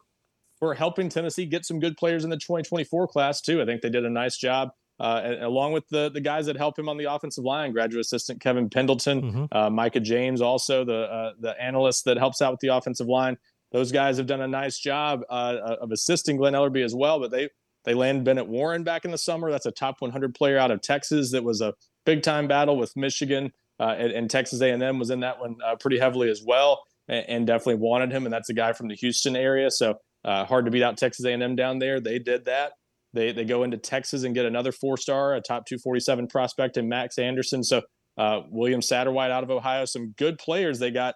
for 0.60 0.74
helping 0.74 1.10
Tennessee 1.10 1.46
get 1.46 1.66
some 1.66 1.80
good 1.80 1.98
players 1.98 2.24
in 2.24 2.30
the 2.30 2.38
2024 2.38 3.08
class 3.08 3.42
too 3.42 3.62
I 3.62 3.66
think 3.66 3.82
they 3.82 3.90
did 3.90 4.06
a 4.06 4.10
nice 4.10 4.38
job 4.38 4.70
uh, 5.00 5.36
along 5.42 5.74
with 5.74 5.88
the 5.90 6.10
the 6.10 6.22
guys 6.22 6.48
that 6.48 6.58
help 6.58 6.78
him 6.78 6.90
on 6.90 6.98
the 6.98 7.06
offensive 7.06 7.44
line, 7.44 7.72
graduate 7.72 8.02
assistant 8.02 8.42
Kevin 8.42 8.70
Pendleton, 8.70 9.22
mm-hmm. 9.22 9.46
uh, 9.52 9.70
Micah 9.70 10.00
James, 10.00 10.42
also 10.42 10.84
the 10.84 11.04
uh, 11.04 11.32
the 11.40 11.62
analyst 11.62 12.06
that 12.06 12.18
helps 12.18 12.42
out 12.42 12.52
with 12.52 12.60
the 12.62 12.70
offensive 12.70 13.08
line. 13.08 13.38
Those 13.72 13.92
guys 13.92 14.18
have 14.18 14.28
done 14.28 14.42
a 14.42 14.48
nice 14.48 14.80
job 14.80 15.22
uh, 15.30 15.76
of 15.82 15.92
assisting 15.92 16.38
Glen 16.38 16.54
Elarbee 16.54 16.84
as 16.84 16.96
well. 16.96 17.20
But 17.20 17.32
they 17.32 17.50
they 17.86 17.94
landed 17.94 18.24
Bennett 18.24 18.48
Warren 18.48 18.84
back 18.84 19.06
in 19.06 19.12
the 19.12 19.18
summer. 19.18 19.52
That's 19.52 19.66
a 19.66 19.72
top 19.72 19.98
100 20.00 20.36
player 20.36 20.58
out 20.58 20.72
of 20.72 20.82
Texas. 20.82 21.32
That 21.32 21.44
was 21.44 21.62
a 21.62 21.74
big 22.06 22.24
time 22.24 22.48
battle 22.48 22.78
with 22.78 22.96
Michigan 22.96 23.52
uh, 23.80 23.96
and, 23.98 24.12
and, 24.12 24.30
Texas 24.30 24.62
A&M 24.62 24.98
was 24.98 25.10
in 25.10 25.20
that 25.20 25.40
one 25.40 25.56
uh, 25.64 25.76
pretty 25.76 26.00
heavily 26.00 26.30
as 26.30 26.42
well, 26.44 26.84
and, 27.08 27.26
and, 27.28 27.48
definitely 27.48 27.76
wanted 27.76 28.12
him. 28.12 28.26
And 28.26 28.34
that's 28.34 28.50
a 28.50 28.54
guy 28.54 28.74
from 28.74 28.88
the 28.88 28.96
Houston 28.96 29.36
area, 29.36 29.70
so 29.70 30.00
hard 30.26 30.66
to 30.66 30.72
beat 30.72 30.84
out 30.84 30.98
Texas 30.98 31.26
A&M 31.26 31.56
down 31.56 31.80
there. 31.80 32.00
They 32.00 32.20
did 32.20 32.46
that. 32.46 32.74
They 33.14 33.32
they 33.32 33.46
go 33.46 33.64
into 33.64 33.78
Texas 33.78 34.24
and 34.24 34.36
get 34.36 34.46
another 34.46 34.72
four 34.72 34.98
star, 34.98 35.36
a 35.36 35.42
top 35.42 35.66
247 35.66 36.28
prospect 36.28 36.78
in 36.78 36.90
Max 36.90 37.18
Anderson. 37.18 37.64
So 37.64 37.82
uh, 38.18 38.42
William 38.50 38.82
Satterwhite 38.82 39.32
out 39.32 39.44
of 39.44 39.52
Ohio, 39.52 39.86
some 39.86 40.14
good 40.18 40.38
players 40.38 40.80
they 40.80 40.92
got 40.92 41.16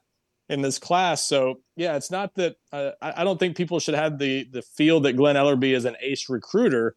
in 0.51 0.61
this 0.61 0.77
class. 0.77 1.27
So 1.27 1.61
yeah, 1.75 1.95
it's 1.95 2.11
not 2.11 2.35
that 2.35 2.57
uh, 2.71 2.91
I, 3.01 3.21
I, 3.21 3.23
don't 3.23 3.39
think 3.39 3.57
people 3.57 3.79
should 3.79 3.95
have 3.95 4.19
the 4.19 4.47
the 4.51 4.61
feel 4.61 4.99
that 5.01 5.13
Glen 5.13 5.35
Elarbee 5.35 5.75
is 5.75 5.85
an 5.85 5.95
ace 6.01 6.29
recruiter, 6.29 6.95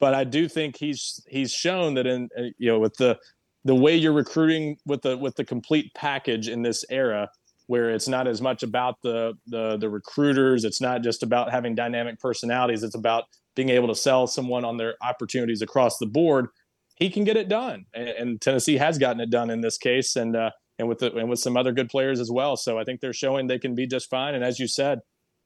but 0.00 0.14
I 0.14 0.24
do 0.24 0.48
think 0.48 0.76
he's 0.76 1.24
he's 1.28 1.52
shown 1.52 1.94
that 1.94 2.06
in 2.06 2.28
uh, 2.38 2.42
you 2.58 2.70
know 2.70 2.78
with 2.78 2.96
the 2.96 3.18
the 3.64 3.74
way 3.74 3.96
you're 3.96 4.12
recruiting 4.12 4.76
with 4.84 5.02
the 5.02 5.16
with 5.16 5.36
the 5.36 5.44
complete 5.44 5.92
package 5.94 6.48
in 6.48 6.62
this 6.62 6.84
era 6.90 7.30
where 7.66 7.90
it's 7.90 8.08
not 8.08 8.26
as 8.26 8.40
much 8.42 8.62
about 8.62 8.96
the 9.02 9.34
the 9.46 9.76
the 9.76 9.88
recruiters 9.88 10.64
it's 10.64 10.80
not 10.80 11.02
just 11.02 11.22
about 11.22 11.50
having 11.50 11.74
dynamic 11.74 12.18
personalities 12.18 12.82
it's 12.82 12.94
about 12.94 13.24
being 13.58 13.70
able 13.70 13.88
to 13.88 13.94
sell 13.96 14.28
someone 14.28 14.64
on 14.64 14.76
their 14.76 14.94
opportunities 15.02 15.62
across 15.62 15.98
the 15.98 16.06
board, 16.06 16.46
he 16.94 17.10
can 17.10 17.24
get 17.24 17.36
it 17.36 17.48
done. 17.48 17.86
And, 17.92 18.08
and 18.08 18.40
Tennessee 18.40 18.76
has 18.76 18.98
gotten 18.98 19.20
it 19.20 19.30
done 19.30 19.50
in 19.50 19.62
this 19.62 19.76
case, 19.76 20.14
and 20.14 20.36
uh, 20.36 20.50
and 20.78 20.88
with 20.88 20.98
the, 20.98 21.14
and 21.14 21.28
with 21.28 21.40
some 21.40 21.56
other 21.56 21.72
good 21.72 21.88
players 21.88 22.20
as 22.20 22.30
well. 22.30 22.56
So 22.56 22.78
I 22.78 22.84
think 22.84 23.00
they're 23.00 23.12
showing 23.12 23.46
they 23.46 23.58
can 23.58 23.74
be 23.74 23.86
just 23.86 24.08
fine. 24.10 24.34
And 24.34 24.44
as 24.44 24.58
you 24.58 24.68
said, 24.68 25.00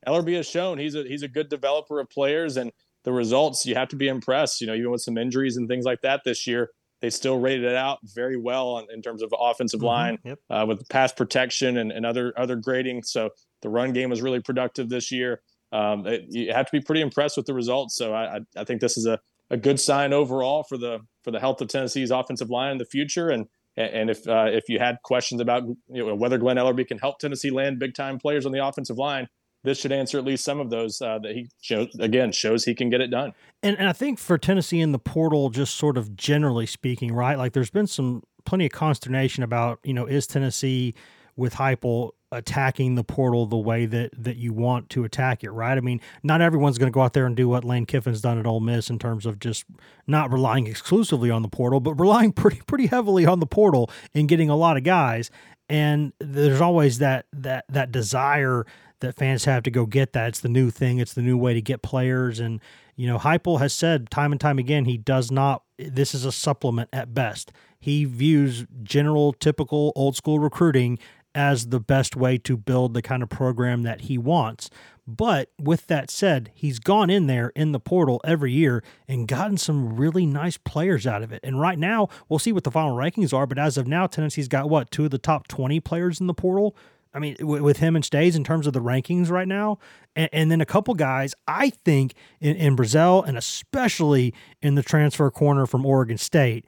Elarbee 0.07 0.37
has 0.37 0.49
shown 0.49 0.79
he's 0.79 0.95
a 0.95 1.05
he's 1.05 1.23
a 1.23 1.29
good 1.29 1.49
developer 1.49 2.01
of 2.01 2.11
players, 2.11 2.57
and 2.57 2.73
the 3.05 3.13
results 3.13 3.65
you 3.67 3.75
have 3.75 3.89
to 3.89 3.97
be 3.97 4.09
impressed. 4.09 4.61
You 4.61 4.67
know, 4.67 4.75
even 4.75 4.91
with 4.91 5.03
some 5.03 5.17
injuries 5.17 5.57
and 5.57 5.69
things 5.69 5.85
like 5.85 6.01
that 6.03 6.23
this 6.25 6.47
year, 6.47 6.71
they 7.01 7.11
still 7.11 7.39
rated 7.39 7.65
it 7.65 7.77
out 7.77 7.99
very 8.03 8.37
well 8.37 8.79
in, 8.79 8.87
in 8.93 9.01
terms 9.01 9.23
of 9.23 9.33
offensive 9.39 9.79
mm-hmm. 9.79 9.87
line 9.87 10.19
yep. 10.25 10.39
uh, 10.51 10.65
with 10.67 10.89
pass 10.89 11.13
protection 11.13 11.77
and, 11.77 11.93
and 11.93 12.05
other 12.05 12.33
other 12.37 12.57
grading. 12.57 13.05
So 13.05 13.31
the 13.61 13.69
run 13.69 13.93
game 13.93 14.11
was 14.11 14.23
really 14.23 14.41
productive 14.41 14.89
this 14.89 15.13
year 15.13 15.41
um, 15.73 16.07
it, 16.07 16.27
you 16.29 16.53
have 16.53 16.67
to 16.67 16.73
be 16.73 16.81
pretty 16.81 17.01
impressed 17.01 17.37
with 17.37 17.47
the 17.47 17.55
results. 17.55 17.97
So 17.97 18.15
I, 18.15 18.41
I 18.57 18.65
think 18.65 18.81
this 18.81 18.97
is 18.97 19.07
a, 19.07 19.19
a 19.51 19.57
good 19.57 19.81
sign 19.81 20.13
overall 20.13 20.63
for 20.63 20.77
the 20.79 21.01
for 21.25 21.31
the 21.31 21.41
health 21.41 21.61
of 21.61 21.69
Tennessee's 21.69 22.11
offensive 22.11 22.51
line 22.51 22.73
in 22.73 22.79
the 22.79 22.85
future. 22.85 23.31
And 23.31 23.47
and 23.77 24.11
if 24.11 24.27
uh, 24.29 24.47
if 24.49 24.69
you 24.69 24.79
had 24.79 24.97
questions 25.03 25.41
about 25.41 25.65
you 25.89 26.07
know, 26.07 26.15
whether 26.15 26.39
Glen 26.39 26.57
Elarbee 26.57 26.87
can 26.87 26.99
help 26.99 27.19
Tennessee 27.19 27.51
land 27.51 27.79
big 27.79 27.95
time 27.95 28.19
players 28.19 28.45
on 28.45 28.53
the 28.53 28.65
offensive 28.65 28.99
line, 28.99 29.29
this 29.65 29.79
should 29.79 29.93
answer 29.93 30.19
at 30.19 30.25
least 30.25 30.45
some 30.45 30.61
of 30.61 30.71
those 30.71 31.01
uh, 31.01 31.19
that 31.23 31.33
he 31.33 31.49
shows 31.61 31.89
again 31.99 32.33
shows 32.33 32.65
he 32.65 32.75
can 32.75 32.91
get 32.91 33.01
it 33.01 33.09
done. 33.09 33.33
And, 33.63 33.79
and 33.79 33.89
I 33.89 33.93
think 33.93 34.19
for 34.19 34.37
Tennessee 34.37 34.81
in 34.81 34.93
the 34.93 34.99
portal, 34.99 35.51
just 35.51 35.77
sort 35.77 35.97
of 35.97 36.17
generally 36.17 36.67
speaking, 36.67 37.13
right? 37.13 37.39
Like 37.39 37.53
there's 37.53 37.71
been 37.71 37.87
some 37.87 38.23
plenty 38.45 38.67
of 38.67 38.73
consternation 38.73 39.43
about 39.43 39.79
you 39.85 39.95
know 39.95 40.07
is 40.07 40.27
Tennessee 40.27 40.95
with 41.37 41.55
Heupel 41.55 42.11
attacking 42.33 42.95
the 42.95 43.05
portal 43.05 43.45
the 43.47 43.57
way 43.57 43.85
that 43.85 44.11
that 44.17 44.37
you 44.37 44.53
want 44.53 44.89
to 44.91 45.05
attack 45.05 45.45
it, 45.45 45.51
right? 45.51 45.77
I 45.77 45.81
mean, 45.81 46.01
not 46.23 46.41
everyone's 46.41 46.79
going 46.79 46.91
to 46.91 46.95
go 46.95 47.03
out 47.03 47.13
there 47.13 47.27
and 47.27 47.37
do 47.37 47.49
what 47.49 47.65
Lane 47.65 47.85
Kiffin's 47.85 48.23
done 48.23 48.39
at 48.39 48.47
Ole 48.47 48.61
Miss 48.61 48.89
in 48.91 48.99
terms 48.99 49.27
of 49.27 49.39
just 49.39 49.65
not 50.07 50.33
relying 50.33 50.67
exclusively 50.67 51.31
on 51.31 51.43
the 51.43 51.49
portal, 51.49 51.79
but 51.79 51.95
relying 51.95 52.33
pretty 52.33 52.61
pretty 52.67 52.87
heavily 52.87 53.27
on 53.27 53.41
the 53.41 53.47
portal 53.47 53.91
and 54.15 54.29
getting 54.29 54.49
a 54.49 54.57
lot 54.57 54.77
of 54.77 54.83
guys. 54.83 55.31
And 55.69 56.13
there's 56.19 56.61
always 56.61 56.99
that 56.99 57.27
that 57.33 57.67
that 57.69 57.93
desire 57.93 58.65
that 59.01 59.17
fans 59.17 59.45
have 59.45 59.63
to 59.65 59.71
go 59.71 59.85
get 59.85 60.13
that. 60.15 60.29
It's 60.29 60.41
the 60.41 60.49
new 60.49 60.71
thing. 60.71 60.99
It's 60.99 61.13
the 61.13 61.23
new 61.23 61.37
way 61.37 61.55
to 61.55 61.61
get 61.61 61.83
players. 61.83 62.41
And 62.41 62.61
you 62.97 63.07
know, 63.07 63.19
Heupel 63.19 63.59
has 63.59 63.73
said 63.73 64.11
time 64.11 64.33
and 64.33 64.41
time 64.41 64.59
again 64.59 64.87
he 64.87 64.97
does 64.97 65.31
not. 65.31 65.63
This 65.79 66.15
is 66.15 66.25
a 66.25 66.33
supplement 66.33 66.89
at 66.93 67.13
best. 67.13 67.53
He 67.79 68.05
views 68.05 68.65
general, 68.83 69.33
typical, 69.33 69.93
old 69.97 70.17
school 70.17 70.39
recruiting 70.39 70.99
as 71.35 71.69
the 71.69 71.81
best 71.81 72.17
way 72.17 72.39
to 72.39 72.57
build 72.57 72.95
the 72.95 73.03
kind 73.03 73.23
of 73.23 73.29
program 73.29 73.83
that 73.83 74.03
he 74.03 74.19
wants. 74.19 74.71
But 75.07 75.51
with 75.59 75.89
that 75.89 76.11
said, 76.11 76.53
he's 76.55 76.79
gone 76.79 77.11
in 77.11 77.27
there 77.27 77.49
in 77.57 77.73
the 77.73 77.81
portal 77.81 78.21
every 78.25 78.53
year 78.53 78.85
and 79.09 79.27
gotten 79.27 79.57
some 79.57 79.97
really 79.97 80.27
nice 80.27 80.57
players 80.57 81.07
out 81.07 81.23
of 81.23 81.33
it. 81.33 81.41
And 81.43 81.61
right 81.61 81.79
now, 81.79 82.09
we'll 82.29 82.39
see 82.39 82.53
what 82.53 82.65
the 82.65 82.71
final 82.71 82.97
rankings 82.97 83.35
are. 83.35 83.47
But 83.47 83.59
as 83.59 83.77
of 83.77 83.89
now, 83.89 84.07
Tennessee's 84.07 84.49
got 84.49 84.71
what, 84.71 84.91
two 84.91 85.07
of 85.07 85.11
the 85.11 85.19
top 85.19 85.49
20 85.49 85.81
players 85.81 86.21
in 86.21 86.29
the 86.29 86.35
portal? 86.35 86.77
I 87.15 87.19
mean, 87.19 87.37
with 87.41 87.79
him 87.79 87.95
and 87.95 88.05
Staes 88.05 88.37
in 88.37 88.45
terms 88.45 88.67
of 88.67 88.73
the 88.73 88.81
rankings 88.81 89.29
right 89.29 89.49
now. 89.49 89.79
And, 90.17 90.31
and 90.33 90.51
then 90.51 90.61
a 90.61 90.67
couple 90.67 90.95
guys, 90.95 91.35
I 91.47 91.71
think, 91.71 92.15
in, 92.41 92.57
in 92.57 92.77
Brazzell 92.77 93.27
and 93.27 93.37
especially 93.37 94.33
in 94.63 94.77
the 94.77 94.83
transfer 94.83 95.31
corner 95.31 95.67
from 95.67 95.85
Oregon 95.85 96.17
State, 96.17 96.65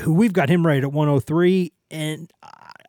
who 0.00 0.12
we've 0.12 0.32
got 0.32 0.48
him 0.48 0.66
rated 0.66 0.84
at 0.84 0.92
103. 0.92 1.72
And 1.90 2.30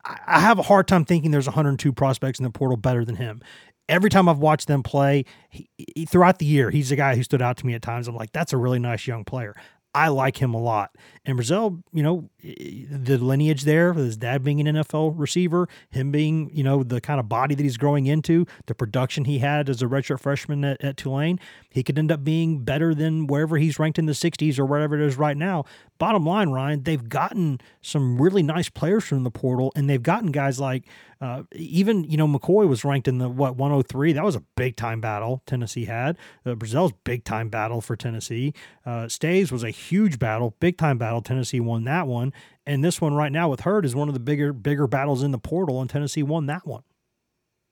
I 0.05 0.39
have 0.39 0.59
a 0.59 0.63
hard 0.63 0.87
time 0.87 1.05
thinking 1.05 1.31
there's 1.31 1.47
102 1.47 1.93
prospects 1.93 2.39
in 2.39 2.43
the 2.43 2.49
portal 2.49 2.77
better 2.77 3.05
than 3.05 3.15
him. 3.17 3.41
Every 3.87 4.09
time 4.09 4.29
I've 4.29 4.39
watched 4.39 4.67
them 4.67 4.83
play 4.83 5.25
he, 5.49 5.69
he, 5.75 6.05
throughout 6.05 6.39
the 6.39 6.45
year, 6.45 6.71
he's 6.71 6.91
a 6.91 6.95
guy 6.95 7.15
who 7.15 7.23
stood 7.23 7.41
out 7.41 7.57
to 7.57 7.65
me 7.65 7.73
at 7.73 7.81
times. 7.81 8.07
I'm 8.07 8.15
like, 8.15 8.31
that's 8.31 8.53
a 8.53 8.57
really 8.57 8.79
nice 8.79 9.05
young 9.05 9.25
player. 9.25 9.55
I 9.93 10.07
like 10.07 10.37
him 10.37 10.53
a 10.53 10.59
lot. 10.59 10.95
And 11.25 11.37
Brazzell, 11.37 11.83
you 11.91 12.01
know, 12.01 12.29
the 12.43 13.17
lineage 13.17 13.63
there, 13.63 13.93
his 13.93 14.17
dad 14.17 14.43
being 14.43 14.65
an 14.65 14.75
NFL 14.75 15.13
receiver, 15.15 15.67
him 15.89 16.11
being, 16.11 16.49
you 16.53 16.63
know, 16.63 16.83
the 16.83 16.99
kind 16.99 17.19
of 17.19 17.29
body 17.29 17.55
that 17.55 17.63
he's 17.63 17.77
growing 17.77 18.07
into, 18.07 18.45
the 18.65 18.75
production 18.75 19.25
he 19.25 19.39
had 19.39 19.69
as 19.69 19.81
a 19.81 19.85
redshirt 19.85 20.19
freshman 20.19 20.63
at, 20.63 20.83
at 20.83 20.97
Tulane, 20.97 21.39
he 21.69 21.83
could 21.83 21.97
end 21.97 22.11
up 22.11 22.23
being 22.23 22.63
better 22.63 22.93
than 22.93 23.27
wherever 23.27 23.57
he's 23.57 23.79
ranked 23.79 23.99
in 23.99 24.05
the 24.05 24.13
60s 24.13 24.57
or 24.59 24.65
wherever 24.65 24.95
it 24.95 25.01
is 25.01 25.17
right 25.17 25.37
now. 25.37 25.65
Bottom 25.97 26.25
line, 26.25 26.49
Ryan, 26.49 26.83
they've 26.83 27.07
gotten 27.07 27.61
some 27.81 28.19
really 28.19 28.41
nice 28.41 28.69
players 28.69 29.03
from 29.03 29.23
the 29.23 29.29
portal, 29.29 29.71
and 29.75 29.87
they've 29.87 30.01
gotten 30.01 30.31
guys 30.31 30.59
like 30.59 30.85
uh, 31.21 31.43
even 31.53 32.03
you 32.05 32.17
know 32.17 32.27
McCoy 32.27 32.67
was 32.67 32.83
ranked 32.83 33.07
in 33.07 33.19
the 33.19 33.29
what 33.29 33.55
103. 33.55 34.13
That 34.13 34.23
was 34.23 34.35
a 34.35 34.43
big 34.55 34.75
time 34.75 34.99
battle 34.99 35.43
Tennessee 35.45 35.85
had. 35.85 36.17
Uh, 36.43 36.55
Brazzell's 36.55 36.93
big 37.03 37.23
time 37.23 37.49
battle 37.49 37.79
for 37.79 37.95
Tennessee. 37.95 38.55
Uh, 38.83 39.07
Staes 39.07 39.51
was 39.51 39.63
a 39.63 39.69
huge 39.69 40.17
battle, 40.17 40.55
big 40.59 40.77
time 40.77 40.97
battle. 40.97 41.21
Tennessee 41.21 41.59
won 41.59 41.83
that 41.83 42.07
one, 42.07 42.30
and 42.71 42.81
this 42.81 43.01
one 43.01 43.13
right 43.13 43.31
now 43.31 43.49
with 43.49 43.61
Heard 43.61 43.85
is 43.85 43.93
one 43.93 44.07
of 44.07 44.13
the 44.13 44.19
bigger 44.19 44.53
bigger 44.53 44.87
battles 44.87 45.23
in 45.23 45.31
the 45.31 45.37
portal, 45.37 45.81
and 45.81 45.89
Tennessee 45.89 46.23
won 46.23 46.45
that 46.45 46.65
one. 46.65 46.83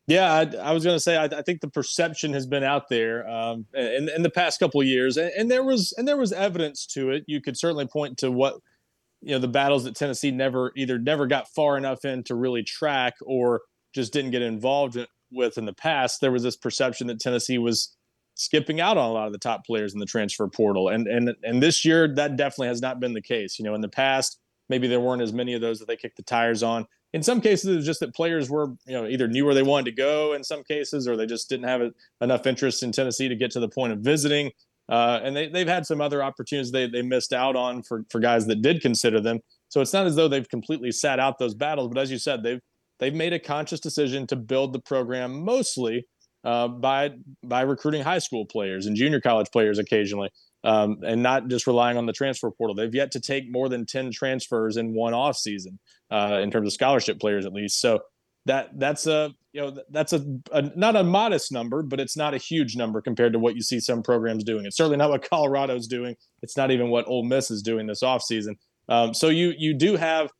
Yeah, 0.07 0.33
I, 0.33 0.41
I 0.57 0.71
was 0.73 0.83
going 0.83 0.95
to 0.95 0.99
say 0.99 1.15
I, 1.15 1.25
I, 1.25 1.41
think 1.43 1.61
the 1.61 1.69
perception 1.69 2.33
has 2.33 2.47
been 2.47 2.63
out 2.63 2.89
there 2.89 3.29
um, 3.29 3.67
in, 3.75 4.09
in 4.09 4.23
the 4.23 4.29
past 4.31 4.59
couple 4.59 4.81
of 4.81 4.87
years, 4.87 5.17
and, 5.17 5.31
and, 5.37 5.51
there 5.51 5.63
was 5.63 5.93
and 5.97 6.07
there 6.07 6.17
was 6.17 6.33
evidence 6.33 6.85
to 6.87 7.11
it. 7.11 7.23
You 7.27 7.41
could 7.41 7.57
certainly 7.57 7.85
point 7.85 8.17
to 8.17 8.31
what 8.31 8.55
you 9.21 9.31
know 9.31 9.39
the 9.39 9.47
battles 9.47 9.85
that 9.85 9.95
Tennessee 9.95 10.31
never 10.31 10.73
either 10.75 10.99
never 10.99 11.27
got 11.27 11.47
far 11.47 11.77
enough 11.77 12.03
in 12.03 12.23
to 12.25 12.35
really 12.35 12.63
track 12.63 13.13
or 13.21 13.61
just 13.95 14.11
didn't 14.11 14.31
get 14.31 14.41
involved 14.41 14.97
with 15.31 15.57
in 15.57 15.65
the 15.65 15.73
past. 15.73 16.19
There 16.19 16.31
was 16.31 16.43
this 16.43 16.57
perception 16.57 17.07
that 17.07 17.21
Tennessee 17.21 17.57
was 17.57 17.95
skipping 18.35 18.81
out 18.81 18.97
on 18.97 19.09
a 19.09 19.13
lot 19.13 19.27
of 19.27 19.33
the 19.33 19.39
top 19.39 19.65
players 19.65 19.93
in 19.93 19.99
the 19.99 20.05
transfer 20.05 20.47
portal, 20.49 20.89
and 20.89 21.07
and 21.07 21.35
and 21.43 21.63
this 21.63 21.85
year 21.85 22.13
that 22.15 22.35
definitely 22.35 22.67
has 22.67 22.81
not 22.81 22.99
been 22.99 23.13
the 23.13 23.21
case. 23.21 23.59
You 23.59 23.63
know, 23.63 23.75
in 23.75 23.81
the 23.81 23.87
past 23.87 24.39
maybe 24.69 24.87
there 24.87 24.99
weren't 24.99 25.21
as 25.21 25.33
many 25.33 25.53
of 25.53 25.61
those 25.61 25.79
that 25.79 25.87
they 25.87 25.97
kicked 25.97 26.17
the 26.17 26.23
tires 26.23 26.63
on. 26.63 26.85
In 27.11 27.23
some 27.23 27.41
cases 27.41 27.65
it 27.65 27.75
was 27.75 27.85
just 27.85 27.99
that 28.01 28.13
players 28.13 28.49
were 28.49 28.73
you 28.85 28.93
know 28.93 29.07
either 29.07 29.27
knew 29.27 29.45
where 29.45 29.55
they 29.55 29.63
wanted 29.63 29.85
to 29.85 29.91
go 29.91 30.33
in 30.33 30.43
some 30.43 30.63
cases 30.63 31.07
or 31.07 31.17
they 31.17 31.25
just 31.25 31.49
didn't 31.49 31.67
have 31.67 31.81
enough 32.21 32.45
interest 32.45 32.83
in 32.83 32.91
tennessee 32.91 33.27
to 33.27 33.35
get 33.35 33.51
to 33.51 33.59
the 33.59 33.69
point 33.69 33.93
of 33.93 33.99
visiting. 33.99 34.51
Uh, 34.87 35.19
and 35.23 35.35
they, 35.35 35.47
they've 35.47 35.67
had 35.67 35.85
some 35.85 36.01
other 36.01 36.23
opportunities 36.23 36.71
they, 36.71 36.87
they 36.87 37.03
missed 37.03 37.31
out 37.31 37.55
on 37.55 37.83
for, 37.83 38.03
for 38.09 38.19
guys 38.19 38.47
that 38.47 38.63
did 38.63 38.81
consider 38.81 39.21
them. 39.21 39.39
So 39.67 39.81
it's 39.81 39.93
not 39.93 40.07
as 40.07 40.15
though 40.15 40.27
they've 40.27 40.49
completely 40.49 40.91
sat 40.91 41.19
out 41.19 41.37
those 41.37 41.53
battles 41.53 41.89
but 41.89 41.97
as 41.97 42.11
you 42.11 42.17
said 42.17 42.43
they've 42.43 42.61
they've 42.99 43.13
made 43.13 43.33
a 43.33 43.39
conscious 43.39 43.79
decision 43.79 44.27
to 44.27 44.35
build 44.35 44.73
the 44.73 44.79
program 44.79 45.43
mostly 45.43 46.05
uh, 46.43 46.67
by 46.67 47.11
by 47.43 47.61
recruiting 47.61 48.01
high 48.01 48.19
school 48.19 48.45
players 48.45 48.85
and 48.85 48.95
junior 48.95 49.19
college 49.19 49.47
players 49.51 49.77
occasionally 49.77 50.29
um, 50.63 50.97
and 51.05 51.23
not 51.23 51.47
just 51.47 51.67
relying 51.67 51.97
on 51.97 52.05
the 52.05 52.13
transfer 52.13 52.51
portal. 52.51 52.75
They've 52.75 52.93
yet 52.93 53.11
to 53.11 53.19
take 53.19 53.51
more 53.51 53.69
than 53.69 53.85
10 53.85 54.11
transfers 54.11 54.77
in 54.77 54.93
one 54.93 55.13
off 55.13 55.37
season 55.37 55.79
uh, 56.11 56.39
in 56.41 56.51
terms 56.51 56.67
of 56.67 56.73
scholarship 56.73 57.19
players, 57.19 57.45
at 57.45 57.53
least. 57.53 57.79
So 57.79 58.01
that 58.45 58.79
that's 58.79 59.05
a 59.05 59.33
you 59.51 59.61
know 59.61 59.77
that's 59.89 60.13
a, 60.13 60.25
a, 60.51 60.61
not 60.75 60.95
a 60.95 61.03
modest 61.03 61.51
number, 61.51 61.83
but 61.83 61.99
it's 61.99 62.17
not 62.17 62.33
a 62.33 62.37
huge 62.37 62.75
number 62.75 63.01
compared 63.01 63.33
to 63.33 63.39
what 63.39 63.55
you 63.55 63.61
see 63.61 63.79
some 63.79 64.01
programs 64.01 64.43
doing. 64.43 64.65
It's 64.65 64.77
certainly 64.77 64.97
not 64.97 65.09
what 65.09 65.21
Colorado's 65.29 65.87
doing. 65.87 66.15
It's 66.41 66.57
not 66.57 66.71
even 66.71 66.89
what 66.89 67.07
Ole 67.07 67.23
Miss 67.23 67.51
is 67.51 67.61
doing 67.61 67.87
this 67.87 68.01
offseason. 68.01 68.55
Um, 68.87 69.13
so 69.13 69.29
you 69.29 69.53
you 69.57 69.73
do 69.73 69.95
have. 69.95 70.31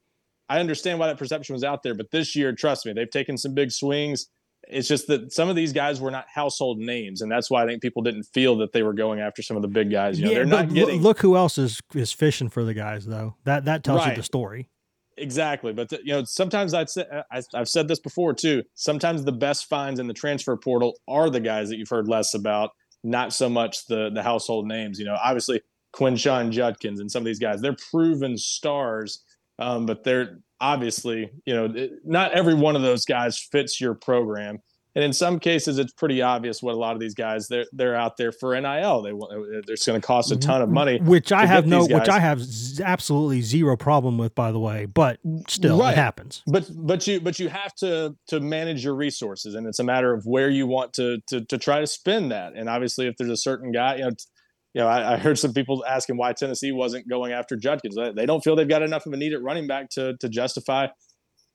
I 0.51 0.59
understand 0.59 0.97
why 0.97 1.05
that 1.05 1.19
perception 1.19 1.53
was 1.53 1.63
out 1.63 1.83
there, 1.83 1.93
but 1.93 2.09
this 2.09 2.35
year, 2.35 2.53
trust 2.53 2.83
me, 2.87 2.93
they've 2.93 3.09
taken 3.09 3.37
some 3.37 3.53
big 3.53 3.71
swings 3.71 4.25
it's 4.69 4.87
just 4.87 5.07
that 5.07 5.33
some 5.33 5.49
of 5.49 5.55
these 5.55 5.73
guys 5.73 5.99
were 5.99 6.11
not 6.11 6.25
household 6.33 6.77
names, 6.79 7.21
and 7.21 7.31
that's 7.31 7.49
why 7.49 7.63
I 7.63 7.65
think 7.65 7.81
people 7.81 8.01
didn't 8.01 8.23
feel 8.23 8.57
that 8.57 8.71
they 8.71 8.83
were 8.83 8.93
going 8.93 9.19
after 9.19 9.41
some 9.41 9.57
of 9.57 9.61
the 9.61 9.67
big 9.67 9.91
guys. 9.91 10.19
You 10.19 10.25
know, 10.25 10.31
yeah, 10.31 10.37
they're 10.37 10.45
not 10.45 10.73
getting. 10.73 11.01
Look 11.01 11.19
who 11.19 11.35
else 11.35 11.57
is 11.57 11.79
is 11.93 12.11
fishing 12.11 12.49
for 12.49 12.63
the 12.63 12.73
guys 12.73 13.05
though. 13.05 13.35
That 13.43 13.65
that 13.65 13.83
tells 13.83 14.01
right. 14.01 14.11
you 14.11 14.15
the 14.15 14.23
story. 14.23 14.69
Exactly, 15.17 15.73
but 15.73 15.91
you 15.91 16.13
know 16.13 16.23
sometimes 16.23 16.73
I'd 16.73 16.89
say 16.89 17.05
I, 17.31 17.41
I've 17.53 17.67
said 17.67 17.87
this 17.87 17.99
before 17.99 18.33
too. 18.33 18.63
Sometimes 18.75 19.23
the 19.23 19.31
best 19.31 19.67
finds 19.67 19.99
in 19.99 20.07
the 20.07 20.13
transfer 20.13 20.55
portal 20.55 20.97
are 21.07 21.29
the 21.29 21.41
guys 21.41 21.69
that 21.69 21.77
you've 21.77 21.89
heard 21.89 22.07
less 22.07 22.33
about, 22.33 22.71
not 23.03 23.33
so 23.33 23.49
much 23.49 23.85
the 23.87 24.09
the 24.13 24.23
household 24.23 24.67
names. 24.67 24.99
You 24.99 25.05
know, 25.05 25.17
obviously 25.21 25.61
Quinshon 25.93 26.51
Judkins 26.51 26.99
and 26.99 27.11
some 27.11 27.21
of 27.21 27.25
these 27.25 27.39
guys, 27.39 27.61
they're 27.61 27.75
proven 27.91 28.37
stars, 28.37 29.23
um, 29.57 29.85
but 29.85 30.03
they're 30.03 30.39
obviously, 30.61 31.31
you 31.45 31.53
know, 31.53 31.89
not 32.03 32.33
every 32.33 32.53
one 32.53 32.75
of 32.75 32.81
those 32.81 33.05
guys 33.05 33.39
fits 33.39 33.79
your 33.79 33.93
program. 33.93 34.59
And 34.95 35.05
in 35.05 35.13
some 35.13 35.39
cases, 35.39 35.77
it's 35.77 35.93
pretty 35.93 36.21
obvious 36.21 36.63
what 36.63 36.73
a 36.73 36.77
lot 36.77 36.93
of 36.93 36.99
these 36.99 37.13
guys 37.13 37.47
they're 37.47 37.67
they're 37.71 37.95
out 37.95 38.17
there 38.17 38.31
for 38.31 38.59
NIL. 38.59 39.03
They 39.03 39.13
want 39.13 39.63
it's 39.69 39.85
going 39.85 40.01
to 40.01 40.05
cost 40.05 40.31
a 40.31 40.35
mm-hmm. 40.35 40.49
ton 40.49 40.61
of 40.63 40.69
money, 40.69 40.97
mm-hmm. 40.97 41.07
which 41.07 41.31
I 41.31 41.45
have 41.45 41.67
no, 41.67 41.85
which 41.85 42.09
I 42.09 42.19
have 42.19 42.41
absolutely 42.83 43.41
zero 43.41 43.77
problem 43.77 44.17
with, 44.17 44.33
by 44.33 44.51
the 44.51 44.59
way. 44.59 44.87
But 44.87 45.19
still, 45.47 45.79
right. 45.79 45.91
it 45.91 45.95
happens. 45.95 46.41
But 46.47 46.69
but 46.75 47.05
you 47.05 47.21
but 47.21 47.39
you 47.39 47.49
have 47.49 47.75
to 47.75 48.15
to 48.27 48.39
manage 48.39 48.83
your 48.83 48.95
resources, 48.95 49.53
and 49.53 49.67
it's 49.67 49.79
a 49.79 49.83
matter 49.83 50.11
of 50.11 50.25
where 50.25 50.49
you 50.49 50.65
want 50.65 50.93
to 50.93 51.19
to 51.27 51.45
to 51.45 51.57
try 51.59 51.79
to 51.79 51.87
spend 51.87 52.31
that. 52.31 52.53
And 52.55 52.67
obviously, 52.67 53.07
if 53.07 53.15
there's 53.15 53.29
a 53.29 53.37
certain 53.37 53.71
guy, 53.71 53.97
you 53.97 54.05
know, 54.05 54.11
you 54.73 54.81
know, 54.81 54.87
I, 54.87 55.13
I, 55.13 55.17
heard 55.17 55.39
some 55.39 55.53
people 55.53 55.83
asking 55.87 56.17
why 56.17 56.33
Tennessee 56.33 56.71
wasn't 56.71 57.07
going 57.09 57.31
after 57.31 57.55
Judkins. 57.55 57.95
They 57.95 58.25
don't 58.25 58.43
feel 58.43 58.55
they've 58.55 58.67
got 58.67 58.83
enough 58.83 59.05
of 59.05 59.13
a 59.13 59.17
need 59.17 59.33
at 59.33 59.41
running 59.41 59.67
back 59.67 59.89
to 59.91 60.15
to 60.17 60.29
justify, 60.29 60.87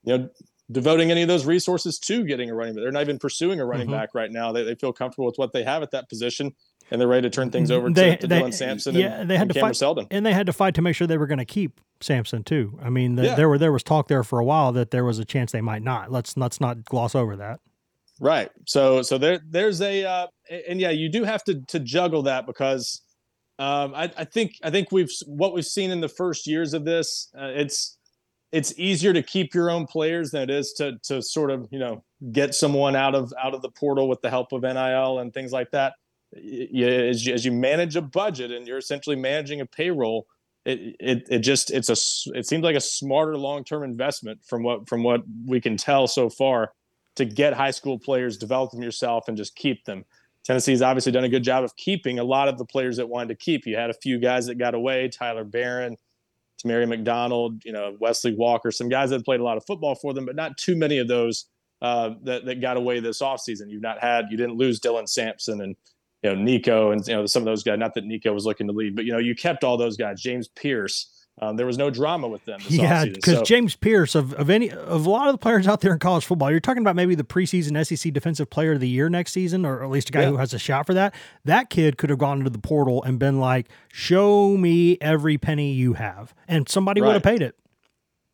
you 0.03 0.17
know, 0.17 0.29
devoting 0.71 1.11
any 1.11 1.21
of 1.21 1.27
those 1.27 1.45
resources 1.45 1.97
to 1.99 2.23
getting 2.25 2.49
a 2.49 2.55
running 2.55 2.75
back. 2.75 2.83
They're 2.83 2.91
not 2.91 3.03
even 3.03 3.19
pursuing 3.19 3.59
a 3.59 3.65
running 3.65 3.87
mm-hmm. 3.87 3.95
back 3.95 4.09
right 4.13 4.31
now. 4.31 4.51
They, 4.51 4.63
they 4.63 4.75
feel 4.75 4.91
comfortable 4.91 5.27
with 5.27 5.37
what 5.37 5.53
they 5.53 5.63
have 5.63 5.81
at 5.81 5.91
that 5.91 6.09
position, 6.09 6.53
and 6.91 6.99
they're 6.99 7.07
ready 7.07 7.21
to 7.23 7.29
turn 7.29 7.51
things 7.51 7.71
over 7.71 7.89
they, 7.89 8.11
to, 8.11 8.17
to 8.17 8.27
they, 8.27 8.41
Dylan 8.41 8.53
Sampson. 8.53 8.95
Yeah, 8.95 9.21
and, 9.21 9.29
they 9.29 9.37
had 9.37 9.49
to 9.49 9.59
fight, 9.59 9.75
Seldon. 9.75 10.07
and 10.11 10.25
they 10.25 10.33
had 10.33 10.47
to 10.47 10.53
fight 10.53 10.75
to 10.75 10.81
make 10.81 10.95
sure 10.95 11.07
they 11.07 11.17
were 11.17 11.27
going 11.27 11.39
to 11.39 11.45
keep 11.45 11.79
Sampson 12.01 12.43
too. 12.43 12.77
I 12.83 12.89
mean, 12.89 13.15
the, 13.15 13.25
yeah. 13.25 13.35
there 13.35 13.47
were 13.47 13.57
there 13.57 13.71
was 13.71 13.83
talk 13.83 14.07
there 14.07 14.23
for 14.23 14.39
a 14.39 14.45
while 14.45 14.71
that 14.73 14.91
there 14.91 15.05
was 15.05 15.19
a 15.19 15.25
chance 15.25 15.51
they 15.51 15.61
might 15.61 15.83
not. 15.83 16.11
Let's 16.11 16.35
let's 16.35 16.59
not 16.59 16.83
gloss 16.83 17.15
over 17.15 17.37
that. 17.37 17.59
Right. 18.19 18.49
So 18.65 19.01
so 19.01 19.17
there 19.17 19.39
there's 19.47 19.81
a 19.81 20.05
uh, 20.05 20.27
and 20.67 20.79
yeah, 20.79 20.91
you 20.91 21.09
do 21.09 21.23
have 21.23 21.43
to 21.45 21.61
to 21.67 21.79
juggle 21.79 22.23
that 22.23 22.45
because 22.45 23.01
um, 23.57 23.93
I, 23.95 24.11
I, 24.17 24.25
think 24.25 24.59
I 24.63 24.69
think 24.69 24.91
we've 24.91 25.11
what 25.25 25.53
we've 25.53 25.65
seen 25.65 25.91
in 25.91 26.01
the 26.01 26.09
first 26.09 26.45
years 26.45 26.73
of 26.73 26.83
this. 26.83 27.29
Uh, 27.37 27.51
it's 27.55 27.97
it's 28.51 28.77
easier 28.77 29.13
to 29.13 29.23
keep 29.23 29.53
your 29.53 29.69
own 29.69 29.85
players 29.85 30.31
than 30.31 30.43
it 30.43 30.49
is 30.49 30.73
to 30.73 30.97
to 31.03 31.21
sort 31.21 31.51
of 31.51 31.67
you 31.71 31.79
know 31.79 32.03
get 32.31 32.53
someone 32.53 32.95
out 32.95 33.15
of 33.15 33.33
out 33.41 33.53
of 33.53 33.61
the 33.61 33.69
portal 33.69 34.09
with 34.09 34.21
the 34.21 34.29
help 34.29 34.51
of 34.51 34.63
NIL 34.63 35.19
and 35.19 35.33
things 35.33 35.51
like 35.51 35.71
that. 35.71 35.93
you, 36.33 36.87
as, 36.87 37.25
you, 37.25 37.33
as 37.33 37.45
you 37.45 37.51
manage 37.51 37.95
a 37.95 38.01
budget 38.01 38.51
and 38.51 38.67
you're 38.67 38.77
essentially 38.77 39.15
managing 39.15 39.61
a 39.61 39.65
payroll, 39.65 40.27
it, 40.65 40.95
it 40.99 41.27
it 41.29 41.39
just 41.39 41.71
it's 41.71 41.89
a 41.89 42.37
it 42.37 42.45
seems 42.45 42.63
like 42.63 42.75
a 42.75 42.81
smarter 42.81 43.37
long 43.37 43.63
term 43.63 43.83
investment 43.83 44.43
from 44.43 44.63
what 44.63 44.89
from 44.89 45.03
what 45.03 45.21
we 45.45 45.61
can 45.61 45.77
tell 45.77 46.07
so 46.07 46.29
far 46.29 46.73
to 47.15 47.25
get 47.25 47.53
high 47.53 47.71
school 47.71 47.97
players, 47.97 48.37
develop 48.37 48.71
them 48.71 48.83
yourself, 48.83 49.27
and 49.27 49.37
just 49.37 49.55
keep 49.55 49.85
them. 49.85 50.03
Tennessee's 50.45 50.81
obviously 50.81 51.11
done 51.11 51.23
a 51.23 51.29
good 51.29 51.43
job 51.43 51.63
of 51.63 51.75
keeping 51.75 52.19
a 52.19 52.23
lot 52.23 52.47
of 52.47 52.57
the 52.57 52.65
players 52.65 52.97
that 52.97 53.09
wanted 53.09 53.29
to 53.29 53.35
keep. 53.35 53.65
You 53.65 53.75
had 53.75 53.89
a 53.89 53.95
few 53.95 54.19
guys 54.19 54.45
that 54.45 54.55
got 54.55 54.75
away, 54.75 55.09
Tyler 55.09 55.43
Baron, 55.43 55.97
Mary 56.63 56.85
McDonald, 56.85 57.63
you 57.63 57.71
know, 57.71 57.95
Wesley 57.99 58.33
Walker, 58.33 58.71
some 58.71 58.89
guys 58.89 59.09
that 59.11 59.25
played 59.25 59.39
a 59.39 59.43
lot 59.43 59.57
of 59.57 59.65
football 59.65 59.95
for 59.95 60.13
them, 60.13 60.25
but 60.25 60.35
not 60.35 60.57
too 60.57 60.75
many 60.75 60.97
of 60.97 61.07
those 61.07 61.45
uh, 61.81 62.11
that, 62.23 62.45
that 62.45 62.61
got 62.61 62.77
away 62.77 62.99
this 62.99 63.21
offseason. 63.21 63.69
You've 63.69 63.81
not 63.81 63.99
had, 63.99 64.25
you 64.31 64.37
didn't 64.37 64.57
lose 64.57 64.79
Dylan 64.79 65.07
Sampson 65.07 65.61
and, 65.61 65.75
you 66.23 66.33
know, 66.33 66.41
Nico 66.41 66.91
and, 66.91 67.05
you 67.07 67.13
know, 67.13 67.25
some 67.27 67.41
of 67.41 67.45
those 67.45 67.61
guys, 67.61 67.77
not 67.77 67.93
that 67.93 68.05
Nico 68.05 68.33
was 68.33 68.45
looking 68.45 68.67
to 68.67 68.73
leave, 68.73 68.95
but, 68.95 69.05
you 69.05 69.11
know, 69.11 69.19
you 69.19 69.35
kept 69.35 69.63
all 69.63 69.77
those 69.77 69.97
guys, 69.97 70.21
James 70.21 70.47
Pierce, 70.47 71.14
um, 71.41 71.57
there 71.57 71.65
was 71.65 71.77
no 71.77 71.89
drama 71.89 72.27
with 72.27 72.45
them. 72.45 72.59
yeah, 72.69 73.05
because 73.05 73.39
so, 73.39 73.43
James 73.43 73.75
Pierce 73.75 74.15
of, 74.15 74.33
of 74.33 74.49
any 74.49 74.71
of 74.71 75.05
a 75.05 75.09
lot 75.09 75.27
of 75.27 75.33
the 75.33 75.37
players 75.37 75.67
out 75.67 75.81
there 75.81 75.91
in 75.91 75.99
college 75.99 76.25
football, 76.25 76.49
you're 76.49 76.61
talking 76.61 76.81
about 76.81 76.95
maybe 76.95 77.13
the 77.13 77.25
preseason 77.25 77.85
SEC 77.85 78.13
Defensive 78.13 78.49
Player 78.49 78.73
of 78.73 78.79
the 78.79 78.87
Year 78.87 79.09
next 79.09 79.33
season, 79.33 79.65
or 79.65 79.83
at 79.83 79.89
least 79.89 80.09
a 80.09 80.11
guy 80.13 80.21
yeah. 80.21 80.29
who 80.29 80.37
has 80.37 80.53
a 80.53 80.59
shot 80.59 80.85
for 80.85 80.93
that. 80.93 81.13
That 81.43 81.69
kid 81.69 81.97
could 81.97 82.09
have 82.09 82.19
gone 82.19 82.37
into 82.37 82.49
the 82.49 82.59
portal 82.59 83.03
and 83.03 83.19
been 83.19 83.39
like, 83.39 83.67
"Show 83.91 84.55
me 84.55 84.97
every 85.01 85.37
penny 85.37 85.73
you 85.73 85.93
have," 85.93 86.33
and 86.47 86.69
somebody 86.69 87.01
right. 87.01 87.07
would 87.07 87.13
have 87.15 87.23
paid 87.23 87.41
it. 87.41 87.55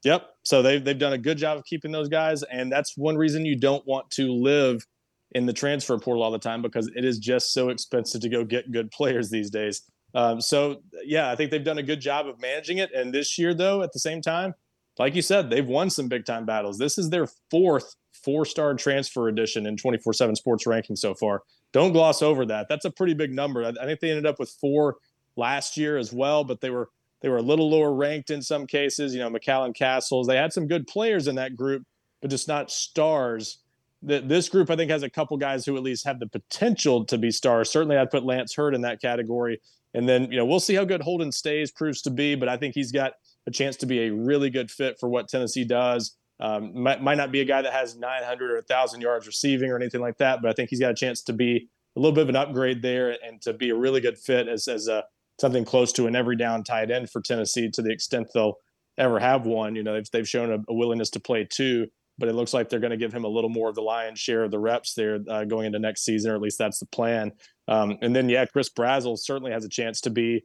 Yep. 0.04 0.28
So 0.44 0.62
they've 0.62 0.84
they've 0.84 0.98
done 0.98 1.14
a 1.14 1.18
good 1.18 1.38
job 1.38 1.58
of 1.58 1.66
keeping 1.66 1.92
those 1.92 2.08
guys, 2.10 2.44
and 2.44 2.72
that's 2.72 2.96
one 2.96 3.18
reason 3.18 3.46
you 3.46 3.56
don't 3.56 3.86
want 3.88 4.12
to 4.12 4.32
live 4.32 4.86
in 5.34 5.46
the 5.46 5.54
transfer 5.54 5.98
portal 5.98 6.24
all 6.24 6.32
the 6.32 6.40
time 6.40 6.62
because 6.62 6.92
it 6.96 7.06
is 7.06 7.18
just 7.18 7.54
so 7.54 7.70
expensive 7.70 8.22
to 8.22 8.30
go 8.30 8.44
get 8.44 8.72
good 8.72 8.92
players 8.92 9.30
these 9.30 9.50
days. 9.50 9.82
Um, 10.14 10.42
so 10.42 10.82
yeah, 11.04 11.32
I 11.32 11.36
think 11.36 11.52
they've 11.52 11.64
done 11.64 11.78
a 11.78 11.84
good 11.84 12.02
job 12.02 12.28
of 12.28 12.40
managing 12.40 12.78
it. 12.80 12.92
And 12.94 13.14
this 13.14 13.38
year, 13.38 13.54
though, 13.54 13.82
at 13.82 13.94
the 13.94 14.00
same 14.00 14.22
time, 14.22 14.54
like 15.00 15.16
you 15.16 15.22
said, 15.22 15.50
they've 15.50 15.66
won 15.66 15.90
some 15.90 16.08
big 16.08 16.26
time 16.26 16.46
battles. 16.46 16.78
This 16.78 16.98
is 16.98 17.10
their 17.10 17.28
fourth 17.50 17.96
four 18.24 18.46
star 18.46 18.76
transfer 18.76 19.28
edition 19.28 19.66
in 19.66 19.78
24 19.78 20.14
7 20.14 20.36
sports 20.36 20.68
ranking 20.68 20.96
so 20.96 21.14
far. 21.14 21.44
Don't 21.74 21.94
gloss 21.94 22.22
over 22.22 22.46
that. 22.46 22.68
That's 22.70 22.86
a 22.86 22.92
pretty 22.92 23.14
big 23.14 23.32
number. 23.32 23.64
I 23.64 23.86
think 23.86 24.00
they 24.00 24.10
ended 24.10 24.26
up 24.26 24.40
with 24.40 24.50
four 24.50 24.98
last 25.36 25.78
year 25.78 25.98
as 25.98 26.12
well, 26.12 26.44
but 26.44 26.62
they 26.62 26.70
were 26.70 26.90
they 27.22 27.30
were 27.30 27.38
a 27.38 27.44
little 27.44 27.70
lower 27.70 27.94
ranked 27.94 28.30
in 28.30 28.42
some 28.42 28.68
cases. 28.68 29.14
You 29.14 29.22
know, 29.22 29.30
McCallan 29.30 29.76
Castles. 29.76 30.28
They 30.28 30.38
had 30.38 30.54
some 30.54 30.68
good 30.68 30.88
players 30.88 31.28
in 31.28 31.36
that 31.36 31.56
group, 31.56 31.84
but 32.22 32.30
just 32.30 32.48
not 32.48 32.72
stars. 32.72 33.60
This 34.04 34.50
group, 34.50 34.72
I 34.72 34.76
think, 34.76 34.90
has 34.90 35.04
a 35.04 35.10
couple 35.10 35.38
guys 35.38 35.64
who 35.64 35.78
at 35.78 35.84
least 35.84 36.06
have 36.06 36.20
the 36.20 36.26
potential 36.26 37.06
to 37.06 37.20
be 37.20 37.30
stars. 37.30 37.70
Certainly, 37.70 37.98
I'd 37.98 38.10
put 38.10 38.26
Lance 38.26 38.56
Heard 38.56 38.74
in 38.74 38.82
that 38.82 39.00
category. 39.00 39.62
And 39.94 40.08
then, 40.08 40.32
you 40.32 40.38
know, 40.38 40.46
we'll 40.46 40.60
see 40.60 40.76
how 40.76 40.86
good 40.86 41.02
Holden 41.02 41.32
Staes 41.32 41.72
proves 41.72 42.02
to 42.04 42.10
be, 42.10 42.36
but 42.36 42.48
I 42.48 42.58
think 42.58 42.76
he's 42.76 42.92
got 42.92 43.14
a 43.48 43.52
chance 43.52 43.76
to 43.78 43.86
be 43.86 44.08
a 44.08 44.14
really 44.14 44.50
good 44.50 44.72
fit 44.72 44.98
for 45.00 45.10
what 45.10 45.28
Tennessee 45.28 45.66
does. 45.66 46.16
Um, 46.40 46.82
might, 46.82 47.04
might 47.04 47.16
not 47.16 47.32
be 47.32 47.42
a 47.42 47.46
guy 47.46 47.62
that 47.62 47.74
has 47.74 47.98
900 47.98 48.52
or 48.52 48.56
1,000 48.56 49.02
yards 49.02 49.28
receiving 49.28 49.70
or 49.70 49.76
anything 49.76 50.02
like 50.02 50.18
that, 50.18 50.42
but 50.42 50.50
I 50.50 50.54
think 50.54 50.70
he's 50.70 50.80
got 50.80 50.92
a 50.92 50.96
chance 50.96 51.22
to 51.24 51.34
be 51.34 51.68
a 51.96 52.00
little 52.00 52.16
bit 52.16 52.24
of 52.24 52.30
an 52.30 52.36
upgrade 52.36 52.82
there 52.82 53.18
and 53.24 53.42
to 53.42 53.54
be 53.54 53.70
a 53.70 53.76
really 53.76 54.02
good 54.02 54.18
fit 54.18 54.48
as, 54.48 54.68
as 54.68 54.88
a 54.88 55.04
something 55.40 55.66
close 55.66 55.92
to 55.94 56.08
an 56.08 56.16
every 56.16 56.38
down 56.38 56.64
tight 56.64 56.90
end 56.92 57.10
for 57.10 57.22
Tennessee 57.22 57.70
to 57.72 57.82
the 57.82 57.92
extent 57.92 58.28
they'll 58.34 58.56
ever 58.98 59.20
have 59.20 59.46
one. 59.46 59.76
You 59.76 59.84
know, 59.84 59.94
they've, 59.94 60.12
they've 60.12 60.30
shown 60.30 60.52
a, 60.52 60.72
a 60.72 60.74
willingness 60.74 61.10
to 61.12 61.20
play 61.20 61.46
two, 61.50 61.88
but 62.18 62.30
it 62.30 62.36
looks 62.36 62.54
like 62.54 62.70
they're 62.70 62.80
going 62.80 62.92
to 62.92 62.98
give 62.98 63.14
him 63.14 63.24
a 63.24 63.30
little 63.30 63.50
more 63.50 63.70
of 63.70 63.76
the 63.76 63.82
lion's 63.82 64.20
share 64.20 64.44
of 64.44 64.52
the 64.52 64.60
reps 64.60 64.94
there 64.94 65.20
uh, 65.30 65.44
going 65.46 65.66
into 65.66 65.80
next 65.80 66.04
season, 66.04 66.32
or 66.32 66.36
at 66.36 66.42
least 66.42 66.58
that's 66.58 66.80
the 66.80 66.86
plan. 66.86 67.32
Um, 67.68 67.98
and 68.02 68.16
then, 68.16 68.30
yeah, 68.30 68.46
Chris 68.46 68.70
Brazzell 68.70 69.18
certainly 69.18 69.52
has 69.52 69.66
a 69.66 69.70
chance 69.70 70.02
to 70.02 70.10
be, 70.10 70.44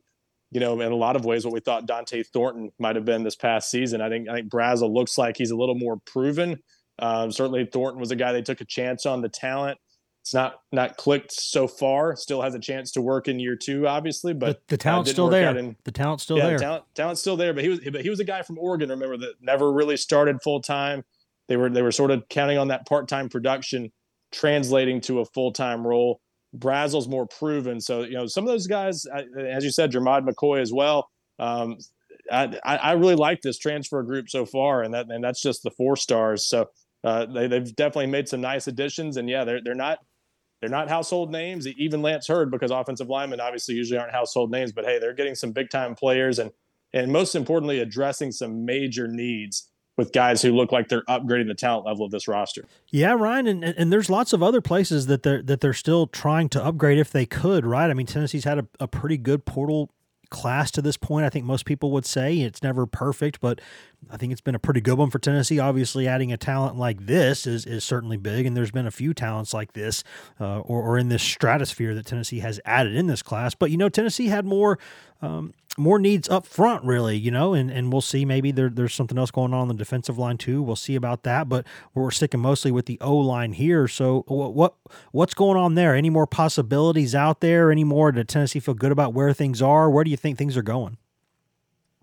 you 0.50 0.60
know, 0.60 0.80
in 0.80 0.92
a 0.92 0.96
lot 0.96 1.16
of 1.16 1.24
ways, 1.24 1.44
what 1.44 1.52
we 1.52 1.60
thought 1.60 1.86
Dont'e 1.86 2.24
Thornton 2.32 2.70
might 2.78 2.96
have 2.96 3.04
been 3.04 3.24
this 3.24 3.36
past 3.36 3.70
season. 3.70 4.00
I 4.00 4.08
think 4.08 4.28
I 4.28 4.34
think 4.34 4.48
Brazzell 4.48 4.92
looks 4.92 5.18
like 5.18 5.36
he's 5.36 5.50
a 5.50 5.56
little 5.56 5.74
more 5.74 5.98
proven. 6.06 6.58
Um, 6.98 7.30
certainly, 7.32 7.66
Thornton 7.66 8.00
was 8.00 8.10
a 8.10 8.16
guy 8.16 8.32
they 8.32 8.42
took 8.42 8.60
a 8.60 8.64
chance 8.64 9.04
on 9.06 9.20
the 9.20 9.28
talent. 9.28 9.78
It's 10.22 10.34
not 10.34 10.60
not 10.72 10.96
clicked 10.96 11.30
so 11.30 11.68
far. 11.68 12.16
Still 12.16 12.42
has 12.42 12.54
a 12.54 12.58
chance 12.58 12.90
to 12.92 13.00
work 13.00 13.28
in 13.28 13.38
year 13.38 13.54
two, 13.54 13.86
obviously, 13.86 14.34
but 14.34 14.66
the, 14.66 14.74
the 14.74 14.76
talent's 14.76 15.10
uh, 15.10 15.12
still 15.12 15.28
there. 15.28 15.56
In, 15.56 15.76
the 15.84 15.92
talent's 15.92 16.24
still 16.24 16.38
yeah, 16.38 16.48
there. 16.48 16.58
Talent, 16.58 16.84
talent's 16.94 17.20
still 17.20 17.36
there, 17.36 17.52
but 17.52 17.62
he 17.62 17.68
was 17.68 17.80
but 17.80 18.00
he 18.00 18.10
was 18.10 18.18
a 18.18 18.24
guy 18.24 18.42
from 18.42 18.58
Oregon. 18.58 18.88
Remember 18.88 19.16
that 19.18 19.34
never 19.40 19.72
really 19.72 19.96
started 19.96 20.42
full 20.42 20.60
time. 20.60 21.04
They 21.48 21.56
were 21.56 21.70
they 21.70 21.82
were 21.82 21.92
sort 21.92 22.10
of 22.10 22.28
counting 22.28 22.58
on 22.58 22.68
that 22.68 22.86
part 22.86 23.08
time 23.08 23.28
production 23.28 23.92
translating 24.32 25.00
to 25.02 25.20
a 25.20 25.24
full 25.24 25.52
time 25.52 25.86
role. 25.86 26.20
Brazzell's 26.56 27.08
more 27.08 27.26
proven. 27.26 27.80
So, 27.80 28.02
you 28.02 28.14
know, 28.14 28.26
some 28.26 28.44
of 28.44 28.48
those 28.48 28.66
guys, 28.66 29.04
as 29.38 29.64
you 29.64 29.70
said, 29.70 29.92
Jermod 29.92 30.26
McCoy 30.26 30.60
as 30.60 30.72
well. 30.72 31.10
Um, 31.38 31.76
I, 32.32 32.58
I 32.64 32.92
really 32.92 33.14
like 33.14 33.42
this 33.42 33.58
transfer 33.58 34.02
group 34.02 34.28
so 34.28 34.44
far, 34.46 34.82
and 34.82 34.94
that 34.94 35.06
and 35.10 35.22
that's 35.22 35.40
just 35.40 35.62
the 35.62 35.70
four 35.70 35.96
stars. 35.96 36.48
So 36.48 36.70
uh, 37.04 37.26
they, 37.26 37.46
they've 37.46 37.76
definitely 37.76 38.06
made 38.06 38.28
some 38.28 38.40
nice 38.40 38.66
additions, 38.66 39.16
and 39.16 39.28
yeah, 39.28 39.44
they're 39.44 39.60
they're 39.62 39.74
not 39.74 39.98
they're 40.60 40.70
not 40.70 40.88
household 40.88 41.30
names. 41.30 41.66
Even 41.68 42.02
Lance 42.02 42.26
Heard, 42.26 42.50
because 42.50 42.70
offensive 42.70 43.08
linemen 43.08 43.40
obviously 43.40 43.74
usually 43.74 43.98
aren't 43.98 44.12
household 44.12 44.50
names, 44.50 44.72
but 44.72 44.84
hey, 44.84 44.98
they're 44.98 45.14
getting 45.14 45.34
some 45.34 45.52
big 45.52 45.70
time 45.70 45.94
players, 45.94 46.38
and 46.38 46.50
and 46.92 47.12
most 47.12 47.36
importantly, 47.36 47.78
addressing 47.78 48.32
some 48.32 48.64
major 48.64 49.06
needs 49.06 49.70
with 49.96 50.12
guys 50.12 50.42
who 50.42 50.52
look 50.52 50.72
like 50.72 50.88
they're 50.88 51.04
upgrading 51.04 51.48
the 51.48 51.54
talent 51.54 51.86
level 51.86 52.04
of 52.04 52.10
this 52.10 52.28
roster. 52.28 52.64
Yeah, 52.90 53.12
Ryan, 53.12 53.46
and, 53.46 53.64
and 53.64 53.92
there's 53.92 54.10
lots 54.10 54.32
of 54.32 54.42
other 54.42 54.60
places 54.60 55.06
that 55.06 55.22
they're 55.22 55.42
that 55.42 55.60
they're 55.60 55.72
still 55.72 56.06
trying 56.06 56.48
to 56.50 56.64
upgrade 56.64 56.98
if 56.98 57.10
they 57.10 57.26
could, 57.26 57.64
right? 57.64 57.90
I 57.90 57.94
mean, 57.94 58.06
Tennessee's 58.06 58.44
had 58.44 58.58
a, 58.58 58.66
a 58.80 58.88
pretty 58.88 59.16
good 59.16 59.44
portal 59.44 59.90
class 60.30 60.70
to 60.72 60.82
this 60.82 60.96
point. 60.96 61.24
I 61.24 61.30
think 61.30 61.44
most 61.44 61.64
people 61.64 61.90
would 61.92 62.06
say 62.06 62.38
it's 62.38 62.62
never 62.62 62.86
perfect, 62.86 63.40
but 63.40 63.60
I 64.10 64.16
think 64.16 64.32
it's 64.32 64.40
been 64.40 64.54
a 64.54 64.60
pretty 64.60 64.80
good 64.80 64.98
one 64.98 65.10
for 65.10 65.18
Tennessee. 65.18 65.58
Obviously, 65.58 66.06
adding 66.06 66.32
a 66.32 66.36
talent 66.36 66.76
like 66.76 67.06
this 67.06 67.46
is, 67.46 67.66
is 67.66 67.84
certainly 67.84 68.16
big, 68.16 68.46
and 68.46 68.56
there's 68.56 68.70
been 68.70 68.86
a 68.86 68.90
few 68.90 69.12
talents 69.12 69.52
like 69.52 69.72
this 69.72 70.04
uh, 70.40 70.60
or, 70.60 70.82
or 70.82 70.98
in 70.98 71.08
this 71.08 71.22
stratosphere 71.22 71.94
that 71.94 72.06
Tennessee 72.06 72.40
has 72.40 72.60
added 72.64 72.94
in 72.94 73.06
this 73.06 73.22
class. 73.22 73.54
But, 73.54 73.70
you 73.70 73.76
know, 73.76 73.88
Tennessee 73.88 74.28
had 74.28 74.44
more 74.44 74.78
um, 75.22 75.54
more 75.78 75.98
needs 75.98 76.28
up 76.28 76.46
front, 76.46 76.84
really, 76.84 77.16
you 77.16 77.30
know, 77.30 77.54
and, 77.54 77.70
and 77.70 77.92
we'll 77.92 78.00
see. 78.00 78.24
Maybe 78.24 78.50
there, 78.50 78.68
there's 78.68 78.94
something 78.94 79.18
else 79.18 79.30
going 79.30 79.52
on 79.52 79.60
on 79.60 79.68
the 79.68 79.74
defensive 79.74 80.18
line 80.18 80.38
too. 80.38 80.62
We'll 80.62 80.76
see 80.76 80.94
about 80.94 81.22
that, 81.24 81.48
but 81.48 81.66
we're 81.94 82.10
sticking 82.10 82.40
mostly 82.40 82.70
with 82.70 82.86
the 82.86 82.98
O 83.00 83.16
line 83.16 83.52
here. 83.52 83.88
So 83.88 84.24
what, 84.26 84.54
what 84.54 84.74
what's 85.12 85.34
going 85.34 85.58
on 85.58 85.74
there? 85.74 85.94
Any 85.94 86.10
more 86.10 86.26
possibilities 86.26 87.14
out 87.14 87.40
there? 87.40 87.70
Any 87.70 87.84
more? 87.84 88.12
Did 88.12 88.28
Tennessee 88.28 88.60
feel 88.60 88.74
good 88.74 88.92
about 88.92 89.14
where 89.14 89.32
things 89.32 89.60
are? 89.60 89.90
Where 89.90 90.04
do 90.04 90.10
you 90.10 90.16
think 90.16 90.38
things 90.38 90.56
are 90.56 90.62
going? 90.62 90.98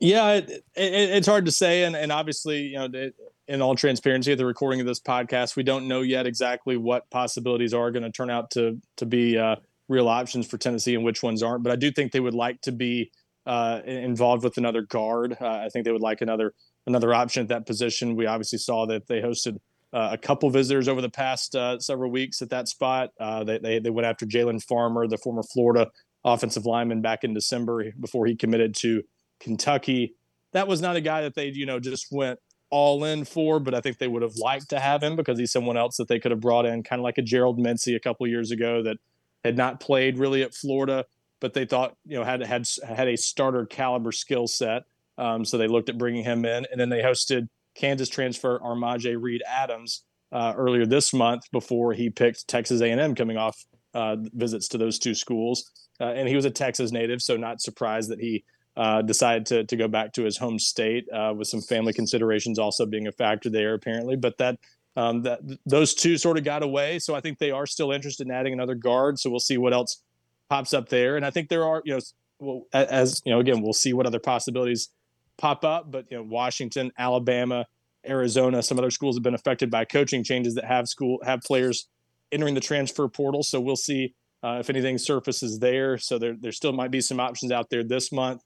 Yeah, 0.03 0.33
it, 0.33 0.49
it, 0.49 0.63
it's 0.75 1.27
hard 1.27 1.45
to 1.45 1.51
say, 1.51 1.85
and, 1.85 1.95
and 1.95 2.11
obviously, 2.11 2.63
you 2.63 2.77
know, 2.77 2.89
it, 2.91 3.15
in 3.47 3.61
all 3.61 3.73
transparency, 3.73 4.33
at 4.33 4.37
the 4.37 4.45
recording 4.45 4.81
of 4.81 4.85
this 4.85 4.99
podcast, 4.99 5.55
we 5.55 5.63
don't 5.63 5.87
know 5.87 6.01
yet 6.01 6.27
exactly 6.27 6.75
what 6.75 7.09
possibilities 7.09 7.73
are 7.73 7.89
going 7.89 8.03
to 8.03 8.11
turn 8.11 8.29
out 8.29 8.51
to 8.51 8.81
to 8.97 9.05
be 9.05 9.37
uh, 9.37 9.55
real 9.87 10.09
options 10.09 10.45
for 10.45 10.57
Tennessee 10.57 10.93
and 10.95 11.05
which 11.05 11.23
ones 11.23 11.41
aren't. 11.41 11.63
But 11.63 11.71
I 11.71 11.77
do 11.77 11.89
think 11.89 12.11
they 12.11 12.19
would 12.19 12.33
like 12.33 12.59
to 12.63 12.73
be 12.73 13.11
uh, 13.45 13.79
involved 13.85 14.43
with 14.43 14.57
another 14.57 14.81
guard. 14.81 15.37
Uh, 15.39 15.47
I 15.47 15.69
think 15.69 15.85
they 15.85 15.93
would 15.93 16.01
like 16.01 16.19
another 16.19 16.53
another 16.85 17.13
option 17.13 17.43
at 17.43 17.47
that 17.47 17.65
position. 17.65 18.17
We 18.17 18.25
obviously 18.25 18.59
saw 18.59 18.85
that 18.87 19.07
they 19.07 19.21
hosted 19.21 19.55
uh, 19.93 20.09
a 20.11 20.17
couple 20.17 20.49
visitors 20.49 20.89
over 20.89 20.99
the 20.99 21.09
past 21.09 21.55
uh, 21.55 21.79
several 21.79 22.11
weeks 22.11 22.41
at 22.41 22.49
that 22.49 22.67
spot. 22.67 23.11
Uh, 23.17 23.45
they, 23.45 23.57
they, 23.57 23.79
they 23.79 23.89
went 23.89 24.05
after 24.05 24.25
Jalen 24.25 24.61
Farmer, 24.61 25.07
the 25.07 25.17
former 25.17 25.43
Florida 25.43 25.89
offensive 26.25 26.65
lineman, 26.65 27.01
back 27.01 27.23
in 27.23 27.33
December 27.33 27.91
before 28.01 28.25
he 28.25 28.35
committed 28.35 28.75
to 28.75 29.03
Kentucky. 29.43 30.15
That 30.53 30.67
was 30.67 30.81
not 30.81 30.95
a 30.95 31.01
guy 31.01 31.21
that 31.21 31.35
they 31.35 31.47
you 31.47 31.65
know 31.65 31.79
just 31.79 32.07
went 32.11 32.39
all 32.69 33.03
in 33.03 33.23
for, 33.25 33.59
but 33.59 33.75
I 33.75 33.81
think 33.81 33.99
they 33.99 34.07
would 34.07 34.23
have 34.23 34.35
liked 34.35 34.69
to 34.69 34.79
have 34.79 35.03
him 35.03 35.15
because 35.15 35.37
he's 35.37 35.51
someone 35.51 35.77
else 35.77 35.97
that 35.97 36.07
they 36.07 36.19
could 36.19 36.31
have 36.31 36.39
brought 36.39 36.65
in, 36.65 36.81
kind 36.81 36.99
of 36.99 37.03
like 37.03 37.19
a 37.19 37.21
Gerald 37.21 37.59
Mincey 37.59 37.95
a 37.95 37.99
couple 37.99 38.25
years 38.25 38.49
ago 38.49 38.81
that 38.83 38.97
had 39.43 39.57
not 39.57 39.79
played 39.79 40.17
really 40.17 40.41
at 40.41 40.53
Florida 40.53 41.05
but 41.43 41.53
they 41.53 41.65
thought 41.65 41.97
you 42.05 42.17
know 42.17 42.23
had 42.23 42.41
had 42.41 42.65
had 42.87 43.09
a 43.09 43.17
starter 43.17 43.65
caliber 43.65 44.13
skill 44.13 44.47
set. 44.47 44.83
Um, 45.17 45.43
so 45.43 45.57
they 45.57 45.67
looked 45.67 45.89
at 45.89 45.97
bringing 45.97 46.23
him 46.23 46.45
in, 46.45 46.65
and 46.71 46.79
then 46.79 46.87
they 46.87 47.01
hosted 47.01 47.49
Kansas 47.75 48.07
transfer 48.07 48.59
Armaje 48.59 49.21
Reed 49.21 49.43
Adams 49.45 50.05
uh, 50.31 50.53
earlier 50.55 50.85
this 50.85 51.13
month 51.13 51.43
before 51.51 51.91
he 51.91 52.09
picked 52.09 52.47
Texas 52.47 52.79
A&M, 52.79 53.13
coming 53.13 53.35
off 53.35 53.61
uh, 53.93 54.15
visits 54.33 54.69
to 54.69 54.77
those 54.77 54.97
two 54.97 55.13
schools. 55.13 55.69
Uh, 55.99 56.13
and 56.13 56.29
he 56.29 56.35
was 56.35 56.45
a 56.45 56.49
Texas 56.49 56.93
native, 56.93 57.21
so 57.21 57.35
not 57.35 57.61
surprised 57.61 58.09
that 58.09 58.21
he 58.21 58.45
uh, 58.75 59.01
decided 59.01 59.45
to 59.45 59.63
to 59.65 59.75
go 59.75 59.87
back 59.87 60.13
to 60.13 60.23
his 60.23 60.37
home 60.37 60.57
state 60.57 61.07
uh, 61.11 61.33
with 61.35 61.47
some 61.47 61.61
family 61.61 61.93
considerations 61.93 62.57
also 62.57 62.85
being 62.85 63.07
a 63.07 63.11
factor 63.11 63.49
there 63.49 63.73
apparently. 63.73 64.15
But 64.15 64.37
that 64.37 64.59
um, 64.95 65.23
that 65.23 65.39
those 65.65 65.93
two 65.93 66.17
sort 66.17 66.37
of 66.37 66.43
got 66.43 66.63
away, 66.63 66.99
so 66.99 67.15
I 67.15 67.21
think 67.21 67.39
they 67.39 67.51
are 67.51 67.65
still 67.65 67.91
interested 67.91 68.27
in 68.27 68.33
adding 68.33 68.53
another 68.53 68.75
guard. 68.75 69.19
So 69.19 69.29
we'll 69.29 69.39
see 69.39 69.57
what 69.57 69.73
else 69.73 70.01
pops 70.49 70.73
up 70.73 70.89
there. 70.89 71.17
And 71.17 71.25
I 71.25 71.31
think 71.31 71.49
there 71.49 71.65
are, 71.65 71.81
you 71.83 71.93
know, 71.93 71.99
well, 72.39 72.67
as 72.73 73.21
you 73.25 73.31
know, 73.31 73.39
again, 73.39 73.61
we'll 73.61 73.73
see 73.73 73.93
what 73.93 74.05
other 74.05 74.19
possibilities 74.19 74.89
pop 75.37 75.65
up. 75.65 75.91
But 75.91 76.05
you 76.11 76.17
know, 76.17 76.23
Washington, 76.23 76.91
Alabama, 76.97 77.65
Arizona, 78.07 78.61
some 78.61 78.77
other 78.77 78.91
schools 78.91 79.15
have 79.15 79.23
been 79.23 79.33
affected 79.33 79.71
by 79.71 79.85
coaching 79.85 80.23
changes 80.23 80.55
that 80.55 80.65
have 80.65 80.87
school 80.87 81.19
have 81.23 81.41
players 81.41 81.87
entering 82.31 82.53
the 82.53 82.61
transfer 82.61 83.07
portal. 83.07 83.43
So 83.43 83.59
we'll 83.59 83.75
see 83.75 84.13
uh, 84.43 84.57
if 84.59 84.69
anything 84.69 84.97
surfaces 84.97 85.59
there. 85.59 85.97
So 85.97 86.19
there, 86.19 86.35
there 86.39 86.51
still 86.51 86.73
might 86.73 86.91
be 86.91 87.01
some 87.01 87.19
options 87.19 87.51
out 87.51 87.69
there 87.69 87.83
this 87.83 88.11
month. 88.11 88.41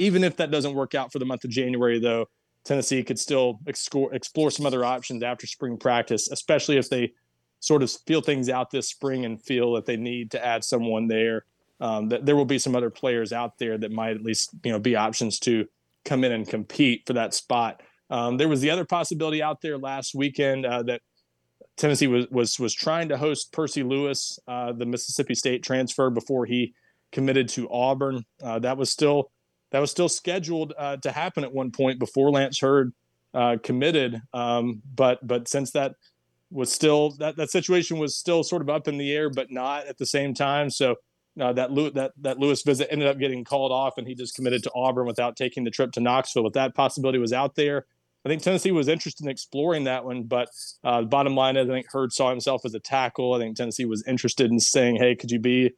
Even 0.00 0.24
if 0.24 0.36
that 0.36 0.50
doesn't 0.50 0.74
work 0.74 0.94
out 0.94 1.12
for 1.12 1.18
the 1.18 1.26
month 1.26 1.44
of 1.44 1.50
January, 1.50 1.98
though, 1.98 2.26
Tennessee 2.64 3.02
could 3.02 3.18
still 3.18 3.60
explore, 3.66 4.12
explore 4.14 4.50
some 4.50 4.64
other 4.64 4.84
options 4.84 5.22
after 5.22 5.46
spring 5.46 5.76
practice, 5.76 6.30
especially 6.30 6.78
if 6.78 6.88
they 6.88 7.12
sort 7.60 7.82
of 7.82 7.90
feel 8.06 8.22
things 8.22 8.48
out 8.48 8.70
this 8.70 8.88
spring 8.88 9.26
and 9.26 9.42
feel 9.42 9.74
that 9.74 9.84
they 9.84 9.96
need 9.96 10.30
to 10.30 10.44
add 10.44 10.64
someone 10.64 11.06
there. 11.06 11.44
Um, 11.80 12.10
that 12.10 12.26
there 12.26 12.36
will 12.36 12.44
be 12.44 12.58
some 12.58 12.76
other 12.76 12.90
players 12.90 13.32
out 13.32 13.58
there 13.58 13.78
that 13.78 13.90
might 13.90 14.16
at 14.16 14.22
least 14.22 14.50
you 14.64 14.72
know 14.72 14.78
be 14.78 14.96
options 14.96 15.38
to 15.40 15.66
come 16.04 16.24
in 16.24 16.32
and 16.32 16.46
compete 16.46 17.04
for 17.06 17.14
that 17.14 17.32
spot. 17.32 17.82
Um, 18.10 18.36
there 18.36 18.48
was 18.48 18.60
the 18.60 18.70
other 18.70 18.84
possibility 18.84 19.42
out 19.42 19.62
there 19.62 19.78
last 19.78 20.14
weekend 20.14 20.66
uh, 20.66 20.82
that 20.84 21.00
Tennessee 21.78 22.06
was 22.06 22.26
was 22.30 22.58
was 22.58 22.74
trying 22.74 23.08
to 23.08 23.16
host 23.16 23.52
Percy 23.52 23.82
Lewis, 23.82 24.38
uh, 24.46 24.72
the 24.72 24.84
Mississippi 24.84 25.34
State 25.34 25.62
transfer, 25.62 26.10
before 26.10 26.44
he 26.44 26.74
committed 27.12 27.48
to 27.50 27.70
Auburn. 27.70 28.24
Uh, 28.42 28.58
that 28.58 28.76
was 28.76 28.90
still 28.90 29.30
that 29.70 29.80
was 29.80 29.90
still 29.90 30.08
scheduled 30.08 30.72
uh, 30.78 30.96
to 30.98 31.12
happen 31.12 31.44
at 31.44 31.52
one 31.52 31.70
point 31.70 31.98
before 31.98 32.30
Lance 32.30 32.60
Heard 32.60 32.92
uh, 33.34 33.56
committed. 33.62 34.20
Um, 34.32 34.82
but 34.94 35.26
but 35.26 35.48
since 35.48 35.70
that 35.72 35.94
was 36.50 36.72
still 36.72 37.12
that 37.18 37.36
that 37.36 37.50
situation 37.50 37.98
was 37.98 38.16
still 38.16 38.42
sort 38.42 38.62
of 38.62 38.68
up 38.68 38.88
in 38.88 38.98
the 38.98 39.12
air, 39.12 39.30
but 39.30 39.50
not 39.50 39.86
at 39.86 39.98
the 39.98 40.06
same 40.06 40.34
time. 40.34 40.70
So 40.70 40.96
uh, 41.40 41.52
that 41.52 41.74
that 41.94 42.12
that 42.20 42.38
Lewis 42.38 42.62
visit 42.62 42.88
ended 42.90 43.08
up 43.08 43.18
getting 43.18 43.44
called 43.44 43.72
off, 43.72 43.94
and 43.98 44.06
he 44.06 44.14
just 44.14 44.34
committed 44.34 44.62
to 44.64 44.72
Auburn 44.74 45.06
without 45.06 45.36
taking 45.36 45.64
the 45.64 45.70
trip 45.70 45.92
to 45.92 46.00
Knoxville. 46.00 46.42
But 46.42 46.54
that 46.54 46.74
possibility 46.74 47.18
was 47.18 47.32
out 47.32 47.54
there, 47.54 47.86
I 48.24 48.28
think 48.28 48.42
Tennessee 48.42 48.70
was 48.70 48.88
interested 48.88 49.24
in 49.24 49.30
exploring 49.30 49.84
that 49.84 50.04
one, 50.04 50.24
but 50.24 50.48
uh, 50.84 51.02
bottom 51.02 51.34
line 51.34 51.56
is 51.56 51.68
I 51.70 51.72
think 51.72 51.86
Heard 51.90 52.12
saw 52.12 52.28
himself 52.28 52.62
as 52.64 52.74
a 52.74 52.80
tackle. 52.80 53.32
I 53.32 53.38
think 53.38 53.56
Tennessee 53.56 53.86
was 53.86 54.04
interested 54.06 54.50
in 54.50 54.60
saying, 54.60 54.96
"Hey, 54.96 55.14
could 55.14 55.30
you 55.30 55.38
be, 55.38 55.70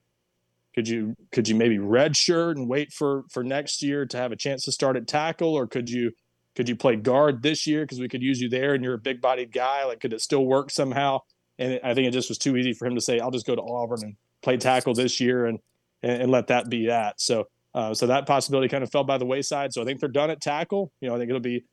could 0.74 0.88
you 0.88 1.14
could 1.32 1.48
you 1.48 1.54
maybe 1.54 1.78
redshirt 1.78 2.52
and 2.52 2.68
wait 2.68 2.92
for 2.92 3.24
for 3.30 3.44
next 3.44 3.82
year 3.82 4.06
to 4.06 4.16
have 4.16 4.32
a 4.32 4.36
chance 4.36 4.64
to 4.64 4.72
start 4.72 4.96
at 4.96 5.06
tackle, 5.06 5.54
or 5.54 5.66
could 5.66 5.90
you 5.90 6.12
could 6.54 6.68
you 6.68 6.76
play 6.76 6.96
guard 6.96 7.42
this 7.42 7.66
year 7.66 7.82
because 7.82 8.00
we 8.00 8.08
could 8.08 8.22
use 8.22 8.40
you 8.40 8.48
there 8.48 8.74
and 8.74 8.84
you're 8.84 8.94
a 8.94 8.98
big 8.98 9.20
bodied 9.20 9.52
guy? 9.52 9.84
Like, 9.84 10.00
could 10.00 10.12
it 10.12 10.20
still 10.20 10.44
work 10.44 10.70
somehow?" 10.70 11.20
And 11.58 11.80
I 11.84 11.94
think 11.94 12.08
it 12.08 12.12
just 12.12 12.28
was 12.28 12.38
too 12.38 12.56
easy 12.56 12.72
for 12.72 12.86
him 12.86 12.94
to 12.94 13.00
say, 13.00 13.20
"I'll 13.20 13.30
just 13.30 13.46
go 13.46 13.54
to 13.54 13.62
Auburn 13.62 14.00
and 14.02 14.16
play 14.42 14.56
tackle 14.56 14.94
this 14.94 15.20
year 15.20 15.46
and 15.46 15.58
and, 16.02 16.22
and 16.22 16.30
let 16.30 16.48
that 16.48 16.68
be 16.68 16.86
that." 16.86 17.20
So. 17.20 17.48
Uh, 17.74 17.94
so 17.94 18.06
that 18.06 18.26
possibility 18.26 18.68
kind 18.68 18.84
of 18.84 18.92
fell 18.92 19.02
by 19.02 19.16
the 19.16 19.24
wayside. 19.24 19.72
So 19.72 19.80
I 19.80 19.86
think 19.86 19.98
they're 19.98 20.06
done 20.10 20.28
at 20.28 20.42
tackle. 20.42 20.92
You 21.00 21.08
know, 21.08 21.14
I 21.14 21.18
think 21.18 21.30
it'll 21.30 21.40
be 21.40 21.64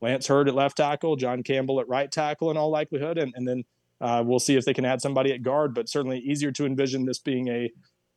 Lance 0.00 0.26
Heard 0.26 0.48
at 0.48 0.54
left 0.54 0.76
tackle, 0.76 1.16
John 1.16 1.42
Campbell 1.42 1.80
at 1.80 1.88
right 1.88 2.10
tackle 2.10 2.50
in 2.50 2.56
all 2.56 2.70
likelihood, 2.70 3.18
and, 3.18 3.32
and 3.34 3.48
then 3.48 3.64
uh, 4.00 4.22
we'll 4.24 4.38
see 4.38 4.56
if 4.56 4.64
they 4.64 4.72
can 4.72 4.84
add 4.84 5.02
somebody 5.02 5.32
at 5.32 5.42
guard. 5.42 5.74
But 5.74 5.88
certainly 5.88 6.18
easier 6.18 6.52
to 6.52 6.66
envision 6.66 7.04
this 7.04 7.18
being 7.18 7.48
a 7.48 7.70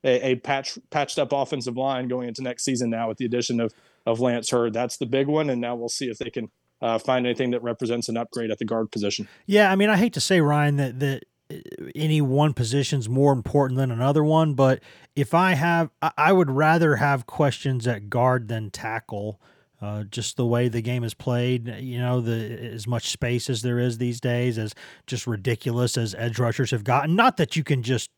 a, 0.04 0.32
a 0.32 0.36
patch, 0.36 0.78
patched 0.90 1.20
up 1.20 1.32
offensive 1.32 1.78
line 1.78 2.08
going 2.08 2.28
into 2.28 2.42
next 2.42 2.64
season 2.64 2.90
now 2.90 3.08
with 3.08 3.18
the 3.18 3.26
addition 3.26 3.60
of 3.60 3.74
of 4.06 4.20
Lance 4.20 4.50
Heard. 4.50 4.74
That's 4.74 4.98
the 4.98 5.06
big 5.06 5.28
one, 5.28 5.50
and 5.50 5.62
now 5.62 5.76
we'll 5.76 5.90
see 5.90 6.10
if 6.10 6.18
they 6.18 6.30
can 6.30 6.52
uh, 6.82 7.00
find 7.00 7.26
anything 7.26 7.52
that 7.52 7.64
represents 7.64 8.10
an 8.10 8.18
upgrade 8.18 8.52
at 8.52 8.60
the 8.60 8.66
guard 8.66 8.92
position. 8.92 9.28
Yeah, 9.46 9.72
I 9.72 9.76
mean, 9.76 9.90
I 9.90 9.98
hate 9.98 10.14
to 10.14 10.22
say 10.22 10.42
Ryan 10.42 10.76
that 10.78 11.00
that 11.00 11.24
uh, 11.52 11.56
any 11.96 12.22
one 12.22 12.54
position's 12.54 13.08
more 13.08 13.32
important 13.32 13.78
than 13.78 13.92
another 13.92 14.24
one, 14.24 14.54
but 14.54 14.82
if 15.16 15.34
I 15.34 15.54
have, 15.54 15.90
I 16.02 16.34
would 16.34 16.52
rather 16.52 16.98
have 16.98 17.26
questions 17.26 17.88
at 17.88 18.10
guard 18.10 18.48
than 18.48 18.70
tackle. 18.70 19.40
Uh, 19.82 20.06
just 20.06 20.38
the 20.38 20.46
way 20.46 20.70
the 20.70 20.82
game 20.82 21.04
is 21.04 21.14
played, 21.14 21.68
you 21.68 22.00
know, 22.00 22.22
the 22.22 22.72
as 22.74 22.88
much 22.88 23.10
space 23.10 23.50
as 23.50 23.64
there 23.64 23.80
is 23.80 23.98
these 23.98 24.22
days, 24.22 24.58
as 24.58 24.74
just 25.08 25.28
ridiculous 25.28 25.98
as 25.98 26.16
edge 26.16 26.40
rushers 26.40 26.72
have 26.72 26.86
gotten. 26.86 27.18
Not 27.18 27.36
that 27.36 27.58
you 27.58 27.66
can 27.66 27.84
just 27.84 28.10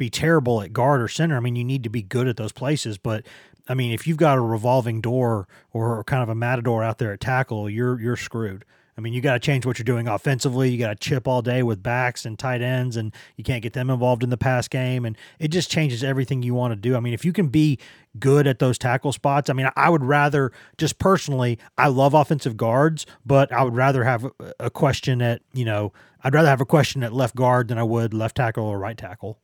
be 0.00 0.10
terrible 0.10 0.60
at 0.62 0.72
guard 0.72 1.00
or 1.00 1.06
center. 1.06 1.36
I 1.36 1.40
mean, 1.40 1.54
you 1.54 1.62
need 1.62 1.84
to 1.84 1.90
be 1.90 2.02
good 2.02 2.26
at 2.26 2.36
those 2.36 2.52
places, 2.52 2.98
but 2.98 3.24
I 3.68 3.74
mean, 3.74 3.92
if 3.92 4.06
you've 4.06 4.16
got 4.16 4.36
a 4.36 4.40
revolving 4.40 5.00
door 5.00 5.46
or 5.72 6.02
kind 6.02 6.24
of 6.24 6.28
a 6.28 6.34
matador 6.34 6.82
out 6.82 6.98
there 6.98 7.12
at 7.12 7.20
tackle, 7.20 7.70
you're 7.70 8.00
you're 8.00 8.16
screwed. 8.16 8.64
I 8.98 9.02
mean, 9.02 9.14
you 9.14 9.22
got 9.22 9.32
to 9.32 9.38
change 9.38 9.64
what 9.64 9.78
you're 9.78 9.84
doing 9.84 10.08
offensively. 10.08 10.68
You 10.68 10.78
got 10.78 10.88
to 10.88 10.94
chip 11.08 11.26
all 11.26 11.40
day 11.40 11.62
with 11.62 11.82
backs 11.82 12.26
and 12.26 12.38
tight 12.38 12.60
ends, 12.60 12.96
and 12.96 13.14
you 13.36 13.44
can't 13.44 13.62
get 13.62 13.72
them 13.72 13.88
involved 13.88 14.22
in 14.22 14.28
the 14.28 14.36
pass 14.36 14.68
game. 14.68 15.06
And 15.06 15.16
it 15.38 15.48
just 15.48 15.70
changes 15.70 16.04
everything 16.04 16.42
you 16.42 16.52
want 16.52 16.72
to 16.72 16.76
do. 16.76 16.96
I 16.96 17.00
mean, 17.00 17.14
if 17.14 17.24
you 17.24 17.32
can 17.32 17.48
be 17.48 17.78
good 18.18 18.46
at 18.46 18.58
those 18.58 18.76
tackle 18.76 19.12
spots, 19.12 19.48
I 19.48 19.54
mean, 19.54 19.70
I 19.74 19.88
would 19.88 20.04
rather, 20.04 20.52
just 20.76 20.98
personally, 20.98 21.58
I 21.78 21.88
love 21.88 22.12
offensive 22.12 22.58
guards, 22.58 23.06
but 23.24 23.50
I 23.52 23.62
would 23.62 23.74
rather 23.74 24.04
have 24.04 24.26
a 24.58 24.68
question 24.70 25.22
at, 25.22 25.40
you 25.54 25.64
know, 25.64 25.94
I'd 26.22 26.34
rather 26.34 26.48
have 26.48 26.60
a 26.60 26.66
question 26.66 27.02
at 27.02 27.14
left 27.14 27.34
guard 27.34 27.68
than 27.68 27.78
I 27.78 27.84
would 27.84 28.12
left 28.12 28.36
tackle 28.36 28.64
or 28.64 28.78
right 28.78 28.98
tackle. 28.98 29.38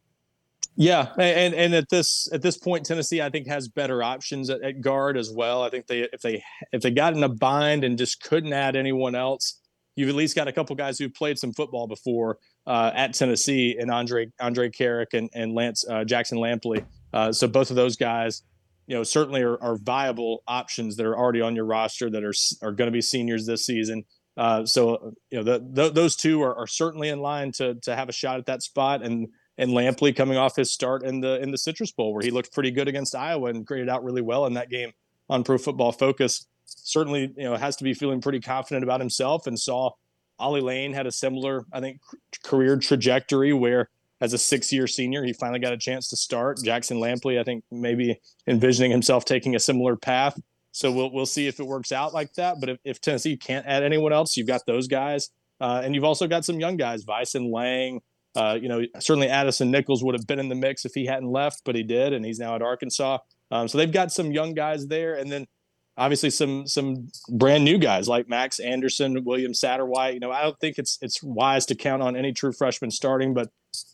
Yeah, 0.79 1.09
and 1.19 1.55
and 1.55 1.75
at 1.75 1.89
this 1.89 2.29
at 2.33 2.43
this 2.43 2.59
point, 2.59 2.85
Tennessee 2.85 3.23
I 3.23 3.31
think 3.31 3.47
has 3.47 3.67
better 3.67 4.03
options 4.03 4.51
at, 4.51 4.63
at, 4.63 4.83
guard 4.83 5.17
as 5.17 5.31
well. 5.31 5.63
I 5.63 5.71
think 5.71 5.87
they 5.87 6.01
if 6.13 6.21
they 6.21 6.45
if 6.71 6.83
they 6.83 6.91
got 6.91 7.15
in 7.15 7.25
a 7.25 7.31
bind 7.31 7.83
and 7.83 7.97
just 7.97 8.23
couldn't 8.23 8.53
add 8.53 8.77
anyone 8.77 9.15
else, 9.15 9.59
you've 9.97 10.11
at 10.11 10.15
least 10.15 10.37
got 10.37 10.49
a 10.49 10.53
couple 10.53 10.77
guys 10.77 10.99
who 10.99 11.09
played 11.09 11.39
some 11.39 11.55
football 11.55 11.87
before 11.87 12.39
uh, 12.67 12.91
at 12.95 13.15
Tennessee 13.15 13.77
and 13.81 13.91
Andre 13.91 14.27
Andre 14.39 14.69
Karic 14.69 15.15
and 15.15 15.31
and 15.35 15.55
Lance 15.55 15.83
uh, 15.89 16.05
Jackson 16.05 16.37
Lampley. 16.37 16.85
Uh, 17.15 17.33
so 17.33 17.49
both 17.49 17.71
of 17.71 17.77
those 17.77 17.97
guys, 17.97 18.43
you 18.87 18.95
know, 18.95 19.03
certainly 19.03 19.41
are, 19.41 19.61
are, 19.63 19.79
viable 19.79 20.43
options 20.47 20.97
that 20.97 21.07
are 21.07 21.17
already 21.17 21.41
on 21.41 21.57
your 21.57 21.65
roster 21.65 22.11
that 22.11 22.23
are 22.23 22.35
are 22.61 22.73
going 22.73 22.89
to 22.89 22.93
be 22.93 23.01
seniors 23.01 23.47
this 23.47 23.65
season. 23.65 24.05
Uh, 24.37 24.67
so 24.67 25.15
you 25.31 25.39
know 25.39 25.43
the, 25.43 25.67
the, 25.73 25.91
those 25.91 26.17
two 26.17 26.43
are, 26.43 26.55
are 26.55 26.67
certainly 26.67 27.09
in 27.09 27.21
line 27.21 27.51
to 27.53 27.77
to 27.77 27.97
have 27.97 28.11
a 28.11 28.13
shot 28.13 28.39
at 28.39 28.45
that 28.45 28.63
spot 28.63 29.03
and 29.03 29.29
and 29.59 29.71
Lampley 29.71 30.15
coming 30.15 30.37
off 30.37 30.57
his 30.57 30.71
start 30.71 31.03
in 31.03 31.21
the 31.21 31.41
in 31.41 31.51
the 31.51 31.59
Citrus 31.59 31.93
Bowl 31.93 32.13
where 32.13 32.23
he 32.23 32.31
looked 32.31 32.53
pretty 32.53 32.71
good 32.71 32.89
against 32.89 33.15
Iowa 33.15 33.51
and 33.51 33.65
graded 33.65 33.89
out 33.89 34.05
really 34.05 34.23
well 34.23 34.47
in 34.47 34.55
that 34.55 34.71
game 34.71 34.93
on 35.29 35.45
Pro 35.45 35.59
Football 35.59 35.93
Focus. 35.93 36.47
Certainly, 36.67 37.33
you 37.37 37.45
know, 37.45 37.57
has 37.57 37.77
to 37.77 37.85
be 37.85 37.95
feeling 37.95 38.21
pretty 38.21 38.41
confident 38.41 38.85
about 38.85 39.01
himself 39.01 39.47
and 39.47 39.59
saw 39.59 39.91
Ollie 40.39 40.61
Lane 40.61 40.93
had 40.93 41.07
a 41.07 41.13
similar, 41.13 41.65
I 41.73 41.81
think, 41.81 42.01
career 42.45 42.77
trajectory 42.77 43.53
where 43.53 43.89
as 44.21 44.33
a 44.33 44.39
six-year 44.39 44.87
senior, 44.87 45.25
he 45.25 45.33
finally 45.33 45.59
got 45.59 45.73
a 45.73 45.79
chance 45.79 46.09
to 46.09 46.17
start. 46.17 46.59
Jackson 46.63 46.99
Lampley, 46.99 47.39
I 47.39 47.45
think, 47.45 47.65
maybe 47.71 48.21
envisioning 48.47 48.91
himself 48.91 49.25
taking 49.25 49.55
a 49.55 49.61
similar 49.61 49.97
path. 49.97 50.39
So 50.73 50.93
we'll 50.93 51.11
we'll 51.11 51.27
see 51.27 51.47
if 51.47 51.61
it 51.61 51.67
works 51.67 51.93
out 51.93 52.13
like 52.13 52.33
that. 52.35 52.61
But 52.61 52.69
if, 52.69 52.79
if 52.85 53.01
Tennessee 53.01 53.37
can't 53.37 53.67
add 53.67 53.83
anyone 53.83 54.13
else, 54.13 54.37
you've 54.37 54.47
got 54.47 54.67
those 54.67 54.89
guys, 54.89 55.31
uh, 55.61 55.81
and 55.85 55.95
you've 55.95 56.05
also 56.05 56.27
got 56.27 56.45
some 56.45 56.61
young 56.61 56.77
guys, 56.77 57.05
Vysen 57.05 57.51
Lang, 57.51 58.03
uh, 58.37 58.59
you 58.61 58.69
know, 58.69 58.83
certainly 59.01 59.29
Addison 59.29 59.71
Nichols 59.71 60.05
would 60.05 60.15
have 60.15 60.27
been 60.27 60.39
in 60.39 60.51
the 60.51 60.55
mix 60.55 60.85
if 60.85 60.93
he 60.95 61.07
hadn't 61.07 61.31
left, 61.31 61.63
but 61.65 61.75
he 61.75 61.83
did, 61.83 62.13
and 62.13 62.25
he's 62.25 62.39
now 62.39 62.55
at 62.55 62.63
Arkansas. 62.63 63.19
Um, 63.51 63.67
so 63.67 63.79
they've 63.79 63.91
got 63.91 64.13
some 64.13 64.31
young 64.31 64.53
guys 64.53 64.89
there, 64.89 65.15
and 65.15 65.33
then 65.33 65.47
obviously 65.97 66.29
some 66.29 66.67
some 66.67 67.09
brand 67.31 67.65
new 67.65 67.79
guys 67.79 68.09
like 68.09 68.29
Max 68.29 68.59
Anderson, 68.59 69.25
William 69.25 69.55
Satterwhite. 69.55 70.15
You 70.15 70.21
know, 70.21 70.31
I 70.31 70.43
don't 70.43 70.59
think 70.61 70.79
it's 70.79 70.99
it's 71.01 71.23
wise 71.23 71.65
to 71.67 71.75
count 71.75 72.03
on 72.03 72.15
any 72.15 72.33
true 72.33 72.53
freshman 72.53 72.91
starting, 72.91 73.33
but 73.33 73.49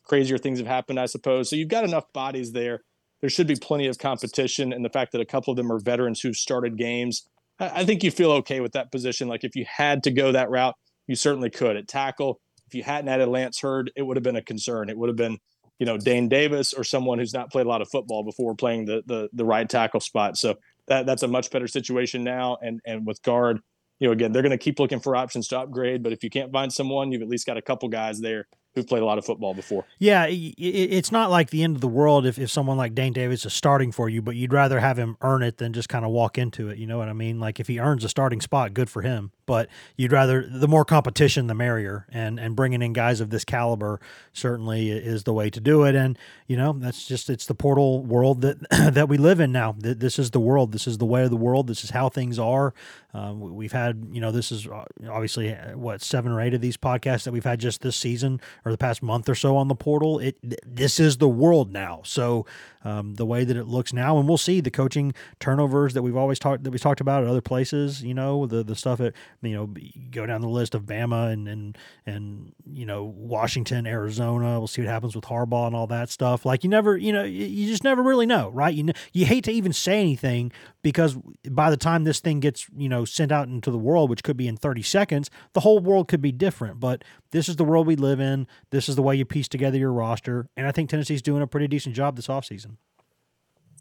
crazier 0.04 0.38
things 0.38 0.58
have 0.58 0.66
happened, 0.66 0.98
I 0.98 1.06
suppose. 1.06 1.48
So 1.48 1.56
you've 1.56 1.68
got 1.68 1.84
enough 1.84 2.12
bodies 2.12 2.52
there. 2.52 2.82
There 3.20 3.30
should 3.30 3.46
be 3.46 3.54
plenty 3.54 3.86
of 3.86 3.98
competition, 3.98 4.72
and 4.72 4.84
the 4.84 4.90
fact 4.90 5.12
that 5.12 5.20
a 5.20 5.26
couple 5.26 5.52
of 5.52 5.56
them 5.56 5.70
are 5.70 5.78
veterans 5.78 6.20
who've 6.20 6.34
started 6.34 6.76
games, 6.76 7.28
I, 7.60 7.80
I 7.80 7.84
think 7.84 8.02
you 8.02 8.10
feel 8.10 8.32
okay 8.32 8.58
with 8.58 8.72
that 8.72 8.90
position. 8.90 9.28
Like 9.28 9.44
if 9.44 9.54
you 9.54 9.64
had 9.68 10.02
to 10.02 10.10
go 10.10 10.32
that 10.32 10.50
route, 10.50 10.74
you 11.06 11.14
certainly 11.14 11.50
could 11.50 11.76
at 11.76 11.86
tackle 11.86 12.40
if 12.72 12.76
you 12.76 12.82
hadn't 12.82 13.10
added 13.10 13.28
Lance 13.28 13.60
Heard, 13.60 13.92
it 13.94 14.00
would 14.00 14.16
have 14.16 14.24
been 14.24 14.36
a 14.36 14.42
concern. 14.42 14.88
It 14.88 14.96
would 14.96 15.10
have 15.10 15.16
been, 15.16 15.36
you 15.78 15.84
know, 15.84 15.98
Dayne 15.98 16.30
Davis 16.30 16.72
or 16.72 16.84
someone 16.84 17.18
who's 17.18 17.34
not 17.34 17.52
played 17.52 17.66
a 17.66 17.68
lot 17.68 17.82
of 17.82 17.88
football 17.90 18.24
before 18.24 18.54
playing 18.54 18.86
the 18.86 19.02
the, 19.06 19.28
the 19.34 19.44
right 19.44 19.68
tackle 19.68 20.00
spot. 20.00 20.38
So 20.38 20.54
that 20.88 21.04
that's 21.04 21.22
a 21.22 21.28
much 21.28 21.50
better 21.50 21.68
situation 21.68 22.24
now. 22.24 22.56
And 22.62 22.80
and 22.86 23.06
with 23.06 23.20
guard, 23.22 23.60
you 23.98 24.08
know, 24.08 24.12
again, 24.12 24.32
they're 24.32 24.40
going 24.40 24.52
to 24.52 24.58
keep 24.58 24.80
looking 24.80 25.00
for 25.00 25.14
options 25.14 25.48
to 25.48 25.60
upgrade. 25.60 26.02
But 26.02 26.14
if 26.14 26.24
you 26.24 26.30
can't 26.30 26.50
find 26.50 26.72
someone, 26.72 27.12
you've 27.12 27.20
at 27.20 27.28
least 27.28 27.46
got 27.46 27.58
a 27.58 27.62
couple 27.62 27.90
guys 27.90 28.20
there 28.20 28.46
who've 28.74 28.86
played 28.86 29.02
a 29.02 29.04
lot 29.04 29.18
of 29.18 29.24
football 29.26 29.52
before. 29.52 29.84
Yeah, 29.98 30.26
it's 30.30 31.12
not 31.12 31.30
like 31.30 31.50
the 31.50 31.62
end 31.62 31.76
of 31.76 31.82
the 31.82 31.88
world 31.88 32.24
if, 32.24 32.38
if 32.38 32.50
someone 32.50 32.78
like 32.78 32.94
Dayne 32.94 33.12
Davis 33.12 33.44
is 33.44 33.52
starting 33.52 33.92
for 33.92 34.08
you, 34.08 34.22
but 34.22 34.34
you'd 34.34 34.52
rather 34.52 34.80
have 34.80 34.98
him 34.98 35.18
earn 35.20 35.42
it 35.42 35.58
than 35.58 35.74
just 35.74 35.90
kind 35.90 36.06
of 36.06 36.10
walk 36.10 36.38
into 36.38 36.70
it. 36.70 36.78
You 36.78 36.86
know 36.86 36.96
what 36.96 37.10
I 37.10 37.12
mean? 37.12 37.38
Like 37.38 37.60
if 37.60 37.68
he 37.68 37.78
earns 37.78 38.02
a 38.02 38.08
starting 38.08 38.40
spot, 38.40 38.72
good 38.72 38.88
for 38.88 39.02
him. 39.02 39.32
But 39.46 39.68
you'd 39.96 40.12
rather 40.12 40.46
the 40.48 40.68
more 40.68 40.84
competition, 40.84 41.46
the 41.46 41.54
merrier. 41.54 42.06
And 42.10 42.38
and 42.38 42.54
bringing 42.56 42.82
in 42.82 42.92
guys 42.92 43.20
of 43.20 43.30
this 43.30 43.44
caliber 43.44 44.00
certainly 44.32 44.90
is 44.90 45.24
the 45.24 45.32
way 45.32 45.50
to 45.50 45.60
do 45.60 45.84
it. 45.84 45.94
And 45.94 46.18
you 46.46 46.56
know 46.56 46.72
that's 46.72 47.06
just 47.06 47.30
it's 47.30 47.46
the 47.46 47.54
portal 47.54 48.04
world 48.04 48.42
that 48.42 48.58
that 48.94 49.08
we 49.08 49.16
live 49.16 49.40
in 49.40 49.52
now. 49.52 49.74
This 49.78 50.18
is 50.18 50.30
the 50.30 50.40
world. 50.40 50.72
This 50.72 50.86
is 50.86 50.98
the 50.98 51.06
way 51.06 51.24
of 51.24 51.30
the 51.30 51.36
world. 51.36 51.66
This 51.66 51.84
is 51.84 51.90
how 51.90 52.08
things 52.08 52.38
are. 52.38 52.74
Um, 53.14 53.40
we've 53.54 53.72
had 53.72 54.08
you 54.12 54.20
know 54.20 54.32
this 54.32 54.52
is 54.52 54.66
uh, 54.66 54.84
obviously 55.10 55.54
uh, 55.54 55.76
what 55.76 56.02
seven 56.02 56.32
or 56.32 56.40
eight 56.40 56.54
of 56.54 56.60
these 56.60 56.76
podcasts 56.76 57.24
that 57.24 57.32
we've 57.32 57.44
had 57.44 57.60
just 57.60 57.82
this 57.82 57.96
season 57.96 58.40
or 58.64 58.72
the 58.72 58.78
past 58.78 59.02
month 59.02 59.28
or 59.28 59.34
so 59.34 59.56
on 59.56 59.68
the 59.68 59.74
portal. 59.74 60.18
It 60.18 60.36
this 60.64 60.98
is 60.98 61.18
the 61.18 61.28
world 61.28 61.72
now. 61.72 62.00
So 62.04 62.46
um, 62.84 63.14
the 63.14 63.26
way 63.26 63.44
that 63.44 63.56
it 63.56 63.66
looks 63.66 63.92
now, 63.92 64.18
and 64.18 64.28
we'll 64.28 64.38
see 64.38 64.60
the 64.60 64.70
coaching 64.70 65.14
turnovers 65.40 65.94
that 65.94 66.02
we've 66.02 66.16
always 66.16 66.38
talked 66.38 66.64
that 66.64 66.70
we 66.70 66.78
talked 66.78 67.00
about 67.00 67.22
at 67.22 67.28
other 67.28 67.40
places. 67.40 68.02
You 68.02 68.14
know 68.14 68.46
the 68.46 68.62
the 68.62 68.76
stuff 68.76 69.00
at 69.00 69.14
you 69.42 69.54
know, 69.54 69.74
go 70.10 70.26
down 70.26 70.40
the 70.40 70.48
list 70.48 70.74
of 70.74 70.84
Bama 70.84 71.32
and 71.32 71.48
and 71.48 71.78
and 72.06 72.52
you 72.64 72.86
know 72.86 73.04
Washington, 73.04 73.86
Arizona. 73.86 74.58
We'll 74.58 74.68
see 74.68 74.82
what 74.82 74.88
happens 74.88 75.14
with 75.14 75.24
Harbaugh 75.24 75.66
and 75.66 75.76
all 75.76 75.86
that 75.88 76.10
stuff. 76.10 76.44
Like 76.44 76.64
you 76.64 76.70
never, 76.70 76.96
you 76.96 77.12
know, 77.12 77.24
you 77.24 77.66
just 77.66 77.84
never 77.84 78.02
really 78.02 78.26
know, 78.26 78.50
right? 78.50 78.74
You 78.74 78.90
you 79.12 79.26
hate 79.26 79.44
to 79.44 79.52
even 79.52 79.72
say 79.72 80.00
anything 80.00 80.52
because 80.82 81.16
by 81.50 81.70
the 81.70 81.76
time 81.76 82.04
this 82.04 82.20
thing 82.20 82.40
gets 82.40 82.66
you 82.76 82.88
know 82.88 83.04
sent 83.04 83.32
out 83.32 83.48
into 83.48 83.70
the 83.70 83.78
world, 83.78 84.10
which 84.10 84.22
could 84.22 84.36
be 84.36 84.48
in 84.48 84.56
30 84.56 84.82
seconds, 84.82 85.30
the 85.52 85.60
whole 85.60 85.78
world 85.78 86.08
could 86.08 86.22
be 86.22 86.32
different. 86.32 86.80
But 86.80 87.04
this 87.30 87.48
is 87.48 87.56
the 87.56 87.64
world 87.64 87.86
we 87.86 87.96
live 87.96 88.20
in. 88.20 88.46
This 88.70 88.88
is 88.88 88.96
the 88.96 89.02
way 89.02 89.16
you 89.16 89.24
piece 89.24 89.48
together 89.48 89.78
your 89.78 89.92
roster, 89.92 90.48
and 90.56 90.66
I 90.66 90.72
think 90.72 90.90
Tennessee's 90.90 91.22
doing 91.22 91.42
a 91.42 91.46
pretty 91.46 91.68
decent 91.68 91.94
job 91.94 92.16
this 92.16 92.28
offseason. 92.28 92.71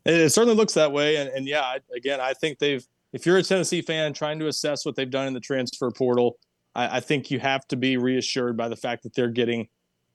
It 0.06 0.30
certainly 0.32 0.56
looks 0.56 0.74
that 0.74 0.92
way, 0.92 1.18
and, 1.18 1.30
and 1.30 1.48
yeah, 1.48 1.78
again, 1.96 2.20
I 2.20 2.34
think 2.34 2.60
they've. 2.60 2.86
If 3.14 3.26
you're 3.26 3.38
a 3.38 3.44
Tennessee 3.44 3.82
fan 3.82 4.14
trying 4.14 4.40
to 4.40 4.48
assess 4.48 4.86
what 4.86 4.96
they've 4.96 5.10
done 5.10 5.28
in 5.28 5.34
the 5.34 5.42
transfer 5.42 5.92
portal, 5.92 6.38
I, 6.74 6.98
I 6.98 7.00
think 7.02 7.30
you 7.30 7.40
have 7.40 7.68
to 7.68 7.76
be 7.76 7.98
reassured 7.98 8.56
by 8.56 8.70
the 8.70 8.76
fact 8.76 9.04
that 9.04 9.14
they're 9.14 9.28
getting 9.28 9.68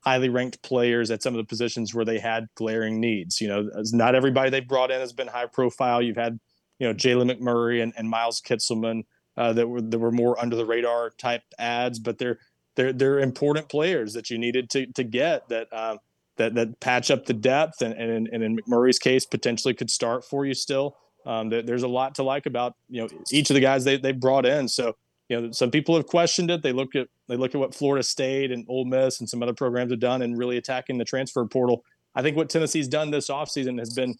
highly 0.03 0.29
ranked 0.29 0.61
players 0.63 1.11
at 1.11 1.21
some 1.21 1.33
of 1.33 1.37
the 1.37 1.43
positions 1.43 1.93
where 1.93 2.05
they 2.05 2.17
had 2.19 2.47
glaring 2.55 2.99
needs. 2.99 3.39
You 3.39 3.49
know, 3.49 3.69
not 3.91 4.15
everybody 4.15 4.49
they've 4.49 4.67
brought 4.67 4.91
in 4.91 4.99
has 4.99 5.13
been 5.13 5.27
high 5.27 5.45
profile. 5.45 6.01
You've 6.01 6.17
had, 6.17 6.39
you 6.79 6.87
know, 6.87 6.93
Jalen 6.93 7.31
McMurray 7.31 7.83
and, 7.83 7.93
and 7.97 8.09
Miles 8.09 8.41
Kitselman 8.41 9.03
uh, 9.37 9.53
that 9.53 9.67
were 9.67 9.81
that 9.81 9.99
were 9.99 10.11
more 10.11 10.39
under 10.39 10.55
the 10.55 10.65
radar 10.65 11.11
type 11.11 11.43
ads, 11.59 11.99
but 11.99 12.17
they're 12.17 12.39
they're 12.75 12.93
they're 12.93 13.19
important 13.19 13.69
players 13.69 14.13
that 14.13 14.29
you 14.29 14.37
needed 14.37 14.69
to 14.71 14.87
to 14.93 15.03
get 15.03 15.47
that 15.49 15.71
um, 15.71 15.99
that 16.37 16.55
that 16.55 16.79
patch 16.79 17.11
up 17.11 17.25
the 17.25 17.33
depth 17.33 17.81
and, 17.81 17.93
and, 17.93 18.27
and 18.31 18.43
in 18.43 18.57
McMurray's 18.57 18.99
case 18.99 19.25
potentially 19.25 19.73
could 19.73 19.89
start 19.89 20.23
for 20.23 20.45
you 20.45 20.53
still. 20.53 20.97
Um, 21.25 21.49
there's 21.49 21.83
a 21.83 21.87
lot 21.87 22.15
to 22.15 22.23
like 22.23 22.45
about 22.45 22.75
you 22.89 23.01
know 23.01 23.09
each 23.31 23.49
of 23.49 23.55
the 23.55 23.59
guys 23.59 23.83
they 23.83 23.97
they 23.97 24.13
brought 24.13 24.45
in. 24.45 24.67
So 24.67 24.95
you 25.29 25.41
know 25.41 25.51
some 25.51 25.71
people 25.71 25.95
have 25.95 26.07
questioned 26.07 26.49
it. 26.49 26.63
They 26.63 26.71
look 26.71 26.95
at 26.95 27.07
they 27.27 27.35
look 27.35 27.53
at 27.53 27.59
what 27.59 27.75
Florida 27.75 28.03
State 28.03 28.51
and 28.51 28.65
Ole 28.69 28.85
Miss 28.85 29.19
and 29.19 29.29
some 29.29 29.43
other 29.43 29.53
programs 29.53 29.91
have 29.91 29.99
done 29.99 30.21
and 30.21 30.37
really 30.37 30.57
attacking 30.57 30.97
the 30.97 31.05
transfer 31.05 31.45
portal. 31.45 31.83
I 32.15 32.21
think 32.21 32.37
what 32.37 32.49
Tennessee's 32.49 32.87
done 32.87 33.11
this 33.11 33.29
offseason 33.29 33.77
has 33.79 33.93
been 33.93 34.15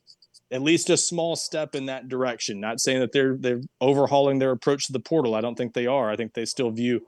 at 0.52 0.62
least 0.62 0.90
a 0.90 0.98
small 0.98 1.36
step 1.36 1.76
in 1.76 1.86
that 1.88 2.10
direction. 2.10 2.60
Not 2.60 2.80
saying 2.80 3.00
that 3.00 3.12
they're 3.12 3.38
they're 3.38 3.62
overhauling 3.82 4.40
their 4.40 4.52
approach 4.52 4.88
to 4.88 4.94
the 4.94 5.00
portal. 5.00 5.36
I 5.36 5.42
don't 5.42 5.56
think 5.56 5.74
they 5.74 5.88
are. 5.88 6.10
I 6.10 6.16
think 6.16 6.34
they 6.34 6.46
still 6.46 6.72
view 6.72 7.06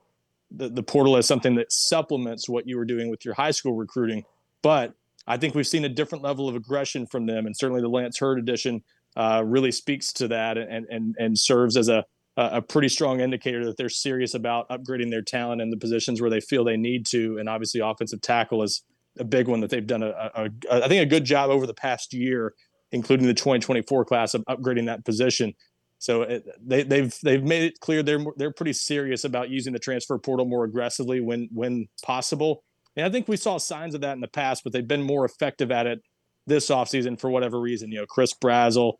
the, 0.51 0.70
the 0.70 0.84
portal 0.84 1.18
as 1.18 1.28
something 1.28 1.55
that 1.55 1.72
supplements 1.72 2.49
what 2.49 2.68
you 2.68 2.78
were 2.78 2.86
doing 2.86 3.10
with 3.10 3.24
your 3.24 3.34
high 3.34 3.51
school 3.51 3.74
recruiting. 3.74 4.24
But 4.62 4.93
I 5.28 5.38
think 5.38 5.55
we've 5.55 5.68
seen 5.68 5.86
a 5.86 5.89
different 5.89 6.24
level 6.24 6.49
of 6.49 6.55
aggression 6.55 7.05
from 7.05 7.26
them, 7.26 7.45
and 7.45 7.55
certainly 7.55 7.82
the 7.82 7.89
Lance 7.89 8.18
Heard 8.20 8.39
edition 8.39 8.84
uh, 9.16 9.43
really 9.45 9.72
speaks 9.72 10.14
to 10.14 10.28
that 10.30 10.57
and 10.57 10.86
and 10.89 11.16
and 11.18 11.38
serves 11.38 11.78
as 11.78 11.89
a 11.89 12.05
a 12.38 12.62
pretty 12.62 12.88
strong 12.88 13.20
indicator 13.20 13.66
that 13.66 13.76
they're 13.76 13.89
serious 13.89 14.34
about 14.34 14.70
upgrading 14.70 15.10
their 15.10 15.22
talent 15.22 15.62
in 15.62 15.70
the 15.70 15.76
positions 15.76 16.22
where 16.22 16.30
they 16.30 16.39
feel 16.39 16.64
they 16.64 16.78
need 16.78 17.05
to. 17.07 17.38
And 17.38 17.49
obviously, 17.49 17.82
offensive 17.82 18.22
tackle 18.22 18.64
is 18.64 18.82
a 19.20 19.26
big 19.26 19.49
one 19.49 19.60
that 19.60 19.70
they've 19.70 19.86
done 19.86 20.03
a, 20.03 20.10
a, 20.10 20.49
a 20.70 20.86
I 20.86 20.88
think 20.88 21.03
a 21.03 21.10
good 21.10 21.26
job 21.26 21.49
over 21.49 21.68
the 21.68 21.74
past 21.74 22.14
year, 22.14 22.53
including 22.91 23.28
the 23.28 23.34
2024 23.34 24.05
class 24.05 24.34
of 24.34 24.45
upgrading 24.45 24.86
that 24.86 25.03
position. 25.03 25.53
So 25.97 26.22
it, 26.22 26.45
they, 26.66 26.84
they've 26.84 27.14
they've 27.24 27.43
made 27.43 27.64
it 27.64 27.80
clear 27.82 28.03
they're 28.03 28.24
they're 28.38 28.53
pretty 28.53 28.74
serious 28.74 29.26
about 29.26 29.49
using 29.49 29.74
the 29.74 29.80
transfer 29.80 30.18
portal 30.18 30.45
more 30.45 30.64
aggressively 30.64 31.20
when 31.20 31.49
when 31.51 31.88
possible. 32.03 32.64
And 33.00 33.08
I 33.08 33.12
think 33.12 33.28
we 33.28 33.38
saw 33.38 33.58
signs 33.58 33.95
of 33.95 34.02
that 34.02 34.14
in 34.14 34.22
the 34.22 34.28
past, 34.28 34.64
but 34.64 34.74
they've 34.74 34.88
been 34.88 35.04
more 35.04 35.26
effective 35.26 35.72
at 35.72 35.88
it 35.88 36.02
this 36.47 36.70
offseason 36.70 37.20
for 37.20 37.30
whatever 37.30 37.60
reason. 37.60 37.91
You 37.91 38.00
know, 38.00 38.06
Chris 38.06 38.34
Brazzell, 38.34 38.93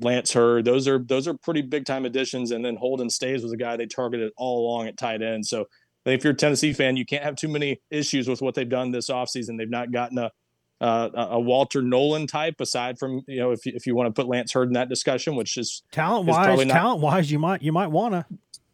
Lance 0.00 0.32
Heard, 0.32 0.64
those 0.64 0.88
are 0.88 0.98
those 0.98 1.28
are 1.28 1.34
pretty 1.34 1.62
big 1.62 1.86
time 1.86 2.04
additions. 2.04 2.50
And 2.50 2.64
then 2.64 2.76
Holden 2.76 3.08
Staes 3.08 3.42
was 3.42 3.52
a 3.52 3.56
guy 3.56 3.76
they 3.76 3.86
targeted 3.86 4.32
all 4.36 4.66
along 4.66 4.88
at 4.88 4.96
tight 4.96 5.22
end. 5.22 5.46
So 5.46 5.66
if 6.04 6.24
you're 6.24 6.32
a 6.32 6.36
Tennessee 6.36 6.72
fan, 6.72 6.96
you 6.96 7.04
can't 7.04 7.24
have 7.24 7.36
too 7.36 7.48
many 7.48 7.80
issues 7.90 8.28
with 8.28 8.42
what 8.42 8.54
they've 8.54 8.68
done 8.68 8.90
this 8.90 9.10
offseason. 9.10 9.58
They've 9.58 9.70
not 9.70 9.92
gotten 9.92 10.18
a 10.18 10.30
uh, 10.78 11.08
a 11.14 11.40
Walter 11.40 11.80
Nolen 11.80 12.26
type, 12.26 12.60
aside 12.60 12.98
from 12.98 13.22
you 13.26 13.38
know 13.38 13.50
if 13.50 13.64
you, 13.64 13.72
if 13.74 13.86
you 13.86 13.94
want 13.94 14.14
to 14.14 14.20
put 14.20 14.28
Lance 14.28 14.52
Heard 14.52 14.68
in 14.68 14.74
that 14.74 14.90
discussion, 14.90 15.34
which 15.34 15.56
is 15.56 15.82
talent 15.90 16.26
wise, 16.26 16.66
talent 16.66 17.00
wise, 17.00 17.30
you 17.30 17.38
might 17.38 17.62
you 17.62 17.72
might 17.72 17.86
want 17.86 18.12
to 18.12 18.26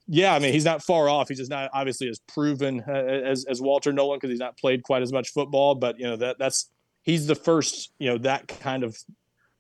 yeah, 0.07 0.35
I 0.35 0.39
mean, 0.39 0.53
he's 0.53 0.65
not 0.65 0.83
far 0.83 1.09
off. 1.09 1.29
He's 1.29 1.39
just 1.39 1.51
not 1.51 1.71
obviously 1.73 2.09
as 2.09 2.19
proven 2.21 2.83
uh, 2.87 2.93
as 2.93 3.45
as 3.45 3.61
Walter 3.61 3.93
Nolen 3.93 4.19
because 4.19 4.31
he's 4.31 4.41
not 4.41 4.57
played 4.59 4.83
quite 4.83 5.03
as 5.03 5.13
much 5.13 5.31
football. 5.31 5.75
But 5.75 5.99
you 5.99 6.05
know 6.05 6.17
that 6.17 6.39
that's 6.39 6.71
he's 7.03 7.27
the 7.27 7.35
first 7.35 7.93
you 7.99 8.11
know 8.11 8.19
that 8.19 8.49
kind 8.49 8.85
of 8.85 8.97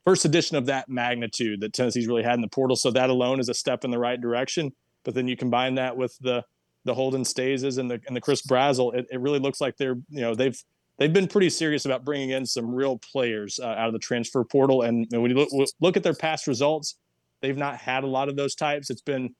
first 0.05 0.24
edition 0.24 0.57
of 0.57 0.66
that 0.66 0.88
magnitude 0.88 1.61
that 1.61 1.72
Tennessee's 1.72 2.09
really 2.09 2.24
had 2.24 2.34
in 2.34 2.40
the 2.40 2.49
portal. 2.49 2.76
So 2.76 2.90
that 2.90 3.11
alone 3.11 3.40
is 3.40 3.49
a 3.49 3.55
step 3.55 3.84
in 3.84 3.90
the 3.90 3.99
right 3.99 4.20
direction. 4.20 4.72
But 5.05 5.14
then 5.14 5.28
you 5.28 5.36
combine 5.36 5.76
that 5.76 5.97
with 5.97 6.16
the 6.20 6.45
the 6.84 6.95
Holden 6.95 7.22
Staeses 7.22 7.78
and 7.78 7.90
the 7.90 8.01
and 8.07 8.16
the 8.16 8.20
Chris 8.20 8.43
Brazzell, 8.43 8.95
it, 8.95 9.07
it 9.11 9.20
really 9.20 9.38
looks 9.38 9.61
like 9.61 9.76
they're 9.76 9.99
you 10.11 10.22
know 10.22 10.34
they've 10.34 10.61
they've 10.99 11.12
been 11.12 11.28
pretty 11.28 11.51
serious 11.51 11.84
about 11.84 12.05
bringing 12.05 12.30
in 12.30 12.47
some 12.47 12.74
real 12.74 12.99
players 12.99 13.59
uh, 13.61 13.66
out 13.66 13.86
of 13.86 13.93
the 13.93 13.99
transfer 13.99 14.45
portal. 14.45 14.82
And, 14.82 15.07
and 15.12 15.22
when 15.22 15.30
you 15.30 15.36
look, 15.36 15.49
look 15.80 15.97
at 15.97 16.03
their 16.03 16.14
past 16.14 16.47
results, 16.47 16.97
they've 17.40 17.57
not 17.57 17.76
had 17.76 18.05
a 18.05 18.07
lot 18.07 18.28
of 18.28 18.36
those 18.36 18.55
types. 18.55 18.90
It's 18.90 19.01
been 19.01 19.34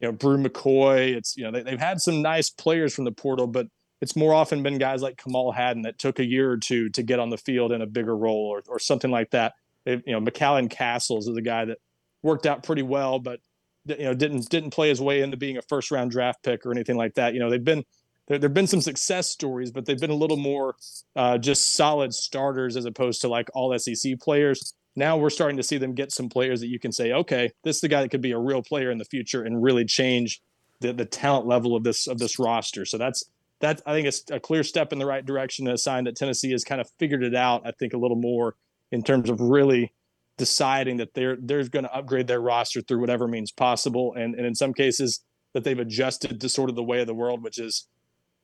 you 0.00 0.08
know, 0.08 0.12
Brew 0.12 0.38
McCoy. 0.38 1.14
It's, 1.14 1.36
you 1.36 1.44
know, 1.44 1.50
they, 1.50 1.70
have 1.70 1.80
had 1.80 2.00
some 2.00 2.22
nice 2.22 2.50
players 2.50 2.94
from 2.94 3.04
the 3.04 3.12
portal, 3.12 3.46
but 3.46 3.66
it's 4.00 4.16
more 4.16 4.32
often 4.32 4.62
been 4.62 4.78
guys 4.78 5.02
like 5.02 5.18
Kamal 5.22 5.52
Hadden 5.52 5.82
that 5.82 5.98
took 5.98 6.18
a 6.18 6.24
year 6.24 6.50
or 6.50 6.56
two 6.56 6.88
to 6.90 7.02
get 7.02 7.18
on 7.18 7.30
the 7.30 7.36
field 7.36 7.70
in 7.70 7.82
a 7.82 7.86
bigger 7.86 8.16
role 8.16 8.48
or, 8.48 8.62
or 8.68 8.78
something 8.78 9.10
like 9.10 9.30
that. 9.30 9.52
It, 9.84 10.02
you 10.06 10.12
know, 10.12 10.20
McCallan 10.20 10.70
Castles 10.70 11.28
is 11.28 11.36
a 11.36 11.42
guy 11.42 11.66
that 11.66 11.78
worked 12.22 12.46
out 12.46 12.62
pretty 12.62 12.82
well, 12.82 13.18
but 13.18 13.40
you 13.86 14.04
know, 14.04 14.14
didn't 14.14 14.48
didn't 14.48 14.70
play 14.70 14.88
his 14.88 15.00
way 15.00 15.22
into 15.22 15.36
being 15.36 15.56
a 15.56 15.62
first 15.62 15.90
round 15.90 16.10
draft 16.10 16.42
pick 16.42 16.64
or 16.66 16.72
anything 16.72 16.96
like 16.96 17.14
that. 17.14 17.34
You 17.34 17.40
know, 17.40 17.50
they've 17.50 17.64
been 17.64 17.84
there. 18.28 18.38
There've 18.38 18.52
been 18.52 18.66
some 18.66 18.82
success 18.82 19.30
stories, 19.30 19.70
but 19.70 19.86
they've 19.86 19.98
been 19.98 20.10
a 20.10 20.14
little 20.14 20.36
more 20.36 20.76
uh, 21.16 21.38
just 21.38 21.74
solid 21.74 22.12
starters 22.12 22.76
as 22.76 22.84
opposed 22.84 23.22
to 23.22 23.28
like 23.28 23.48
all 23.54 23.76
SEC 23.78 24.20
players 24.20 24.74
now 24.96 25.16
we're 25.16 25.30
starting 25.30 25.56
to 25.56 25.62
see 25.62 25.78
them 25.78 25.94
get 25.94 26.12
some 26.12 26.28
players 26.28 26.60
that 26.60 26.68
you 26.68 26.78
can 26.78 26.92
say, 26.92 27.12
okay, 27.12 27.50
this 27.62 27.76
is 27.76 27.80
the 27.80 27.88
guy 27.88 28.02
that 28.02 28.10
could 28.10 28.20
be 28.20 28.32
a 28.32 28.38
real 28.38 28.62
player 28.62 28.90
in 28.90 28.98
the 28.98 29.04
future 29.04 29.44
and 29.44 29.62
really 29.62 29.84
change 29.84 30.42
the, 30.80 30.92
the 30.92 31.04
talent 31.04 31.46
level 31.46 31.76
of 31.76 31.84
this 31.84 32.06
of 32.06 32.18
this 32.18 32.38
roster. 32.38 32.84
So 32.84 32.98
that's 32.98 33.24
that 33.60 33.82
I 33.86 33.92
think 33.92 34.08
it's 34.08 34.24
a 34.30 34.40
clear 34.40 34.62
step 34.62 34.92
in 34.92 34.98
the 34.98 35.06
right 35.06 35.24
direction, 35.24 35.66
and 35.66 35.74
a 35.74 35.78
sign 35.78 36.04
that 36.04 36.16
Tennessee 36.16 36.50
has 36.52 36.64
kind 36.64 36.80
of 36.80 36.88
figured 36.98 37.22
it 37.22 37.34
out. 37.34 37.62
I 37.66 37.72
think 37.72 37.92
a 37.92 37.98
little 37.98 38.16
more 38.16 38.56
in 38.90 39.02
terms 39.02 39.30
of 39.30 39.40
really 39.40 39.92
deciding 40.38 40.96
that 40.96 41.14
they're 41.14 41.36
they're 41.40 41.68
going 41.68 41.84
to 41.84 41.94
upgrade 41.94 42.26
their 42.26 42.40
roster 42.40 42.80
through 42.80 43.00
whatever 43.00 43.28
means 43.28 43.52
possible, 43.52 44.14
and 44.14 44.34
and 44.34 44.46
in 44.46 44.54
some 44.54 44.72
cases 44.72 45.20
that 45.52 45.64
they've 45.64 45.78
adjusted 45.78 46.40
to 46.40 46.48
sort 46.48 46.70
of 46.70 46.76
the 46.76 46.82
way 46.82 47.00
of 47.00 47.06
the 47.06 47.14
world, 47.14 47.42
which 47.42 47.58
is 47.58 47.86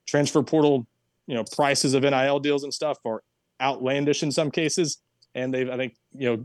transfer 0.06 0.42
portal, 0.42 0.86
you 1.26 1.34
know, 1.34 1.44
prices 1.52 1.94
of 1.94 2.02
NIL 2.02 2.40
deals 2.40 2.64
and 2.64 2.74
stuff 2.74 2.98
are 3.04 3.22
outlandish 3.60 4.22
in 4.22 4.30
some 4.30 4.50
cases 4.50 4.98
and 5.36 5.54
they've 5.54 5.70
I 5.70 5.76
think 5.76 5.94
you 6.12 6.28
know 6.28 6.44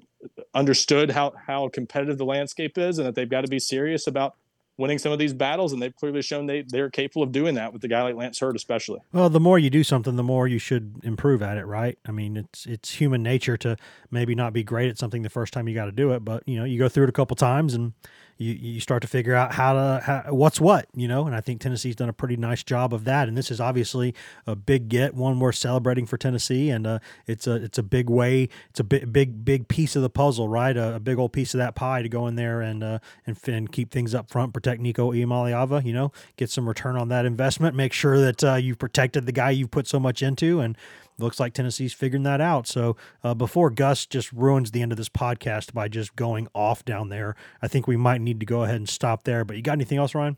understood 0.53 1.09
how 1.09 1.33
how 1.47 1.69
competitive 1.69 2.17
the 2.17 2.25
landscape 2.25 2.77
is 2.77 2.99
and 2.99 3.07
that 3.07 3.15
they've 3.15 3.29
got 3.29 3.41
to 3.41 3.47
be 3.47 3.59
serious 3.59 4.05
about 4.05 4.35
winning 4.77 4.97
some 4.97 5.11
of 5.11 5.19
these 5.19 5.33
battles, 5.33 5.73
and 5.73 5.81
they've 5.81 5.95
clearly 5.95 6.21
shown 6.21 6.45
they 6.45 6.63
they're 6.67 6.89
capable 6.89 7.23
of 7.23 7.31
doing 7.31 7.55
that 7.55 7.71
with 7.71 7.81
the 7.81 7.87
guy 7.87 8.01
like 8.03 8.15
Lance 8.15 8.39
Heard, 8.39 8.55
especially. 8.55 8.99
Well, 9.13 9.29
the 9.29 9.39
more 9.39 9.57
you 9.57 9.69
do 9.69 9.83
something, 9.83 10.15
the 10.17 10.23
more 10.23 10.47
you 10.47 10.59
should 10.59 10.99
improve 11.03 11.41
at 11.41 11.57
it, 11.57 11.65
right? 11.65 11.97
I 12.05 12.11
mean, 12.11 12.35
it's 12.35 12.65
it's 12.65 12.91
human 12.95 13.23
nature 13.23 13.57
to 13.57 13.77
maybe 14.09 14.35
not 14.35 14.51
be 14.53 14.63
great 14.63 14.89
at 14.89 14.97
something 14.97 15.21
the 15.21 15.29
first 15.29 15.53
time 15.53 15.67
you 15.67 15.75
got 15.75 15.85
to 15.85 15.91
do 15.91 16.11
it, 16.11 16.25
but 16.25 16.43
you 16.45 16.57
know, 16.57 16.65
you 16.65 16.77
go 16.77 16.89
through 16.89 17.05
it 17.05 17.09
a 17.09 17.13
couple 17.13 17.35
times 17.35 17.73
and 17.73 17.93
you, 18.41 18.53
you 18.53 18.79
start 18.79 19.01
to 19.03 19.07
figure 19.07 19.35
out 19.35 19.53
how 19.53 19.73
to 19.73 20.01
how, 20.03 20.33
what's 20.33 20.59
what 20.59 20.87
you 20.95 21.07
know? 21.07 21.27
And 21.27 21.35
i 21.35 21.41
think 21.41 21.61
tennessee's 21.61 21.95
done 21.95 22.09
a 22.09 22.13
pretty 22.13 22.35
nice 22.37 22.63
job 22.63 22.93
of 22.93 23.03
that. 23.05 23.27
And 23.27 23.37
this 23.37 23.51
is 23.51 23.61
obviously 23.61 24.15
a 24.47 24.55
big 24.55 24.89
get 24.89 25.13
one 25.13 25.39
we're 25.39 25.51
celebrating 25.51 26.05
for 26.05 26.17
tennessee. 26.17 26.69
And 26.69 26.87
uh, 26.87 26.99
it's 27.27 27.45
a 27.47 27.55
it's 27.55 27.77
a 27.77 27.83
big 27.83 28.09
way 28.09 28.49
it's 28.69 28.79
a 28.79 28.83
big 28.83 29.13
big 29.13 29.45
big 29.45 29.67
piece 29.67 29.95
of 29.95 30.01
the 30.01 30.09
puzzle 30.09 30.47
right? 30.47 30.75
A, 30.75 30.95
a 30.95 30.99
big 30.99 31.19
old 31.19 31.33
piece 31.33 31.53
of 31.53 31.59
that 31.59 31.75
pie 31.75 32.01
to 32.01 32.09
go 32.09 32.27
in 32.27 32.35
there 32.35 32.61
and 32.61 32.83
uh, 32.83 32.99
and, 33.27 33.37
and 33.47 33.71
keep 33.71 33.91
things 33.91 34.15
up 34.15 34.31
front 34.31 34.53
protect 34.53 34.81
nico 34.81 35.11
Iamaleava, 35.11 35.85
you 35.85 35.93
know 35.93 36.11
get 36.35 36.49
some 36.49 36.67
return 36.67 36.95
on 36.95 37.09
that 37.09 37.25
investment 37.25 37.75
make 37.75 37.93
sure 37.93 38.19
that 38.19 38.43
uh, 38.43 38.55
you've 38.55 38.79
protected 38.79 39.25
the 39.25 39.31
guy 39.31 39.51
you've 39.51 39.71
put 39.71 39.87
so 39.87 39.99
much 39.99 40.23
into. 40.23 40.59
And 40.59 40.75
looks 41.17 41.39
like 41.39 41.53
Tennessee's 41.53 41.93
figuring 41.93 42.23
that 42.23 42.41
out. 42.41 42.67
So 42.67 42.95
uh, 43.23 43.33
before 43.33 43.69
Gus 43.69 44.05
just 44.05 44.31
ruins 44.31 44.71
the 44.71 44.81
end 44.81 44.91
of 44.91 44.97
this 44.97 45.09
podcast 45.09 45.73
by 45.73 45.87
just 45.87 46.15
going 46.15 46.47
off 46.53 46.83
down 46.85 47.09
there, 47.09 47.35
I 47.61 47.67
think 47.67 47.87
we 47.87 47.97
might 47.97 48.21
need 48.21 48.39
to 48.39 48.45
go 48.45 48.63
ahead 48.63 48.75
and 48.75 48.89
stop 48.89 49.23
there. 49.23 49.45
But 49.45 49.55
you 49.57 49.61
got 49.61 49.73
anything 49.73 49.97
else, 49.97 50.15
Ryan? 50.15 50.37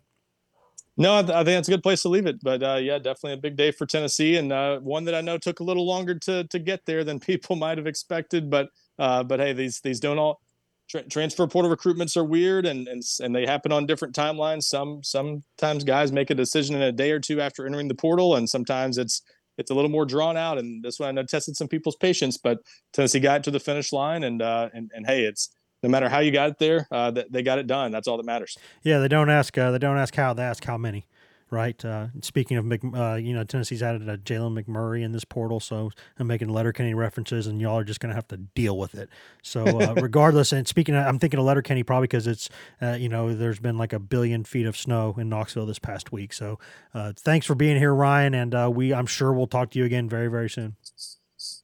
No, 0.95 1.17
I, 1.17 1.21
th- 1.23 1.33
I 1.33 1.43
think 1.43 1.57
that's 1.57 1.67
a 1.67 1.71
good 1.71 1.83
place 1.83 2.03
to 2.03 2.09
leave 2.09 2.27
it. 2.27 2.37
But 2.43 2.61
uh, 2.61 2.75
yeah, 2.75 2.97
definitely 2.99 3.33
a 3.33 3.37
big 3.37 3.55
day 3.55 3.71
for 3.71 3.85
Tennessee, 3.85 4.37
and 4.37 4.53
uh, 4.53 4.79
one 4.79 5.05
that 5.05 5.15
I 5.15 5.21
know 5.21 5.37
took 5.37 5.59
a 5.59 5.63
little 5.63 5.87
longer 5.87 6.15
to 6.19 6.43
to 6.45 6.59
get 6.59 6.85
there 6.85 7.03
than 7.03 7.19
people 7.19 7.55
might 7.55 7.77
have 7.77 7.87
expected. 7.87 8.49
But 8.49 8.69
uh, 8.99 9.23
but 9.23 9.39
hey, 9.39 9.53
these 9.53 9.79
these 9.81 9.99
don't 9.99 10.19
all 10.19 10.39
tra- 10.87 11.07
transfer 11.09 11.47
portal 11.47 11.75
recruitments 11.75 12.15
are 12.15 12.23
weird, 12.23 12.67
and 12.67 12.87
and 12.87 13.01
and 13.21 13.35
they 13.35 13.45
happen 13.45 13.71
on 13.71 13.87
different 13.87 14.13
timelines. 14.13 14.63
Some 14.63 15.01
sometimes 15.03 15.83
guys 15.83 16.11
make 16.11 16.29
a 16.29 16.35
decision 16.35 16.75
in 16.75 16.83
a 16.83 16.91
day 16.91 17.11
or 17.11 17.19
two 17.19 17.41
after 17.41 17.65
entering 17.65 17.87
the 17.87 17.95
portal, 17.95 18.35
and 18.35 18.47
sometimes 18.47 18.99
it's 18.99 19.23
it's 19.57 19.71
a 19.71 19.73
little 19.73 19.89
more 19.89 20.05
drawn 20.05 20.37
out. 20.37 20.57
And 20.57 20.83
this 20.83 20.99
one 20.99 21.09
I 21.09 21.11
know 21.11 21.23
tested 21.23 21.55
some 21.55 21.67
people's 21.67 21.95
patience, 21.95 22.37
but 22.37 22.59
Tennessee 22.93 23.19
got 23.19 23.43
to 23.43 23.51
the 23.51 23.59
finish 23.59 23.91
line, 23.91 24.23
and 24.23 24.41
uh, 24.41 24.69
and 24.73 24.91
and 24.93 25.05
hey, 25.05 25.23
it's 25.23 25.49
no 25.81 25.89
matter 25.89 26.09
how 26.09 26.19
you 26.19 26.31
got 26.31 26.49
it 26.49 26.59
there, 26.59 26.87
uh, 26.91 27.11
they 27.29 27.43
got 27.43 27.59
it 27.59 27.67
done. 27.67 27.91
That's 27.91 28.07
all 28.07 28.17
that 28.17 28.25
matters. 28.25 28.57
Yeah, 28.83 28.99
they 28.99 29.07
don't 29.07 29.29
ask. 29.29 29.57
Uh, 29.57 29.71
they 29.71 29.79
don't 29.79 29.97
ask 29.97 30.15
how. 30.15 30.33
They 30.33 30.43
ask 30.43 30.63
how 30.63 30.77
many 30.77 31.05
right? 31.53 31.83
Uh, 31.85 32.07
speaking 32.21 32.57
of, 32.57 32.65
Mc, 32.65 32.81
uh, 32.93 33.15
you 33.15 33.33
know, 33.33 33.43
Tennessee's 33.43 33.83
added 33.83 34.09
a 34.09 34.17
Jalen 34.17 34.61
McMurray 34.61 35.03
in 35.03 35.11
this 35.11 35.23
portal, 35.23 35.59
so 35.59 35.91
I'm 36.19 36.27
making 36.27 36.49
Letterkenny 36.49 36.93
references, 36.93 37.47
and 37.47 37.61
y'all 37.61 37.77
are 37.77 37.83
just 37.83 37.99
going 37.99 38.09
to 38.09 38.15
have 38.15 38.27
to 38.29 38.37
deal 38.37 38.77
with 38.77 38.95
it. 38.95 39.09
So, 39.41 39.63
uh, 39.63 39.93
regardless, 40.01 40.51
and 40.51 40.67
speaking, 40.67 40.95
of, 40.95 41.05
I'm 41.05 41.19
thinking 41.19 41.39
of 41.39 41.45
Letterkenny 41.45 41.83
probably 41.83 42.05
because 42.05 42.27
it's, 42.27 42.49
uh, 42.81 42.97
you 42.99 43.07
know, 43.07 43.33
there's 43.33 43.59
been 43.59 43.77
like 43.77 43.93
a 43.93 43.99
billion 43.99 44.43
feet 44.43 44.65
of 44.65 44.75
snow 44.75 45.15
in 45.17 45.29
Knoxville 45.29 45.65
this 45.65 45.79
past 45.79 46.11
week. 46.11 46.33
So, 46.33 46.59
uh, 46.93 47.13
thanks 47.15 47.45
for 47.45 47.55
being 47.55 47.77
here, 47.77 47.93
Ryan, 47.93 48.33
and 48.33 48.55
uh, 48.55 48.71
we, 48.73 48.93
I'm 48.93 49.05
sure 49.05 49.31
we'll 49.31 49.47
talk 49.47 49.69
to 49.71 49.79
you 49.79 49.85
again 49.85 50.09
very, 50.09 50.27
very 50.27 50.49
soon. 50.49 50.75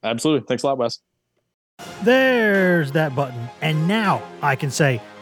Absolutely. 0.03 0.45
Thanks 0.47 0.63
a 0.63 0.67
lot, 0.67 0.77
Wes. 0.77 0.99
There's 2.03 2.91
that 2.91 3.15
button, 3.15 3.49
and 3.61 3.87
now 3.87 4.21
I 4.41 4.55
can 4.55 4.69
say 4.69 5.01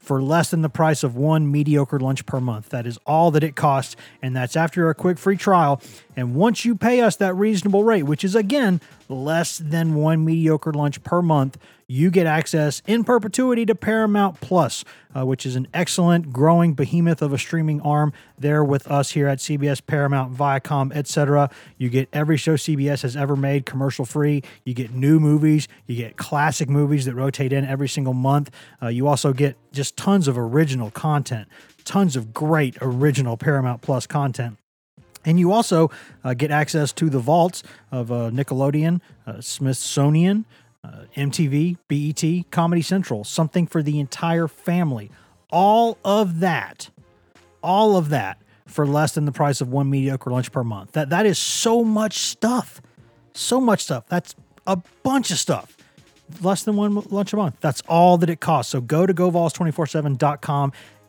for 0.00 0.20
less 0.22 0.50
than 0.50 0.62
the 0.62 0.68
price 0.68 1.04
of 1.04 1.14
one 1.14 1.50
mediocre 1.50 2.00
lunch 2.00 2.26
per 2.26 2.40
month. 2.40 2.70
That 2.70 2.86
is 2.86 2.98
all 3.06 3.30
that 3.30 3.44
it 3.44 3.54
costs, 3.54 3.94
and 4.20 4.34
that's 4.34 4.56
after 4.56 4.88
a 4.88 4.94
quick 4.94 5.18
free 5.18 5.36
trial. 5.36 5.80
And 6.20 6.34
once 6.34 6.66
you 6.66 6.74
pay 6.74 7.00
us 7.00 7.16
that 7.16 7.32
reasonable 7.32 7.82
rate, 7.82 8.02
which 8.02 8.24
is 8.24 8.34
again 8.34 8.82
less 9.08 9.56
than 9.56 9.94
one 9.94 10.22
mediocre 10.22 10.70
lunch 10.70 11.02
per 11.02 11.22
month, 11.22 11.56
you 11.86 12.10
get 12.10 12.26
access 12.26 12.82
in 12.86 13.04
perpetuity 13.04 13.64
to 13.64 13.74
Paramount 13.74 14.38
Plus, 14.42 14.84
uh, 15.16 15.24
which 15.24 15.46
is 15.46 15.56
an 15.56 15.66
excellent 15.72 16.30
growing 16.30 16.74
behemoth 16.74 17.22
of 17.22 17.32
a 17.32 17.38
streaming 17.38 17.80
arm 17.80 18.12
there 18.38 18.62
with 18.62 18.86
us 18.90 19.12
here 19.12 19.28
at 19.28 19.38
CBS, 19.38 19.80
Paramount, 19.84 20.36
Viacom, 20.36 20.94
etc. 20.94 21.48
You 21.78 21.88
get 21.88 22.10
every 22.12 22.36
show 22.36 22.54
CBS 22.54 23.00
has 23.00 23.16
ever 23.16 23.34
made 23.34 23.64
commercial 23.64 24.04
free. 24.04 24.42
You 24.66 24.74
get 24.74 24.90
new 24.92 25.18
movies. 25.18 25.68
You 25.86 25.96
get 25.96 26.18
classic 26.18 26.68
movies 26.68 27.06
that 27.06 27.14
rotate 27.14 27.50
in 27.50 27.64
every 27.64 27.88
single 27.88 28.12
month. 28.14 28.50
Uh, 28.82 28.88
you 28.88 29.08
also 29.08 29.32
get 29.32 29.56
just 29.72 29.96
tons 29.96 30.28
of 30.28 30.36
original 30.36 30.90
content, 30.90 31.48
tons 31.86 32.14
of 32.14 32.34
great 32.34 32.76
original 32.82 33.38
Paramount 33.38 33.80
Plus 33.80 34.06
content. 34.06 34.58
And 35.24 35.38
you 35.38 35.52
also 35.52 35.90
uh, 36.24 36.34
get 36.34 36.50
access 36.50 36.92
to 36.94 37.10
the 37.10 37.18
vaults 37.18 37.62
of 37.90 38.10
uh, 38.10 38.30
Nickelodeon, 38.30 39.00
uh, 39.26 39.40
Smithsonian, 39.40 40.46
uh, 40.82 41.04
MTV, 41.16 41.76
BET, 41.88 42.50
Comedy 42.50 42.82
Central, 42.82 43.24
something 43.24 43.66
for 43.66 43.82
the 43.82 44.00
entire 44.00 44.48
family. 44.48 45.10
All 45.50 45.98
of 46.04 46.40
that, 46.40 46.90
all 47.62 47.96
of 47.96 48.08
that 48.10 48.40
for 48.66 48.86
less 48.86 49.12
than 49.12 49.24
the 49.24 49.32
price 49.32 49.60
of 49.60 49.68
one 49.68 49.90
mediocre 49.90 50.30
lunch 50.30 50.52
per 50.52 50.64
month. 50.64 50.92
That 50.92 51.10
that 51.10 51.26
is 51.26 51.38
so 51.38 51.84
much 51.84 52.18
stuff. 52.18 52.80
So 53.34 53.60
much 53.60 53.82
stuff. 53.82 54.06
That's 54.08 54.34
a 54.66 54.76
bunch 55.02 55.30
of 55.30 55.38
stuff 55.38 55.76
less 56.42 56.62
than 56.62 56.76
one 56.76 56.94
lunch 57.10 57.32
a 57.32 57.36
month. 57.36 57.56
That's 57.60 57.82
all 57.88 58.18
that 58.18 58.30
it 58.30 58.40
costs. 58.40 58.72
So 58.72 58.80
go 58.80 59.06
to 59.06 59.14
govols247.com 59.14 60.72